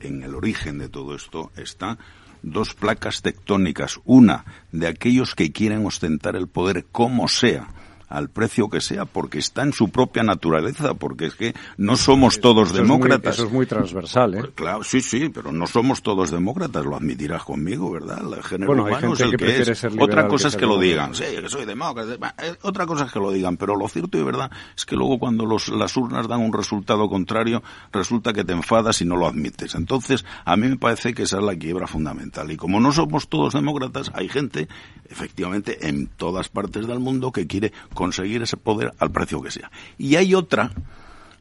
en 0.00 0.22
el 0.22 0.34
origen 0.34 0.78
de 0.78 0.88
todo 0.88 1.14
esto, 1.14 1.50
está 1.56 1.98
dos 2.42 2.74
placas 2.74 3.20
tectónicas. 3.20 4.00
Una 4.04 4.44
de 4.72 4.86
aquellos 4.86 5.34
que 5.34 5.52
quieren 5.52 5.84
ostentar 5.84 6.36
el 6.36 6.48
poder 6.48 6.86
como 6.90 7.28
sea 7.28 7.68
al 8.12 8.28
precio 8.28 8.68
que 8.68 8.80
sea, 8.80 9.06
porque 9.06 9.38
está 9.38 9.62
en 9.62 9.72
su 9.72 9.88
propia 9.88 10.22
naturaleza, 10.22 10.94
porque 10.94 11.26
es 11.26 11.34
que 11.34 11.54
no 11.78 11.96
somos 11.96 12.40
todos 12.40 12.72
demócratas. 12.72 13.36
eso 13.36 13.46
es 13.46 13.52
muy 13.52 13.66
transversal, 13.66 14.34
¿eh? 14.34 14.40
Pues 14.40 14.52
claro, 14.54 14.84
sí, 14.84 15.00
sí, 15.00 15.30
pero 15.30 15.50
no 15.50 15.66
somos 15.66 16.02
todos 16.02 16.30
demócratas, 16.30 16.84
lo 16.84 16.96
admitirás 16.96 17.42
conmigo, 17.42 17.90
¿verdad? 17.90 18.20
El 18.32 18.42
género 18.42 18.72
humano 18.72 19.14
es 19.14 19.20
el 19.20 19.36
que, 19.36 19.62
es. 19.62 19.84
Otra 19.98 20.28
cosa 20.28 20.48
es 20.48 20.56
que 20.56 20.66
lo 20.66 20.78
digan, 20.78 21.14
sí, 21.14 21.24
que 21.40 21.48
soy 21.48 21.64
demócrata. 21.64 22.34
Eh, 22.42 22.54
otra 22.62 22.86
cosa 22.86 23.06
es 23.06 23.12
que 23.12 23.18
lo 23.18 23.32
digan, 23.32 23.56
pero 23.56 23.76
lo 23.76 23.88
cierto 23.88 24.18
y 24.18 24.22
verdad 24.22 24.50
es 24.76 24.84
que 24.84 24.96
luego 24.96 25.18
cuando 25.18 25.46
los, 25.46 25.68
las 25.68 25.96
urnas 25.96 26.28
dan 26.28 26.40
un 26.40 26.52
resultado 26.52 27.08
contrario, 27.08 27.62
resulta 27.92 28.32
que 28.32 28.44
te 28.44 28.52
enfadas 28.52 29.00
y 29.00 29.04
no 29.04 29.16
lo 29.16 29.26
admites. 29.26 29.74
Entonces, 29.74 30.24
a 30.44 30.56
mí 30.56 30.68
me 30.68 30.76
parece 30.76 31.14
que 31.14 31.22
esa 31.22 31.38
es 31.38 31.44
la 31.44 31.56
quiebra 31.56 31.86
fundamental. 31.86 32.50
Y 32.50 32.56
como 32.56 32.80
no 32.80 32.92
somos 32.92 33.28
todos 33.28 33.54
demócratas, 33.54 34.10
hay 34.14 34.28
gente, 34.28 34.68
efectivamente, 35.08 35.88
en 35.88 36.08
todas 36.08 36.48
partes 36.48 36.86
del 36.86 37.00
mundo 37.00 37.32
que 37.32 37.46
quiere 37.46 37.72
conseguir 38.02 38.42
ese 38.42 38.56
poder 38.56 38.92
al 38.98 39.12
precio 39.12 39.40
que 39.40 39.52
sea. 39.52 39.70
Y 39.96 40.16
hay 40.16 40.34
otra, 40.34 40.72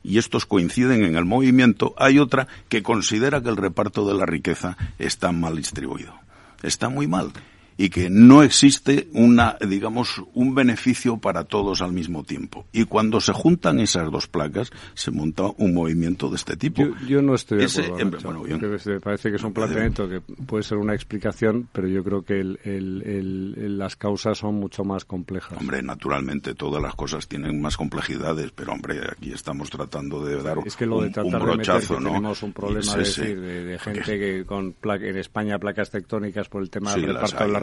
y 0.04 0.20
estos 0.20 0.46
coinciden 0.46 1.04
en 1.04 1.16
el 1.16 1.26
movimiento, 1.26 1.96
hay 1.98 2.20
otra 2.20 2.48
que 2.70 2.84
considera 2.84 3.42
que 3.42 3.50
el 3.50 3.58
reparto 3.58 4.08
de 4.08 4.14
la 4.14 4.28
riqueza 4.28 4.78
está 5.00 5.32
mal 5.32 5.56
distribuido. 5.56 6.14
Está 6.62 6.90
muy 6.90 7.08
mal 7.08 7.34
y 7.78 7.90
que 7.90 8.10
no 8.10 8.44
existe 8.44 9.08
una, 9.14 9.58
digamos, 9.68 10.24
un 10.34 10.56
beneficio 10.56 11.18
para 11.18 11.44
todos 11.44 11.82
al 11.82 11.94
mismo 11.94 12.24
tiempo. 12.24 12.66
Y 12.72 12.86
cuando 12.86 13.20
se 13.20 13.34
juntan 13.34 13.80
esas 13.80 14.12
dos 14.12 14.28
placas, 14.28 14.72
se 14.94 15.12
monta 15.12 15.44
un 15.58 15.74
movimiento 15.74 16.30
de 16.30 16.36
este 16.36 16.58
tipo. 16.58 16.84
Yo, 17.08 17.22
no 17.22 17.36
estoy 17.36 17.60
de 17.60 17.66
acuerdo. 17.66 18.44
me 18.44 19.00
parece 19.00 19.30
que 19.30 19.36
es 19.36 19.44
un 19.44 19.54
planteamiento 19.54 20.08
que 20.08 20.22
puede 20.22 20.64
ser 20.64 20.78
una 20.78 20.94
explicación, 20.94 21.68
pero 21.72 21.88
yo 21.88 22.04
creo 22.04 22.24
que 22.24 22.42
las 22.44 23.96
causas 23.96 24.38
son 24.38 24.56
mucho 24.56 24.84
más 24.84 25.06
complejas. 25.06 25.58
Hombre, 25.60 25.82
naturalmente 25.82 26.56
todas 26.56 26.82
las 26.82 26.96
cosas 26.96 27.28
tienen 27.28 27.62
más 27.62 27.78
complejidades, 27.78 28.52
pero 28.52 28.74
hombre, 28.74 29.00
aquí 29.12 29.32
estamos 29.32 29.70
tratando 29.70 30.24
de 30.24 30.42
dar 30.42 30.58
es 30.66 30.76
que 30.76 30.86
lo 30.86 31.02
de 31.02 31.12
un, 31.22 31.32
brochazo, 31.32 32.00
¿no? 32.00 32.10
Tenemos 32.10 32.44
un 32.44 32.54
problema 32.54 32.96
de, 32.96 33.80
gente 33.80 34.20
que 34.20 34.46
con 34.46 34.76
en 34.84 35.18
España 35.18 35.58
placas 35.60 35.90
tectónicas 35.90 36.50
por 36.50 36.62
el 36.62 36.70
tema 36.70 36.94
del 36.94 37.14
reparto 37.14 37.44
de 37.46 37.52
la 37.52 37.60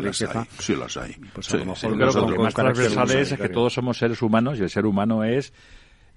sí 0.58 0.76
las 0.76 0.96
hay. 0.96 1.14
Pues 1.32 1.52
a 1.52 1.58
lo 1.58 1.64
mejor 1.66 2.14
lo 2.14 2.26
que 2.26 2.38
más 2.38 2.54
transversal 2.54 3.10
es, 3.10 3.32
que 3.34 3.48
todos 3.48 3.72
somos 3.74 3.98
seres 3.98 4.20
humanos 4.22 4.58
y 4.58 4.62
el 4.62 4.70
ser 4.70 4.86
humano 4.86 5.24
es 5.24 5.52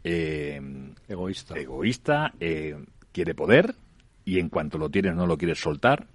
eh, 0.03 0.61
egoísta. 1.07 1.55
Egoísta, 1.57 2.33
eh, 2.39 2.77
quiere 3.11 3.35
poder 3.35 3.75
y 4.25 4.39
en 4.39 4.49
cuanto 4.49 4.77
lo 4.77 4.89
tienes 4.89 5.15
no 5.15 5.27
lo 5.27 5.37
quieres 5.37 5.59
soltar. 5.59 6.05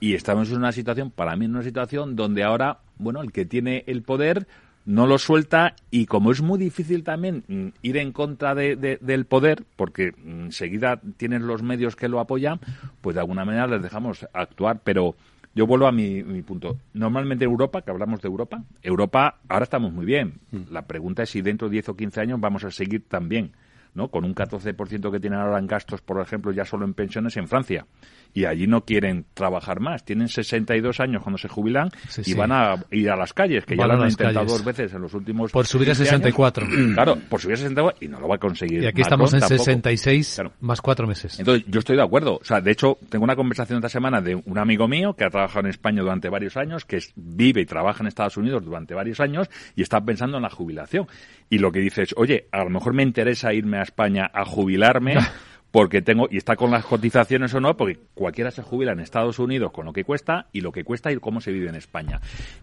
Y 0.00 0.14
estamos 0.14 0.50
en 0.50 0.58
una 0.58 0.72
situación, 0.72 1.10
para 1.10 1.36
mí 1.36 1.46
en 1.46 1.52
una 1.52 1.62
situación 1.62 2.16
donde 2.16 2.44
ahora, 2.44 2.78
bueno, 2.98 3.22
el 3.22 3.32
que 3.32 3.44
tiene 3.44 3.84
el 3.86 4.02
poder 4.02 4.46
no 4.88 5.06
lo 5.06 5.18
suelta 5.18 5.74
y 5.90 6.06
como 6.06 6.32
es 6.32 6.40
muy 6.40 6.58
difícil 6.58 7.04
también 7.04 7.44
mm, 7.46 7.68
ir 7.82 7.98
en 7.98 8.10
contra 8.12 8.54
de, 8.54 8.98
del 9.00 9.26
poder, 9.26 9.64
porque 9.76 10.14
enseguida 10.24 10.98
tienes 11.18 11.42
los 11.42 11.62
medios 11.62 11.94
que 11.94 12.08
lo 12.08 12.20
apoyan, 12.20 12.58
pues 13.02 13.14
de 13.14 13.20
alguna 13.20 13.44
manera 13.44 13.66
les 13.66 13.82
dejamos 13.82 14.26
actuar, 14.32 14.80
pero 14.82 15.14
yo 15.54 15.66
vuelvo 15.66 15.86
a 15.86 15.92
mi, 15.92 16.22
punto. 16.42 16.78
Normalmente 16.94 17.44
Europa, 17.44 17.82
que 17.82 17.90
hablamos 17.90 18.22
de 18.22 18.28
Europa, 18.28 18.62
Europa 18.82 19.38
ahora 19.48 19.64
estamos 19.64 19.92
muy 19.92 20.06
bien. 20.06 20.40
Mm. 20.52 20.70
La 20.70 20.86
pregunta 20.86 21.22
es 21.22 21.30
si 21.30 21.42
dentro 21.42 21.68
de 21.68 21.72
10 21.72 21.90
o 21.90 21.96
15 21.96 22.20
años 22.20 22.40
vamos 22.40 22.64
a 22.64 22.70
seguir 22.70 23.04
tan 23.08 23.28
bien. 23.28 23.52
¿no? 23.94 24.08
Con 24.08 24.24
un 24.24 24.34
14% 24.34 25.10
que 25.10 25.18
tienen 25.18 25.40
ahora 25.40 25.58
en 25.58 25.66
gastos, 25.66 26.02
por 26.02 26.20
ejemplo, 26.20 26.52
ya 26.52 26.64
solo 26.64 26.84
en 26.84 26.94
pensiones 26.94 27.36
en 27.36 27.48
Francia. 27.48 27.86
Y 28.34 28.44
allí 28.44 28.66
no 28.66 28.84
quieren 28.84 29.26
trabajar 29.34 29.80
más. 29.80 30.04
Tienen 30.04 30.28
62 30.28 31.00
años 31.00 31.22
cuando 31.22 31.38
se 31.38 31.48
jubilan 31.48 31.90
y 32.24 32.34
van 32.34 32.52
a 32.52 32.76
ir 32.90 33.10
a 33.10 33.16
las 33.16 33.32
calles, 33.32 33.64
que 33.64 33.76
ya 33.76 33.86
lo 33.86 33.94
han 33.94 34.10
intentado 34.10 34.46
dos 34.46 34.64
veces 34.64 34.92
en 34.92 35.02
los 35.02 35.14
últimos. 35.14 35.50
Por 35.52 35.66
subir 35.66 35.90
a 35.90 35.94
64. 35.94 36.66
Claro, 36.98 37.16
por 37.28 37.40
subir 37.40 37.54
a 37.54 37.58
64 37.58 38.04
y 38.04 38.08
no 38.08 38.20
lo 38.20 38.28
va 38.28 38.36
a 38.36 38.38
conseguir. 38.38 38.82
Y 38.82 38.86
aquí 38.86 39.02
estamos 39.02 39.32
en 39.34 39.40
66 39.40 40.42
más 40.60 40.80
cuatro 40.80 41.06
meses. 41.06 41.38
Entonces, 41.38 41.64
yo 41.68 41.78
estoy 41.80 41.96
de 41.96 42.02
acuerdo. 42.02 42.38
O 42.40 42.44
sea, 42.44 42.60
de 42.60 42.70
hecho, 42.70 42.98
tengo 43.08 43.24
una 43.24 43.36
conversación 43.36 43.78
esta 43.78 43.88
semana 43.88 44.20
de 44.20 44.34
un 44.34 44.58
amigo 44.58 44.88
mío 44.88 45.14
que 45.14 45.24
ha 45.24 45.30
trabajado 45.30 45.60
en 45.60 45.70
España 45.70 46.02
durante 46.02 46.28
varios 46.28 46.56
años, 46.56 46.84
que 46.84 46.98
vive 47.16 47.60
y 47.62 47.66
trabaja 47.66 48.02
en 48.02 48.08
Estados 48.08 48.36
Unidos 48.36 48.64
durante 48.64 48.94
varios 48.94 49.20
años 49.20 49.48
y 49.76 49.82
está 49.82 50.00
pensando 50.00 50.36
en 50.36 50.42
la 50.42 50.50
jubilación. 50.50 51.06
Y 51.50 51.58
lo 51.58 51.72
que 51.72 51.80
dice 51.80 52.02
es, 52.02 52.14
oye, 52.16 52.46
a 52.52 52.64
lo 52.64 52.70
mejor 52.70 52.94
me 52.94 53.02
interesa 53.02 53.52
irme 53.52 53.78
a 53.78 53.82
España 53.82 54.30
a 54.32 54.44
jubilarme. 54.44 55.16
porque 55.70 56.02
tengo, 56.02 56.28
y 56.30 56.38
está 56.38 56.56
con 56.56 56.70
las 56.70 56.84
cotizaciones 56.84 57.52
o 57.54 57.60
no, 57.60 57.76
porque 57.76 57.98
cualquiera 58.14 58.50
se 58.50 58.62
jubila 58.62 58.92
en 58.92 59.00
Estados 59.00 59.38
Unidos 59.38 59.72
con 59.72 59.84
lo 59.84 59.92
que 59.92 60.04
cuesta 60.04 60.46
y 60.52 60.60
lo 60.60 60.72
que 60.72 60.84
cuesta 60.84 61.12
y 61.12 61.16
cómo 61.16 61.40
se 61.40 61.52
vive 61.52 61.68
en 61.68 61.74
España. 61.74 62.20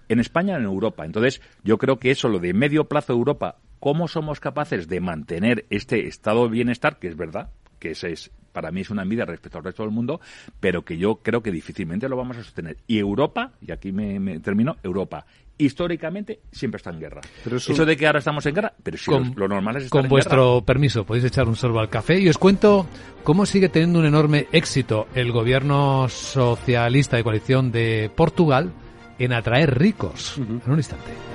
En 0.10 0.20
España, 0.20 0.56
en 0.56 0.64
Europa. 0.64 1.06
Entonces, 1.06 1.42
yo 1.64 1.78
creo 1.78 1.98
que 1.98 2.12
eso, 2.12 2.30
lo 2.30 2.40
de 2.40 2.54
medio 2.54 2.86
plazo 2.86 3.14
Europa, 3.14 3.58
cómo 3.80 4.08
somos 4.08 4.40
capaces 4.40 4.88
de 4.88 5.00
mantener 5.00 5.66
este 5.70 6.08
estado 6.08 6.46
de 6.46 6.50
bienestar, 6.50 6.98
que 6.98 7.08
es 7.08 7.16
verdad, 7.16 7.50
que 7.80 7.92
ese 7.92 8.12
es, 8.12 8.32
para 8.52 8.72
mí 8.72 8.82
es 8.82 8.90
una 8.90 9.04
envidia 9.04 9.26
respecto 9.26 9.60
al 9.60 9.64
resto 9.64 9.84
del 9.84 9.92
mundo, 9.92 10.20
pero 10.60 10.84
que 10.84 10.98
yo 10.98 11.18
creo 11.18 11.44
que 11.44 11.52
difícilmente 11.52 12.10
lo 12.10 12.18
vamos 12.18 12.38
a 12.38 12.44
sostener. 12.44 12.78
Y 12.88 12.98
Europa, 12.98 13.52
y 13.62 13.72
aquí 13.72 13.92
me, 13.92 14.40
termino, 14.40 14.78
Europa 14.82 15.26
históricamente 15.58 16.40
siempre 16.52 16.78
está 16.78 16.90
en 16.90 17.00
guerra. 17.00 17.22
eso... 17.46 17.86
de 17.86 17.98
que 17.98 18.08
ahora 18.08 18.20
estamos 18.20 18.46
en 18.46 18.56
guerra, 18.56 18.74
pero 18.84 18.98
si 18.98 19.12
lo, 19.12 19.48
normal 19.48 19.78
es 19.78 19.86
estar 19.86 20.02
Con 20.02 20.10
vuestro 20.10 20.64
permiso, 20.66 21.06
podéis 21.06 21.26
echar 21.26 21.48
un 21.48 21.56
sorbo 21.56 21.80
al 21.80 21.90
café 21.90 22.20
y 22.20 22.30
os 22.30 22.38
cuento 22.38 22.88
cómo 23.24 23.46
sigue 23.46 23.70
teniendo 23.70 24.00
un 24.00 24.06
enorme 24.06 24.48
éxito 24.52 25.08
el 25.16 25.32
gobierno 25.32 26.08
socialista 26.10 27.18
de 27.18 27.24
coalición 27.24 27.72
de 27.72 28.12
Portugal 28.16 28.72
en 29.20 29.34
atraer 29.34 29.78
ricos. 29.78 30.38
En 30.38 30.62
un 30.66 30.78
instante. 30.78 31.35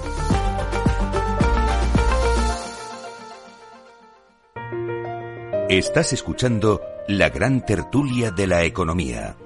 Estás 5.71 6.11
escuchando 6.11 6.81
la 7.07 7.29
gran 7.29 7.65
tertulia 7.65 8.29
de 8.29 8.45
la 8.45 8.65
economía. 8.65 9.37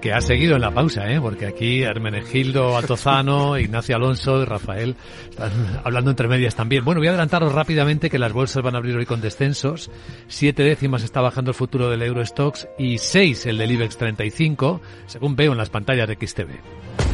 Que 0.00 0.12
ha 0.12 0.20
seguido 0.20 0.56
en 0.56 0.62
la 0.62 0.74
pausa, 0.74 1.08
¿eh? 1.08 1.20
porque 1.20 1.46
aquí 1.46 1.84
Hermenegildo 1.84 2.76
Altozano, 2.76 3.56
Ignacio 3.60 3.94
Alonso 3.94 4.42
y 4.42 4.46
Rafael 4.46 4.96
están 5.30 5.52
hablando 5.84 6.10
entre 6.10 6.26
medias 6.26 6.56
también. 6.56 6.84
Bueno, 6.84 7.00
voy 7.00 7.06
a 7.06 7.10
adelantaros 7.10 7.52
rápidamente 7.52 8.10
que 8.10 8.18
las 8.18 8.32
bolsas 8.32 8.64
van 8.64 8.74
a 8.74 8.78
abrir 8.78 8.96
hoy 8.96 9.06
con 9.06 9.20
descensos. 9.20 9.92
Siete 10.26 10.64
décimas 10.64 11.04
está 11.04 11.20
bajando 11.20 11.52
el 11.52 11.56
futuro 11.56 11.88
del 11.88 12.02
Eurostox 12.02 12.66
y 12.76 12.98
seis 12.98 13.46
el 13.46 13.56
del 13.56 13.70
IBEX 13.70 13.96
35, 13.96 14.80
según 15.06 15.36
veo 15.36 15.52
en 15.52 15.58
las 15.58 15.70
pantallas 15.70 16.08
de 16.08 16.16
XTV. 16.16 17.13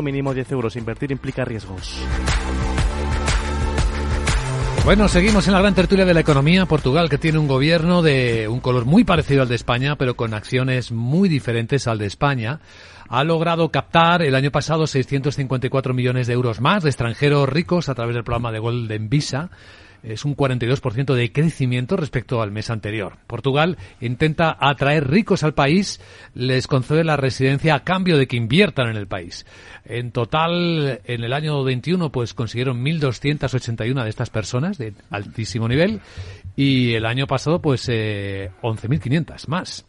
mínimo 0.00 0.32
10 0.32 0.52
euros. 0.52 0.76
Invertir 0.76 1.12
implica 1.12 1.44
riesgos. 1.44 2.00
Bueno, 4.84 5.06
seguimos 5.06 5.46
en 5.46 5.52
la 5.52 5.60
gran 5.60 5.74
tertulia 5.74 6.04
de 6.04 6.12
la 6.12 6.20
economía. 6.20 6.66
Portugal, 6.66 7.08
que 7.08 7.16
tiene 7.16 7.38
un 7.38 7.46
gobierno 7.46 8.02
de 8.02 8.48
un 8.48 8.58
color 8.58 8.84
muy 8.84 9.04
parecido 9.04 9.42
al 9.42 9.48
de 9.48 9.54
España, 9.54 9.96
pero 9.96 10.16
con 10.16 10.34
acciones 10.34 10.90
muy 10.90 11.28
diferentes 11.28 11.86
al 11.86 11.98
de 11.98 12.06
España, 12.06 12.58
ha 13.08 13.22
logrado 13.22 13.70
captar 13.70 14.22
el 14.22 14.34
año 14.34 14.50
pasado 14.50 14.88
654 14.88 15.94
millones 15.94 16.26
de 16.26 16.32
euros 16.32 16.60
más 16.60 16.82
de 16.82 16.90
extranjeros 16.90 17.48
ricos 17.48 17.88
a 17.88 17.94
través 17.94 18.14
del 18.14 18.24
programa 18.24 18.50
de 18.50 18.58
Golden 18.58 19.08
Visa 19.08 19.50
es 20.02 20.24
un 20.24 20.36
42% 20.36 21.14
de 21.14 21.32
crecimiento 21.32 21.96
respecto 21.96 22.42
al 22.42 22.50
mes 22.50 22.70
anterior. 22.70 23.18
Portugal 23.26 23.78
intenta 24.00 24.56
atraer 24.58 25.08
ricos 25.08 25.42
al 25.42 25.54
país, 25.54 26.00
les 26.34 26.66
concede 26.66 27.04
la 27.04 27.16
residencia 27.16 27.74
a 27.74 27.84
cambio 27.84 28.18
de 28.18 28.26
que 28.26 28.36
inviertan 28.36 28.88
en 28.88 28.96
el 28.96 29.06
país. 29.06 29.46
En 29.84 30.12
total, 30.12 31.00
en 31.04 31.24
el 31.24 31.32
año 31.32 31.62
21, 31.62 32.10
pues 32.10 32.34
consiguieron 32.34 32.84
1.281 32.84 34.02
de 34.02 34.08
estas 34.08 34.30
personas 34.30 34.78
de 34.78 34.94
altísimo 35.10 35.68
nivel 35.68 36.00
y 36.56 36.94
el 36.94 37.06
año 37.06 37.26
pasado, 37.26 37.60
pues 37.60 37.88
eh, 37.88 38.50
11.500 38.62 39.48
más 39.48 39.86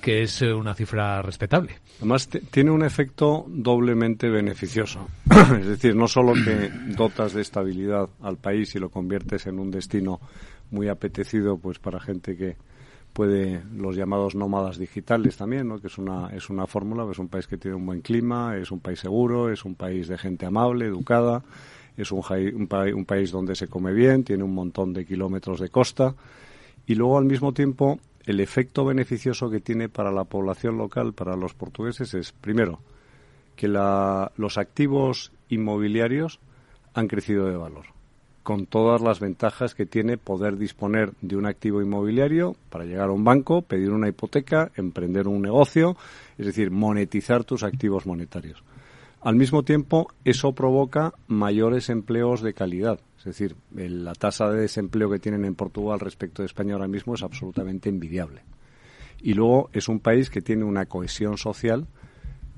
que 0.00 0.22
es 0.22 0.42
eh, 0.42 0.52
una 0.52 0.74
cifra 0.74 1.22
respetable. 1.22 1.76
Además, 1.98 2.28
tiene 2.28 2.70
un 2.70 2.84
efecto 2.84 3.44
doblemente 3.48 4.28
beneficioso. 4.28 5.08
es 5.60 5.66
decir, 5.66 5.94
no 5.94 6.08
solo 6.08 6.34
que 6.34 6.70
dotas 6.96 7.34
de 7.34 7.42
estabilidad 7.42 8.08
al 8.22 8.36
país 8.36 8.74
y 8.74 8.78
lo 8.78 8.90
conviertes 8.90 9.46
en 9.46 9.58
un 9.58 9.70
destino 9.70 10.20
muy 10.70 10.88
apetecido 10.88 11.58
pues 11.58 11.78
para 11.78 11.98
gente 11.98 12.36
que 12.36 12.56
puede 13.12 13.62
los 13.74 13.96
llamados 13.96 14.34
nómadas 14.34 14.78
digitales 14.78 15.36
también, 15.36 15.66
¿no? 15.66 15.80
que 15.80 15.88
es 15.88 15.98
una 15.98 16.28
es 16.28 16.50
una 16.50 16.66
fórmula, 16.66 17.06
es 17.10 17.18
un 17.18 17.28
país 17.28 17.46
que 17.46 17.56
tiene 17.56 17.76
un 17.76 17.86
buen 17.86 18.00
clima, 18.00 18.56
es 18.56 18.70
un 18.70 18.80
país 18.80 19.00
seguro, 19.00 19.50
es 19.50 19.64
un 19.64 19.74
país 19.74 20.08
de 20.08 20.18
gente 20.18 20.46
amable, 20.46 20.86
educada, 20.86 21.42
es 21.96 22.12
un, 22.12 22.22
un, 22.28 22.68
un 22.94 23.04
país 23.04 23.30
donde 23.30 23.56
se 23.56 23.66
come 23.66 23.92
bien, 23.92 24.24
tiene 24.24 24.44
un 24.44 24.54
montón 24.54 24.92
de 24.92 25.04
kilómetros 25.04 25.58
de 25.58 25.70
costa 25.70 26.14
y 26.86 26.94
luego 26.94 27.18
al 27.18 27.24
mismo 27.24 27.52
tiempo 27.52 27.98
el 28.28 28.40
efecto 28.40 28.84
beneficioso 28.84 29.48
que 29.48 29.58
tiene 29.58 29.88
para 29.88 30.12
la 30.12 30.24
población 30.24 30.76
local, 30.76 31.14
para 31.14 31.34
los 31.34 31.54
portugueses, 31.54 32.12
es, 32.12 32.32
primero, 32.32 32.80
que 33.56 33.68
los 33.68 34.58
activos 34.58 35.32
inmobiliarios 35.48 36.38
han 36.92 37.08
crecido 37.08 37.46
de 37.46 37.56
valor, 37.56 37.86
con 38.42 38.66
todas 38.66 39.00
las 39.00 39.18
ventajas 39.18 39.74
que 39.74 39.86
tiene 39.86 40.18
poder 40.18 40.58
disponer 40.58 41.14
de 41.22 41.36
un 41.36 41.46
activo 41.46 41.80
inmobiliario 41.80 42.54
para 42.68 42.84
llegar 42.84 43.08
a 43.08 43.12
un 43.12 43.24
banco, 43.24 43.62
pedir 43.62 43.92
una 43.92 44.08
hipoteca, 44.08 44.72
emprender 44.76 45.26
un 45.26 45.40
negocio, 45.40 45.96
es 46.36 46.44
decir, 46.44 46.70
monetizar 46.70 47.44
tus 47.44 47.62
activos 47.62 48.04
monetarios. 48.04 48.62
Al 49.22 49.36
mismo 49.36 49.62
tiempo, 49.62 50.12
eso 50.26 50.52
provoca 50.52 51.14
mayores 51.28 51.88
empleos 51.88 52.42
de 52.42 52.52
calidad. 52.52 53.00
Es 53.28 53.38
decir, 53.38 53.56
la 53.74 54.14
tasa 54.14 54.50
de 54.50 54.60
desempleo 54.60 55.10
que 55.10 55.18
tienen 55.18 55.44
en 55.44 55.54
Portugal 55.54 56.00
respecto 56.00 56.42
de 56.42 56.46
España 56.46 56.74
ahora 56.74 56.88
mismo 56.88 57.14
es 57.14 57.22
absolutamente 57.22 57.88
envidiable. 57.88 58.42
y 59.20 59.34
luego 59.34 59.68
es 59.72 59.88
un 59.88 59.98
país 59.98 60.30
que 60.30 60.40
tiene 60.40 60.64
una 60.64 60.86
cohesión 60.86 61.38
social 61.38 61.88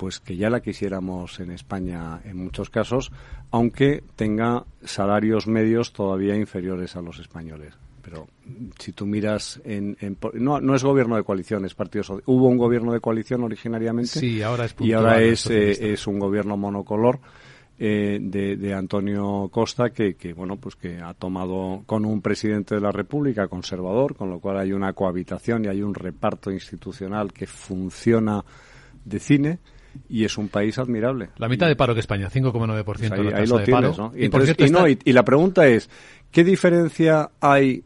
pues 0.01 0.19
que 0.19 0.35
ya 0.35 0.49
la 0.49 0.61
quisiéramos 0.61 1.41
en 1.41 1.51
España 1.51 2.23
en 2.25 2.39
muchos 2.39 2.71
casos, 2.71 3.13
aunque 3.51 4.03
tenga 4.17 4.65
salarios 4.83 5.47
medios 5.47 5.93
todavía 5.93 6.35
inferiores 6.37 6.97
a 6.97 7.03
los 7.03 7.19
españoles. 7.19 7.75
Pero 8.01 8.27
si 8.79 8.93
tú 8.93 9.05
miras 9.05 9.61
en, 9.63 9.99
no, 10.33 10.59
no 10.59 10.75
es 10.75 10.85
gobierno 10.85 11.17
de 11.17 11.23
coalición, 11.23 11.67
es 11.67 11.75
partido 11.75 12.23
Hubo 12.25 12.49
un 12.49 12.57
gobierno 12.57 12.95
de 12.95 13.01
coalición 13.01 13.45
originariamente 13.45 14.21
sí, 14.21 14.41
ahora 14.41 14.65
es 14.65 14.75
y 14.79 14.93
ahora 14.95 15.21
es, 15.21 15.47
eh, 15.51 15.93
es 15.93 16.07
un 16.07 16.19
gobierno 16.19 16.57
monocolor. 16.57 17.21
Eh, 17.83 18.19
de, 18.21 18.57
de, 18.57 18.75
Antonio 18.75 19.49
Costa 19.51 19.89
que, 19.89 20.15
que, 20.15 20.35
bueno 20.35 20.57
pues 20.57 20.77
que 20.77 20.99
ha 20.99 21.15
tomado 21.15 21.83
con 21.87 22.05
un 22.05 22.21
presidente 22.21 22.75
de 22.75 22.81
la 22.83 22.93
República 22.93 23.49
conservador 23.49 24.15
con 24.15 24.29
lo 24.29 24.39
cual 24.39 24.59
hay 24.59 24.75
una 24.75 24.93
cohabitación 24.93 25.65
y 25.65 25.69
hay 25.69 25.81
un 25.81 25.95
reparto 25.95 26.51
institucional 26.51 27.33
que 27.33 27.47
funciona 27.47 28.45
de 29.03 29.19
cine 29.19 29.59
y 30.09 30.25
es 30.25 30.37
un 30.39 30.49
país 30.49 30.79
admirable. 30.79 31.31
La 31.39 31.49
mitad 31.49 31.69
de 31.69 31.77
paro 31.77 31.95
que 31.95 32.01
España, 32.01 32.29
5,9% 32.31 32.85
pues 32.85 33.01
ahí, 33.33 33.47
lo 33.47 33.63
tienes, 33.63 33.99
¿no? 34.71 34.87
Y, 34.87 35.13
la 35.13 35.25
pregunta 35.25 35.67
es, 35.67 35.89
¿qué 36.31 36.45
diferencia 36.45 37.31
hay 37.41 37.83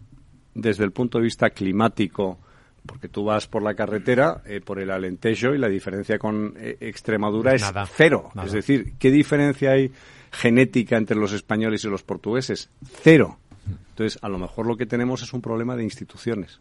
desde 0.54 0.84
el 0.84 0.92
punto 0.92 1.18
de 1.18 1.24
vista 1.24 1.50
climático? 1.50 2.38
Porque 2.86 3.08
tú 3.08 3.24
vas 3.24 3.46
por 3.46 3.62
la 3.62 3.74
carretera, 3.74 4.42
eh, 4.46 4.60
por 4.60 4.78
el 4.78 4.90
Alentejo, 4.90 5.54
y 5.54 5.58
la 5.58 5.68
diferencia 5.68 6.18
con 6.18 6.54
eh, 6.58 6.76
Extremadura 6.80 7.54
es 7.54 7.64
cero. 7.94 8.30
Es 8.44 8.52
decir, 8.52 8.94
¿qué 8.98 9.10
diferencia 9.10 9.72
hay 9.72 9.90
genética 10.30 10.96
entre 10.96 11.16
los 11.16 11.32
españoles 11.32 11.84
y 11.84 11.88
los 11.88 12.02
portugueses? 12.02 12.70
Cero. 13.02 13.38
Entonces, 13.90 14.18
a 14.22 14.28
lo 14.28 14.38
mejor 14.38 14.66
lo 14.66 14.76
que 14.76 14.86
tenemos 14.86 15.22
es 15.22 15.32
un 15.32 15.40
problema 15.40 15.76
de 15.76 15.84
instituciones 15.84 16.60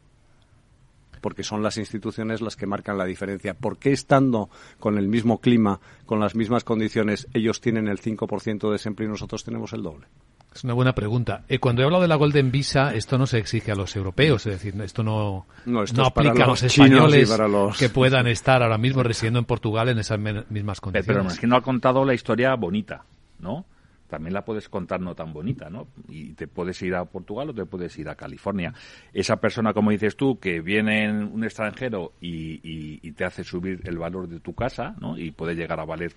porque 1.24 1.43
son 1.43 1.63
las 1.63 1.78
instituciones 1.78 2.41
las 2.41 2.57
que 2.57 2.67
marcan 2.67 2.97
la 2.97 3.05
diferencia. 3.05 3.53
¿Por 3.53 3.78
qué 3.78 3.93
estando 3.93 4.49
con 4.78 4.97
el 4.97 5.07
mismo 5.07 5.39
clima, 5.39 5.80
con 6.05 6.19
las 6.19 6.36
mismas 6.36 6.65
condiciones, 6.65 7.28
ellos 7.34 7.61
tienen 7.61 7.88
el 7.88 8.01
5% 8.01 8.67
de 8.67 8.71
desempleo 8.74 9.07
y 9.07 9.11
nosotros 9.13 9.45
tenemos 9.45 9.71
el 9.71 9.84
doble? 9.84 10.07
Es 10.54 10.64
una 10.64 10.74
buena 10.74 10.93
pregunta. 10.93 11.43
Eh, 11.47 11.60
cuando 11.60 11.82
he 11.82 11.86
hablado 11.86 12.04
de 12.04 12.08
la 12.08 12.16
Golden 12.16 12.51
Visa, 12.51 12.93
esto 12.93 13.18
no 13.18 13.26
se 13.26 13.39
exige 13.39 13.72
a 13.72 13.76
los 13.76 13.95
europeos, 13.95 14.45
es 14.45 14.54
decir, 14.54 14.80
esto 14.82 15.04
no, 15.04 15.47
no, 15.66 16.06
aplica 16.06 16.43
a 16.43 16.47
los 16.47 16.64
españoles 16.64 17.36
que 17.80 17.89
puedan 17.89 18.28
estar 18.28 18.62
ahora 18.62 18.78
mismo 18.78 19.04
residiendo 19.04 19.39
en 19.39 19.45
Portugal 19.45 19.89
en 19.89 19.99
esas 19.99 20.20
mismas 20.20 20.80
condiciones. 20.80 21.24
Pero 21.24 21.34
es 21.34 21.39
que 21.39 21.47
no 21.47 21.56
ha 21.56 21.62
contado 21.62 22.06
la 22.06 22.14
historia 22.14 22.56
bonita, 22.56 23.06
¿no? 23.39 23.66
también 24.14 24.36
la 24.36 24.45
puedes 24.45 24.70
contar 24.70 25.01
no 25.01 25.16
tan 25.16 25.34
bonita, 25.34 25.72
¿no? 25.72 25.88
Y 26.08 26.34
te 26.34 26.47
puedes 26.47 26.80
ir 26.84 26.93
a 26.93 27.04
Portugal 27.04 27.49
o 27.49 27.54
te 27.56 27.66
puedes 27.66 27.97
ir 27.97 28.10
a 28.10 28.14
California. 28.14 28.72
Esa 29.12 29.38
persona, 29.38 29.74
como 29.74 29.89
dices 29.89 30.16
tú, 30.16 30.39
que 30.39 30.62
viene 30.62 31.06
en 31.06 31.24
un 31.24 31.43
extranjero 31.43 32.14
y, 32.22 33.12
te 33.14 33.26
hace 33.26 33.43
subir 33.43 33.82
el 33.86 33.97
valor 33.97 34.28
de 34.28 34.39
tu 34.39 34.54
casa, 34.54 34.95
¿no? 35.01 35.18
Y 35.18 35.32
puede 35.32 35.56
llegar 35.56 35.80
a 35.80 35.86
valer 35.86 36.14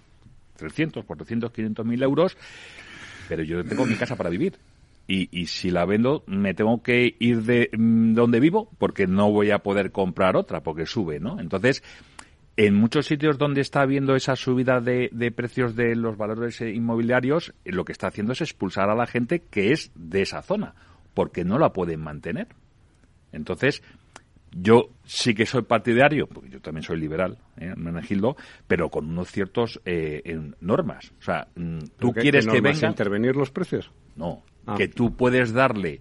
300, 0.58 1.06
400, 1.06 1.50
500 1.50 1.86
mil 1.86 2.02
euros, 2.02 2.36
pero 3.28 3.42
yo 3.42 3.64
tengo 3.64 3.86
mi 3.86 3.94
casa 3.94 4.16
para 4.16 4.30
vivir. 4.30 4.54
Y, 5.08 5.28
y, 5.30 5.46
si 5.46 5.70
la 5.70 5.84
vendo, 5.84 6.24
me 6.26 6.52
tengo 6.52 6.82
que 6.82 7.14
ir 7.20 7.42
de 7.42 7.70
mm, 7.72 8.14
donde 8.14 8.40
vivo 8.40 8.68
porque 8.78 9.06
no 9.06 9.30
voy 9.30 9.52
a 9.52 9.60
poder 9.60 9.92
comprar 9.92 10.36
otra 10.36 10.64
porque 10.64 10.84
sube, 10.84 11.20
¿no? 11.20 11.38
Entonces, 11.38 11.84
en 12.56 12.74
muchos 12.74 13.06
sitios 13.06 13.36
donde 13.36 13.60
está 13.60 13.82
habiendo 13.82 14.16
esa 14.16 14.34
subida 14.34 14.80
de, 14.80 15.32
precios 15.34 15.76
de 15.76 15.94
los 15.94 16.16
valores 16.16 16.60
inmobiliarios, 16.60 17.52
lo 17.64 17.84
que 17.84 17.92
está 17.92 18.08
haciendo 18.08 18.32
es 18.32 18.40
expulsar 18.40 18.88
a 18.88 18.94
la 18.94 19.06
gente 19.06 19.40
que 19.50 19.72
es 19.72 19.90
de 19.94 20.22
esa 20.22 20.40
zona, 20.40 20.74
porque 21.12 21.44
no 21.44 21.58
la 21.58 21.72
pueden 21.72 22.00
mantener. 22.00 22.48
Entonces, 23.32 23.82
yo 24.58 24.90
sí 25.04 25.34
que 25.34 25.44
soy 25.44 25.62
partidario, 25.62 26.26
porque 26.26 26.48
yo 26.48 26.60
también 26.60 26.82
soy 26.82 26.98
liberal, 26.98 27.38
¿eh? 27.58 27.74
Gildo, 28.02 28.36
pero 28.66 28.88
con 28.88 29.06
unos 29.06 29.30
ciertos 29.30 29.80
eh, 29.84 30.22
normas. 30.60 31.12
O 31.18 31.22
sea, 31.22 31.48
mm, 31.54 31.78
tú 31.98 32.12
quieres 32.12 32.46
que 32.46 32.60
venga... 32.60 32.88
intervenir 32.88 33.36
los 33.36 33.50
precios? 33.50 33.92
No, 34.16 34.42
ah. 34.66 34.74
que 34.76 34.88
tú 34.88 35.14
puedes 35.14 35.52
darle 35.52 36.00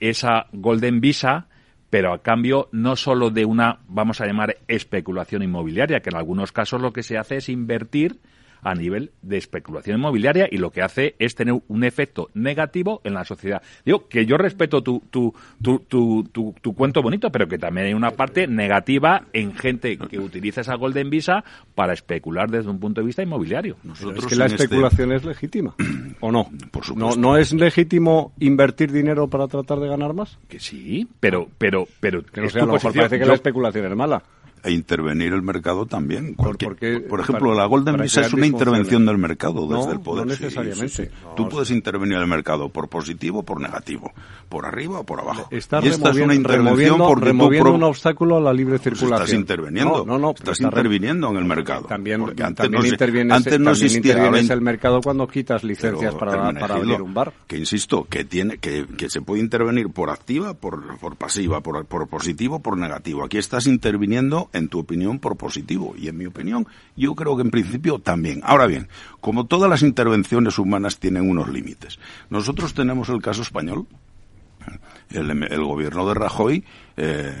esa 0.00 0.46
golden 0.52 1.00
visa 1.00 1.48
pero 1.94 2.12
a 2.12 2.22
cambio 2.22 2.68
no 2.72 2.96
solo 2.96 3.30
de 3.30 3.44
una, 3.44 3.78
vamos 3.86 4.20
a 4.20 4.26
llamar, 4.26 4.56
especulación 4.66 5.44
inmobiliaria, 5.44 6.00
que 6.00 6.10
en 6.10 6.16
algunos 6.16 6.50
casos 6.50 6.82
lo 6.82 6.92
que 6.92 7.04
se 7.04 7.18
hace 7.18 7.36
es 7.36 7.48
invertir 7.48 8.18
a 8.64 8.74
nivel 8.74 9.12
de 9.22 9.36
especulación 9.36 9.98
inmobiliaria 9.98 10.48
y 10.50 10.56
lo 10.56 10.70
que 10.70 10.82
hace 10.82 11.14
es 11.18 11.34
tener 11.34 11.54
un 11.68 11.84
efecto 11.84 12.30
negativo 12.34 13.00
en 13.04 13.14
la 13.14 13.24
sociedad. 13.24 13.62
Digo 13.84 14.08
que 14.08 14.26
yo 14.26 14.36
respeto 14.36 14.82
tu, 14.82 15.02
tu, 15.10 15.34
tu, 15.62 15.84
tu, 16.32 16.54
tu 16.60 16.74
cuento 16.74 17.02
bonito, 17.02 17.30
pero 17.30 17.46
que 17.46 17.58
también 17.58 17.88
hay 17.88 17.94
una 17.94 18.10
parte 18.12 18.46
negativa 18.46 19.24
en 19.32 19.54
gente 19.54 19.98
que 19.98 20.18
utiliza 20.18 20.62
esa 20.62 20.74
Golden 20.76 21.10
Visa 21.10 21.44
para 21.74 21.92
especular 21.92 22.50
desde 22.50 22.70
un 22.70 22.80
punto 22.80 23.02
de 23.02 23.06
vista 23.06 23.22
inmobiliario. 23.22 23.76
Nosotros 23.84 24.24
es 24.24 24.26
que 24.26 24.36
la 24.36 24.46
este 24.46 24.64
especulación 24.64 25.12
es 25.12 25.24
legítima, 25.24 25.74
¿o 26.20 26.32
no? 26.32 26.48
Por 26.70 26.84
supuesto. 26.84 27.16
¿No, 27.20 27.30
¿No 27.30 27.36
es 27.36 27.52
legítimo 27.52 28.32
invertir 28.40 28.90
dinero 28.90 29.28
para 29.28 29.46
tratar 29.46 29.78
de 29.78 29.88
ganar 29.88 30.14
más? 30.14 30.38
Que 30.48 30.58
sí, 30.58 31.06
pero... 31.20 31.48
pero, 31.58 31.86
pero 32.00 32.22
que 32.24 32.40
no 32.40 32.48
sea, 32.48 32.66
parece 32.66 33.18
que 33.18 33.26
la 33.26 33.34
especulación 33.34 33.84
es 33.86 33.96
mala 33.96 34.22
e 34.64 34.72
intervenir 34.72 35.32
el 35.34 35.42
mercado 35.42 35.86
también. 35.86 36.34
por, 36.34 37.20
ejemplo, 37.20 37.54
la 37.54 37.66
Golden 37.66 37.98
Visa 37.98 38.22
es 38.22 38.32
una 38.32 38.46
intervención 38.46 39.04
del 39.04 39.18
mercado 39.18 39.68
desde 39.68 39.92
el 39.92 40.00
poder. 40.00 40.26
No 40.26 40.32
necesariamente. 40.32 41.10
Tú 41.36 41.48
puedes 41.48 41.70
intervenir 41.70 42.16
el 42.16 42.26
mercado 42.26 42.70
por 42.70 42.88
positivo 42.88 43.40
o 43.40 43.42
por 43.42 43.60
negativo, 43.60 44.12
por 44.48 44.64
arriba 44.64 45.00
o 45.00 45.04
por 45.04 45.20
abajo. 45.20 45.48
Estás 45.50 45.84
y 45.84 45.88
esta 45.88 46.10
es 46.10 46.16
una 46.16 46.34
intervención 46.34 46.98
porque 46.98 47.26
removiendo 47.26 47.74
un 47.74 47.82
obstáculo 47.82 48.38
a 48.38 48.40
la 48.40 48.52
libre 48.52 48.78
pues 48.78 48.98
circulación. 48.98 49.24
estás 49.24 49.38
interviniendo. 49.38 50.04
No, 50.06 50.18
no, 50.18 50.30
estás 50.30 50.60
interviniendo 50.60 51.28
en 51.30 51.36
el 51.36 51.44
mercado. 51.44 51.86
También, 51.86 52.22
antes 52.22 52.54
también 52.54 52.82
no, 52.82 52.88
intervienes, 52.88 53.36
antes 53.36 53.60
no 53.60 53.70
existía 53.72 54.28
el 54.28 54.60
mercado 54.60 55.00
cuando 55.02 55.28
quitas 55.28 55.62
licencias 55.62 56.14
para, 56.14 56.52
para 56.52 56.76
abrir 56.76 57.02
un 57.02 57.12
bar. 57.12 57.32
Que 57.46 57.58
insisto, 57.58 58.04
que 58.04 58.24
tiene 58.24 58.58
que, 58.58 58.86
que 58.96 59.10
se 59.10 59.20
puede 59.20 59.42
intervenir 59.42 59.90
por 59.90 60.08
activa, 60.08 60.54
por, 60.54 60.98
por 60.98 61.16
pasiva, 61.16 61.60
por, 61.60 61.84
por 61.84 62.08
positivo, 62.08 62.60
por 62.60 62.78
negativo. 62.78 63.24
Aquí 63.24 63.36
estás 63.36 63.66
interviniendo 63.66 64.48
en 64.54 64.68
tu 64.68 64.78
opinión 64.78 65.18
por 65.18 65.36
positivo. 65.36 65.94
Y 65.98 66.08
en 66.08 66.16
mi 66.16 66.26
opinión, 66.26 66.66
yo 66.96 67.14
creo 67.14 67.36
que 67.36 67.42
en 67.42 67.50
principio 67.50 67.98
también. 67.98 68.40
Ahora 68.44 68.66
bien, 68.66 68.88
como 69.20 69.46
todas 69.46 69.68
las 69.68 69.82
intervenciones 69.82 70.58
humanas 70.58 70.98
tienen 70.98 71.28
unos 71.28 71.48
límites, 71.48 71.98
nosotros 72.30 72.72
tenemos 72.72 73.10
el 73.10 73.20
caso 73.20 73.42
español. 73.42 73.86
El, 75.10 75.30
el 75.30 75.62
gobierno 75.62 76.08
de 76.08 76.14
Rajoy 76.14 76.64
eh, 76.96 77.32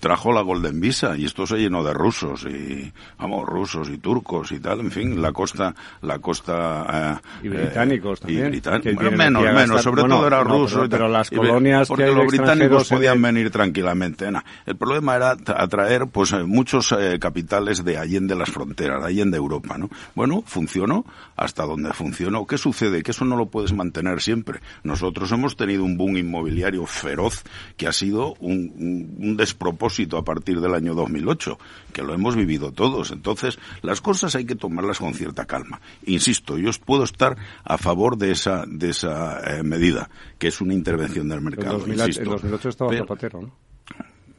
trajo 0.00 0.32
la 0.32 0.42
Golden 0.42 0.80
Visa 0.80 1.16
y 1.16 1.24
esto 1.24 1.46
se 1.46 1.56
llenó 1.56 1.84
de 1.84 1.92
rusos 1.92 2.44
y 2.44 2.92
vamos 3.18 3.46
rusos 3.46 3.88
y 3.90 3.98
turcos 3.98 4.52
y 4.52 4.60
tal 4.60 4.80
en 4.80 4.90
fin 4.90 5.22
la 5.22 5.32
costa 5.32 5.74
la 6.02 6.18
costa 6.18 7.20
eh, 7.42 7.46
y 7.46 7.48
británicos 7.48 8.20
eh, 8.26 8.60
también 8.60 9.16
menos 9.16 9.42
menos 9.42 9.82
sobre 9.82 10.02
todo 10.02 10.26
eran 10.26 10.44
rusos 10.44 10.88
pero, 10.88 11.08
las 11.08 11.30
colonias 11.30 11.88
porque 11.88 12.06
los 12.06 12.26
británicos 12.26 12.88
podían 12.88 13.20
venir 13.22 13.50
tranquilamente 13.50 14.28
el 14.66 14.76
problema 14.76 15.16
era 15.16 15.30
atraer 15.30 16.06
pues 16.08 16.32
eh, 16.32 16.42
muchos 16.44 16.94
capitales 17.20 17.84
de 17.84 17.98
allende 17.98 18.34
las 18.34 18.50
fronteras 18.50 19.02
de 19.02 19.08
allende 19.08 19.36
Europa 19.36 19.78
no 19.78 19.88
bueno 20.14 20.42
funcionó. 20.46 21.04
Hasta 21.36 21.64
donde 21.64 21.92
funcionó 21.92 22.46
qué 22.46 22.58
sucede 22.58 23.02
que 23.02 23.12
eso 23.12 23.24
no 23.24 23.36
lo 23.36 23.46
puedes 23.46 23.72
mantener 23.72 24.20
siempre. 24.20 24.60
Nosotros 24.82 25.30
hemos 25.30 25.56
tenido 25.56 25.84
un 25.84 25.96
boom 25.96 26.16
inmobiliario 26.16 26.84
feroz 26.84 27.44
que 27.76 27.86
ha 27.86 27.92
sido 27.92 28.34
un 28.40 28.58
un, 28.87 28.87
despropósito 29.36 30.16
a 30.16 30.24
partir 30.24 30.60
del 30.60 30.74
año 30.74 30.94
2008, 30.94 31.58
que 31.92 32.02
lo 32.02 32.14
hemos 32.14 32.36
vivido 32.36 32.72
todos. 32.72 33.10
Entonces, 33.10 33.58
las 33.82 34.00
cosas 34.00 34.34
hay 34.34 34.44
que 34.44 34.54
tomarlas 34.54 34.98
con 34.98 35.14
cierta 35.14 35.44
calma. 35.44 35.80
Insisto, 36.06 36.58
yo 36.58 36.70
puedo 36.84 37.04
estar 37.04 37.36
a 37.64 37.78
favor 37.78 38.16
de 38.16 38.32
esa, 38.32 38.64
de 38.66 38.90
esa 38.90 39.40
eh, 39.40 39.62
medida, 39.62 40.10
que 40.38 40.48
es 40.48 40.60
una 40.60 40.74
intervención 40.74 41.28
del 41.28 41.40
mercado. 41.40 41.84
En, 41.86 41.96
2008 41.98 42.68
estaba 42.68 42.96
Zapatero, 42.96 43.42
¿no? 43.42 43.67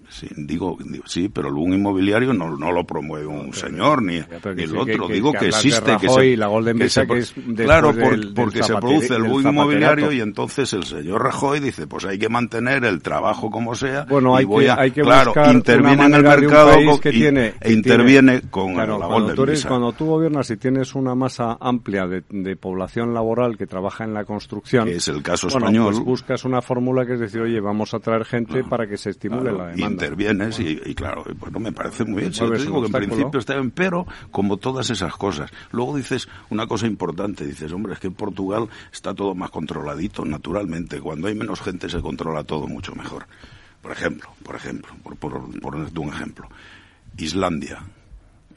Sí, 0.10 0.28
digo, 0.36 0.76
sí, 1.06 1.30
pero 1.30 1.50
el 1.50 1.54
boom 1.54 1.74
inmobiliario 1.74 2.34
no, 2.34 2.58
no 2.58 2.72
lo 2.72 2.84
promueve 2.84 3.28
un 3.28 3.54
señor 3.54 4.02
ni, 4.02 4.16
el 4.16 4.78
otro. 4.78 5.08
digo 5.08 5.32
que, 5.34 5.50
existe, 5.50 5.98
que 6.02 6.10
se, 6.10 6.36
la 6.36 6.48
Golden 6.48 6.80
que 6.80 6.90
claro, 7.56 7.94
porque 8.34 8.64
se 8.64 8.74
produce 8.76 9.14
el 9.14 9.24
boom 9.24 9.48
inmobiliario 9.48 10.12
y 10.12 10.20
entonces 10.20 10.74
el 10.74 10.84
señor 10.86 11.24
Rajoy 11.24 11.60
dice, 11.60 11.86
pues 11.86 12.06
hay 12.06 12.18
que 12.18 12.28
mantener 12.28 12.86
el 12.86 13.04
trabajo 13.04 13.52
como 13.52 13.76
sea. 13.76 14.06
Bueno, 14.10 14.36
hay, 14.36 14.48
que, 14.48 14.72
hay 14.72 14.90
que 14.90 15.02
claro, 15.02 15.32
interviene 15.52 16.06
en 16.06 16.14
el 16.16 16.24
mercado 16.24 17.00
que 17.00 17.12
tiene, 17.12 17.54
e 17.62 17.72
interviene 17.72 18.42
con 18.50 18.76
la 18.76 18.88
cuando 18.88 19.36
tú, 19.36 19.46
cuando 19.68 19.92
tú 19.94 20.06
gobiernas 20.08 20.50
y 20.50 20.58
tienes 20.58 20.96
una 20.96 21.14
masa 21.14 21.58
amplia 21.62 22.08
de, 22.08 22.24
de, 22.30 22.56
población 22.56 23.14
laboral 23.14 23.58
que 23.58 23.68
trabaja 23.68 24.06
en 24.06 24.16
la 24.16 24.26
construcción, 24.26 24.86
que 24.86 24.96
es 24.96 25.08
el 25.08 25.22
caso 25.22 25.50
español, 25.50 25.94
pues 25.94 26.00
buscas 26.00 26.46
una 26.46 26.64
fórmula 26.64 27.06
que 27.06 27.14
es 27.14 27.20
decir, 27.20 27.42
oye, 27.42 27.60
vamos 27.60 27.94
a 27.94 28.00
traer 28.00 28.26
gente 28.26 28.64
para 28.64 28.88
que 28.88 28.98
se 28.98 29.12
estimule 29.12 29.52
la 29.52 29.68
demanda 29.68 29.99
intervienes 30.06 30.60
y, 30.60 30.80
y, 30.86 30.96
claro, 30.96 31.24
bueno, 31.40 31.60
me 31.60 31.72
parece 31.72 32.06
muy 32.06 32.22
bien. 32.22 32.32
yo 32.32 32.50
te 32.52 32.58
digo 32.58 32.82
que 32.82 32.88
en 32.88 32.92
principio 32.92 33.40
está 33.40 33.56
bien, 33.56 33.72
pero 33.72 34.06
como 34.32 34.58
todas 34.58 34.90
esas 34.90 35.16
cosas. 35.16 35.52
Luego 35.72 35.98
dices 35.98 36.28
una 36.50 36.68
cosa 36.68 36.88
importante, 36.88 37.46
dices, 37.46 37.72
hombre, 37.72 37.94
es 37.94 38.00
que 38.00 38.08
en 38.08 38.14
Portugal 38.14 38.70
está 38.92 39.14
todo 39.14 39.36
más 39.36 39.50
controladito, 39.50 40.26
naturalmente. 40.26 41.00
Cuando 41.00 41.28
hay 41.28 41.36
menos 41.36 41.62
gente 41.62 41.90
se 41.90 42.02
controla 42.02 42.44
todo 42.44 42.68
mucho 42.68 42.96
mejor. 42.96 43.26
Por 43.82 43.92
ejemplo, 43.92 44.30
por 44.44 44.56
ejemplo, 44.56 44.94
por, 45.04 45.16
por, 45.16 45.60
por 45.60 45.62
ponerte 45.62 46.00
un 46.00 46.10
ejemplo. 46.10 46.50
Islandia. 47.18 47.84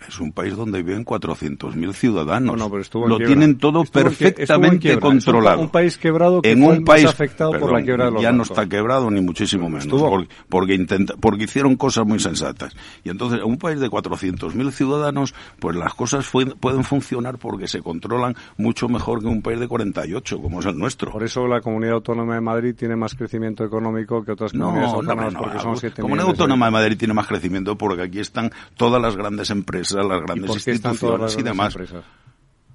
Es 0.09 0.20
un 0.20 0.32
país 0.32 0.57
donde 0.57 0.82
viven 0.82 1.05
400.000 1.05 1.92
ciudadanos. 1.92 2.57
No, 2.57 2.64
no, 2.64 2.70
pero 2.70 2.82
estuvo 2.82 3.05
en 3.05 3.11
Lo 3.11 3.16
quiebra. 3.16 3.34
tienen 3.34 3.59
todo 3.59 3.82
Estuvo 3.82 4.00
en 4.03 4.09
perfectamente 4.09 4.94
un 4.94 5.00
controlado. 5.00 5.61
un 5.61 5.68
país 5.70 5.96
quebrado 5.98 6.42
que 6.42 6.50
en 6.50 6.62
fue 6.64 6.76
un 6.78 6.84
país 6.84 7.05
afectado 7.07 7.53
por 7.59 7.72
la 7.72 7.82
quiebra 7.82 8.07
de 8.07 8.11
los 8.12 8.22
ya 8.22 8.32
no 8.32 8.42
está 8.42 8.68
quebrado 8.68 9.11
ni 9.11 9.20
muchísimo 9.20 9.68
menos 9.68 9.86
porque, 9.86 10.28
porque 10.48 10.74
intenta 10.74 11.14
porque 11.20 11.44
hicieron 11.44 11.76
cosas 11.76 12.07
muy 12.07 12.18
sensatas 12.18 12.74
y 13.05 13.11
entonces 13.11 13.40
en 13.40 13.44
un 13.46 13.59
país 13.59 13.80
de 13.80 13.88
400.000 13.90 14.70
ciudadanos 14.72 15.34
pues 15.59 15.76
las 15.76 15.94
cosas 15.94 16.26
fue- 16.26 16.46
pueden 16.57 16.84
funcionar 16.84 17.38
porque 17.38 17.66
se 17.68 17.80
controlan 17.82 18.34
mucho 18.57 18.88
mejor 18.88 19.20
que 19.20 19.26
un 19.26 19.42
país 19.42 19.61
de 19.61 19.68
48 19.68 20.38
como 20.40 20.61
es 20.61 20.66
el 20.66 20.76
nuestro 20.78 21.12
Por 21.12 21.22
eso 21.22 21.46
la 21.46 21.61
Comunidad 21.61 21.94
Autónoma 21.94 22.34
de 22.34 22.40
Madrid 22.40 22.74
tiene 22.76 22.96
más 22.96 23.14
crecimiento 23.14 23.64
económico 23.64 24.24
que 24.24 24.32
otras 24.32 24.53
comunidades 24.53 24.90
no, 24.90 24.94
autónomas 24.96 25.32
no, 25.34 25.38
porque 25.40 25.57
no. 25.57 25.62
son 25.62 25.76
7 25.76 25.94
La 25.98 26.03
Comunidad 26.03 26.28
Autónoma 26.28 26.66
de 26.66 26.72
Madrid 26.72 26.96
tiene 26.98 27.14
más 27.14 27.26
crecimiento 27.26 27.76
porque 27.76 28.03
aquí 28.03 28.20
están 28.20 28.50
todas 28.76 29.00
las 29.00 29.16
grandes 29.16 29.50
empresas, 29.50 29.91
grandes 29.95 30.47
por 30.51 30.62
qué 30.62 30.70
están 30.72 30.97
todas 30.97 31.20
las 31.20 31.32
instituciones 31.32 31.32
y 31.32 31.36
grandes 31.36 31.45
demás. 31.45 31.74
empresas? 31.74 32.05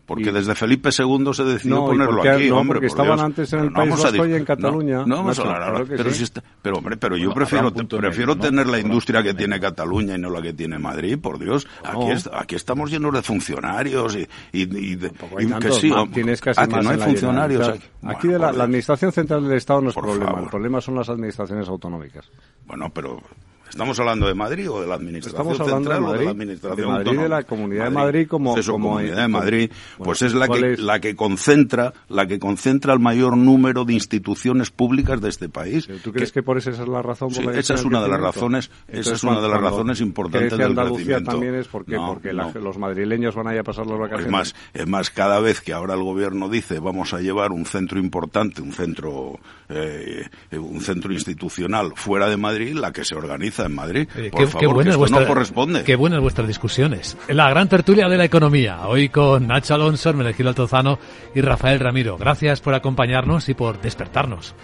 Porque 0.07 0.31
desde 0.31 0.55
Felipe 0.55 0.87
II 0.97 1.33
se 1.33 1.43
decidió 1.43 1.75
No, 1.75 1.83
¿y 1.83 1.87
ponerlo 1.87 2.13
por 2.13 2.21
qué? 2.23 2.29
aquí, 2.29 2.47
No, 2.49 2.59
hombre, 2.59 2.79
porque 2.79 2.87
por 2.87 2.97
estaban 2.97 3.17
Dios. 3.17 3.25
antes 3.25 3.51
en 3.51 3.59
el 3.59 3.65
Pero 3.73 3.85
no 3.85 3.91
País 3.91 4.05
a 4.05 4.07
Vasco 4.07 4.25
y 4.25 4.31
en 4.33 4.39
no, 4.39 4.45
Cataluña, 4.45 4.97
No, 5.05 5.15
vamos 5.17 5.19
a 5.19 5.27
Nacho, 5.27 5.41
hablar 5.41 5.63
ahora. 5.63 5.83
claro 5.83 5.97
pero, 5.97 6.09
sí. 6.11 6.15
si 6.15 6.23
está- 6.23 6.43
pero 6.61 6.77
hombre, 6.77 6.95
pero 6.95 7.17
yo 7.17 7.23
Bueno, 7.25 7.35
prefiero, 7.35 7.73
prefiero 7.73 8.11
medio, 8.13 8.35
¿no? 8.35 8.41
tener 8.41 8.67
la 8.67 8.79
industria 8.79 9.21
que 9.21 9.33
tiene 9.33 9.59
Cataluña 9.59 10.15
y 10.15 10.17
no 10.17 10.29
la 10.29 10.41
que 10.41 10.53
tiene 10.53 10.79
Madrid, 10.79 11.19
por 11.19 11.37
Dios. 11.39 11.67
Aquí, 11.83 12.05
No. 12.05 12.13
es- 12.13 12.29
aquí 12.31 12.55
estamos 12.55 12.89
llenos 12.89 13.11
de 13.13 13.21
funcionarios 13.21 14.15
y, 14.15 14.19
y, 14.53 14.61
y 14.61 14.95
de- 14.95 15.11
y 15.41 15.53
que 15.59 15.71
sí, 15.73 15.89
ma- 15.89 16.03
hombre. 16.03 16.15
tienes 16.15 16.39
casi 16.39 16.61
ah, 16.61 16.67
que 16.69 16.81
no 16.81 16.89
hay 16.89 16.97
funcionarios. 16.99 17.67
Aquí. 17.67 17.77
Aquí 18.03 18.27
Bueno, 18.27 18.31
de 18.31 18.39
la, 18.39 18.51
la. 18.53 18.63
Administración 18.63 19.11
Central 19.11 19.43
del 19.43 19.57
Estado 19.57 19.81
no 19.81 19.89
es 19.89 19.95
problema, 19.95 20.39
el 20.39 20.47
problema 20.49 20.79
son 20.79 20.95
las 20.95 21.09
administraciones 21.09 21.67
autonómicas. 21.67 22.31
Bueno, 22.65 22.89
pero 22.93 23.21
¿estamos 23.69 23.99
hablando 23.99 24.27
de 24.27 24.33
Madrid 24.33 24.69
o 24.71 24.81
de 24.81 24.87
la 24.87 24.95
Administración 24.95 25.41
Estamos 25.41 25.59
hablando 25.59 25.89
de 25.89 25.95
Central 25.95 25.97
o 25.97 26.05
de 26.05 26.11
Madrid, 26.11 26.25
la 26.25 26.31
Administración 26.31 26.77
de 26.77 26.93
Madrid, 27.03 27.19
de 27.19 27.29
la 27.29 27.43
Comunidad 27.43 27.83
de 27.85 27.89
Madrid 27.91 28.27
como- 28.27 28.53
Pues 28.53 28.65
eso, 28.65 28.71
como- 28.73 28.87
Comunidad 28.89 29.17
de 29.21 29.27
Madrid, 29.27 29.69
bueno, 29.97 30.05
pues 30.05 30.21
es 30.21 30.33
la 30.33 30.47
¿cuál 30.47 30.61
que 30.61 30.73
es? 30.73 30.79
la 30.79 30.99
que 30.99 31.15
concentra, 31.15 31.93
la 32.09 32.27
que 32.27 32.39
concentra 32.39 32.93
el 32.93 32.99
mayor 32.99 33.37
número 33.37 33.85
de 33.85 33.93
instituciones 33.93 34.71
públicas 34.71 35.19
de 35.21 35.29
este 35.29 35.49
país. 35.49 35.87
¿Tú 36.03 36.11
crees 36.11 36.31
que 36.31 36.43
por 36.43 36.57
esa 36.57 36.71
es 36.71 36.79
la 36.87 37.01
razón? 37.01 37.29
por 37.29 37.37
Sí, 37.37 37.43
la 37.43 37.51
que 37.53 37.59
esa 37.59 37.73
es 37.75 37.83
una 37.85 38.01
de 38.01 38.09
las 38.09 38.19
razones, 38.19 38.71
esa 38.87 39.13
es 39.13 39.23
una 39.23 39.41
de 39.41 39.49
las 39.49 39.61
razones 39.61 40.01
importantes 40.01 40.51
del 40.57 40.61
Andalucía 40.67 40.95
crecimiento. 41.17 41.31
también 41.31 41.55
es 41.55 41.67
porque, 41.67 41.95
No, 41.95 42.07
porque 42.07 42.33
la- 42.33 42.51
los 42.53 42.77
madrileños 42.77 43.35
van 43.35 43.47
a 43.47 43.53
ir 43.53 43.59
a 43.59 43.63
pasar 43.63 43.85
las 43.87 43.97
vacaciones. 43.99 44.25
Es 44.27 44.31
más, 44.31 44.55
es 44.73 44.87
más, 44.87 45.09
cada 45.09 45.39
vez 45.39 45.61
que 45.61 45.73
ahora 45.73 45.93
el 45.95 46.03
gobierno 46.03 46.49
dice 46.49 46.79
vamos 46.79 47.13
a 47.13 47.19
llevar 47.21 47.51
un 47.51 47.65
centro 47.65 47.99
importante, 47.99 48.61
un 48.61 48.71
centro, 48.73 49.39
eh, 49.69 50.25
un 50.53 50.81
centro 50.81 51.11
institucional 51.13 51.93
fuera 51.95 52.29
de 52.29 52.37
Madrid, 52.37 52.73
la 52.75 52.91
que 52.91 53.03
se 53.05 53.15
organiza 53.15 53.56
en 53.65 53.75
Madrid. 53.75 54.07
Eh, 54.15 54.29
Por 54.31 54.41
qué, 54.41 54.47
favor, 54.47 54.51
qué 54.51 54.67
que 54.67 54.73
buena 54.73 54.89
es 54.89 54.93
esto 54.93 54.99
vuestra- 54.99 55.19
no 55.21 55.27
corresponde. 55.27 55.83
Qué 55.83 55.95
buenas 55.95 56.19
vuestras 56.21 56.47
discusiones. 56.47 57.17
La 57.27 57.49
gran 57.49 57.67
tertulia 57.69 58.07
de 58.07 58.17
la 58.17 58.25
economía, 58.25 58.87
hoy 58.87 59.09
con 59.09 59.47
Nacho 59.47 59.73
Alonso, 59.75 60.09
Hermenegildo 60.09 60.49
Altozano 60.49 60.99
y 61.35 61.41
Rafael 61.41 61.79
Ramiro. 61.79 62.17
Gracias 62.17 62.61
por 62.61 62.73
acompañarnos 62.73 63.49
y 63.49 63.53
por 63.53 63.81
despertarnos. 63.81 64.55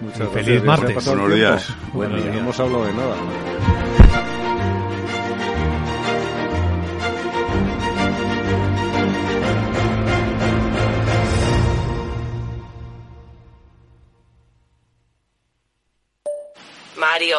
Muchas 0.00 0.18
gracias. 0.18 0.44
feliz 0.44 0.64
martes. 0.64 1.06
Buenos 1.06 1.34
días. 1.34 1.68
Bueno, 1.92 2.12
Buenos 2.14 2.18
ya 2.18 2.22
días. 2.24 2.34
no 2.34 2.40
hemos 2.40 2.60
hablado 2.60 2.84
de 2.86 2.92
nada. 2.94 3.16
Mario, 16.96 17.38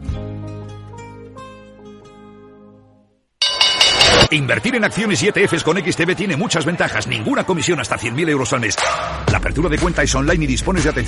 Invertir 4.31 4.75
en 4.75 4.85
acciones 4.85 5.21
y 5.23 5.27
ETFs 5.27 5.61
con 5.61 5.77
XTB 5.77 6.15
tiene 6.15 6.37
muchas 6.37 6.63
ventajas. 6.63 7.05
Ninguna 7.05 7.43
comisión 7.43 7.81
hasta 7.81 7.97
100.000 7.97 8.29
euros 8.29 8.53
al 8.53 8.61
mes. 8.61 8.77
La 9.29 9.39
apertura 9.39 9.67
de 9.67 9.77
cuenta 9.77 10.03
es 10.03 10.15
online 10.15 10.45
y 10.45 10.47
dispones 10.47 10.85
de 10.85 10.89
atención 10.89 11.01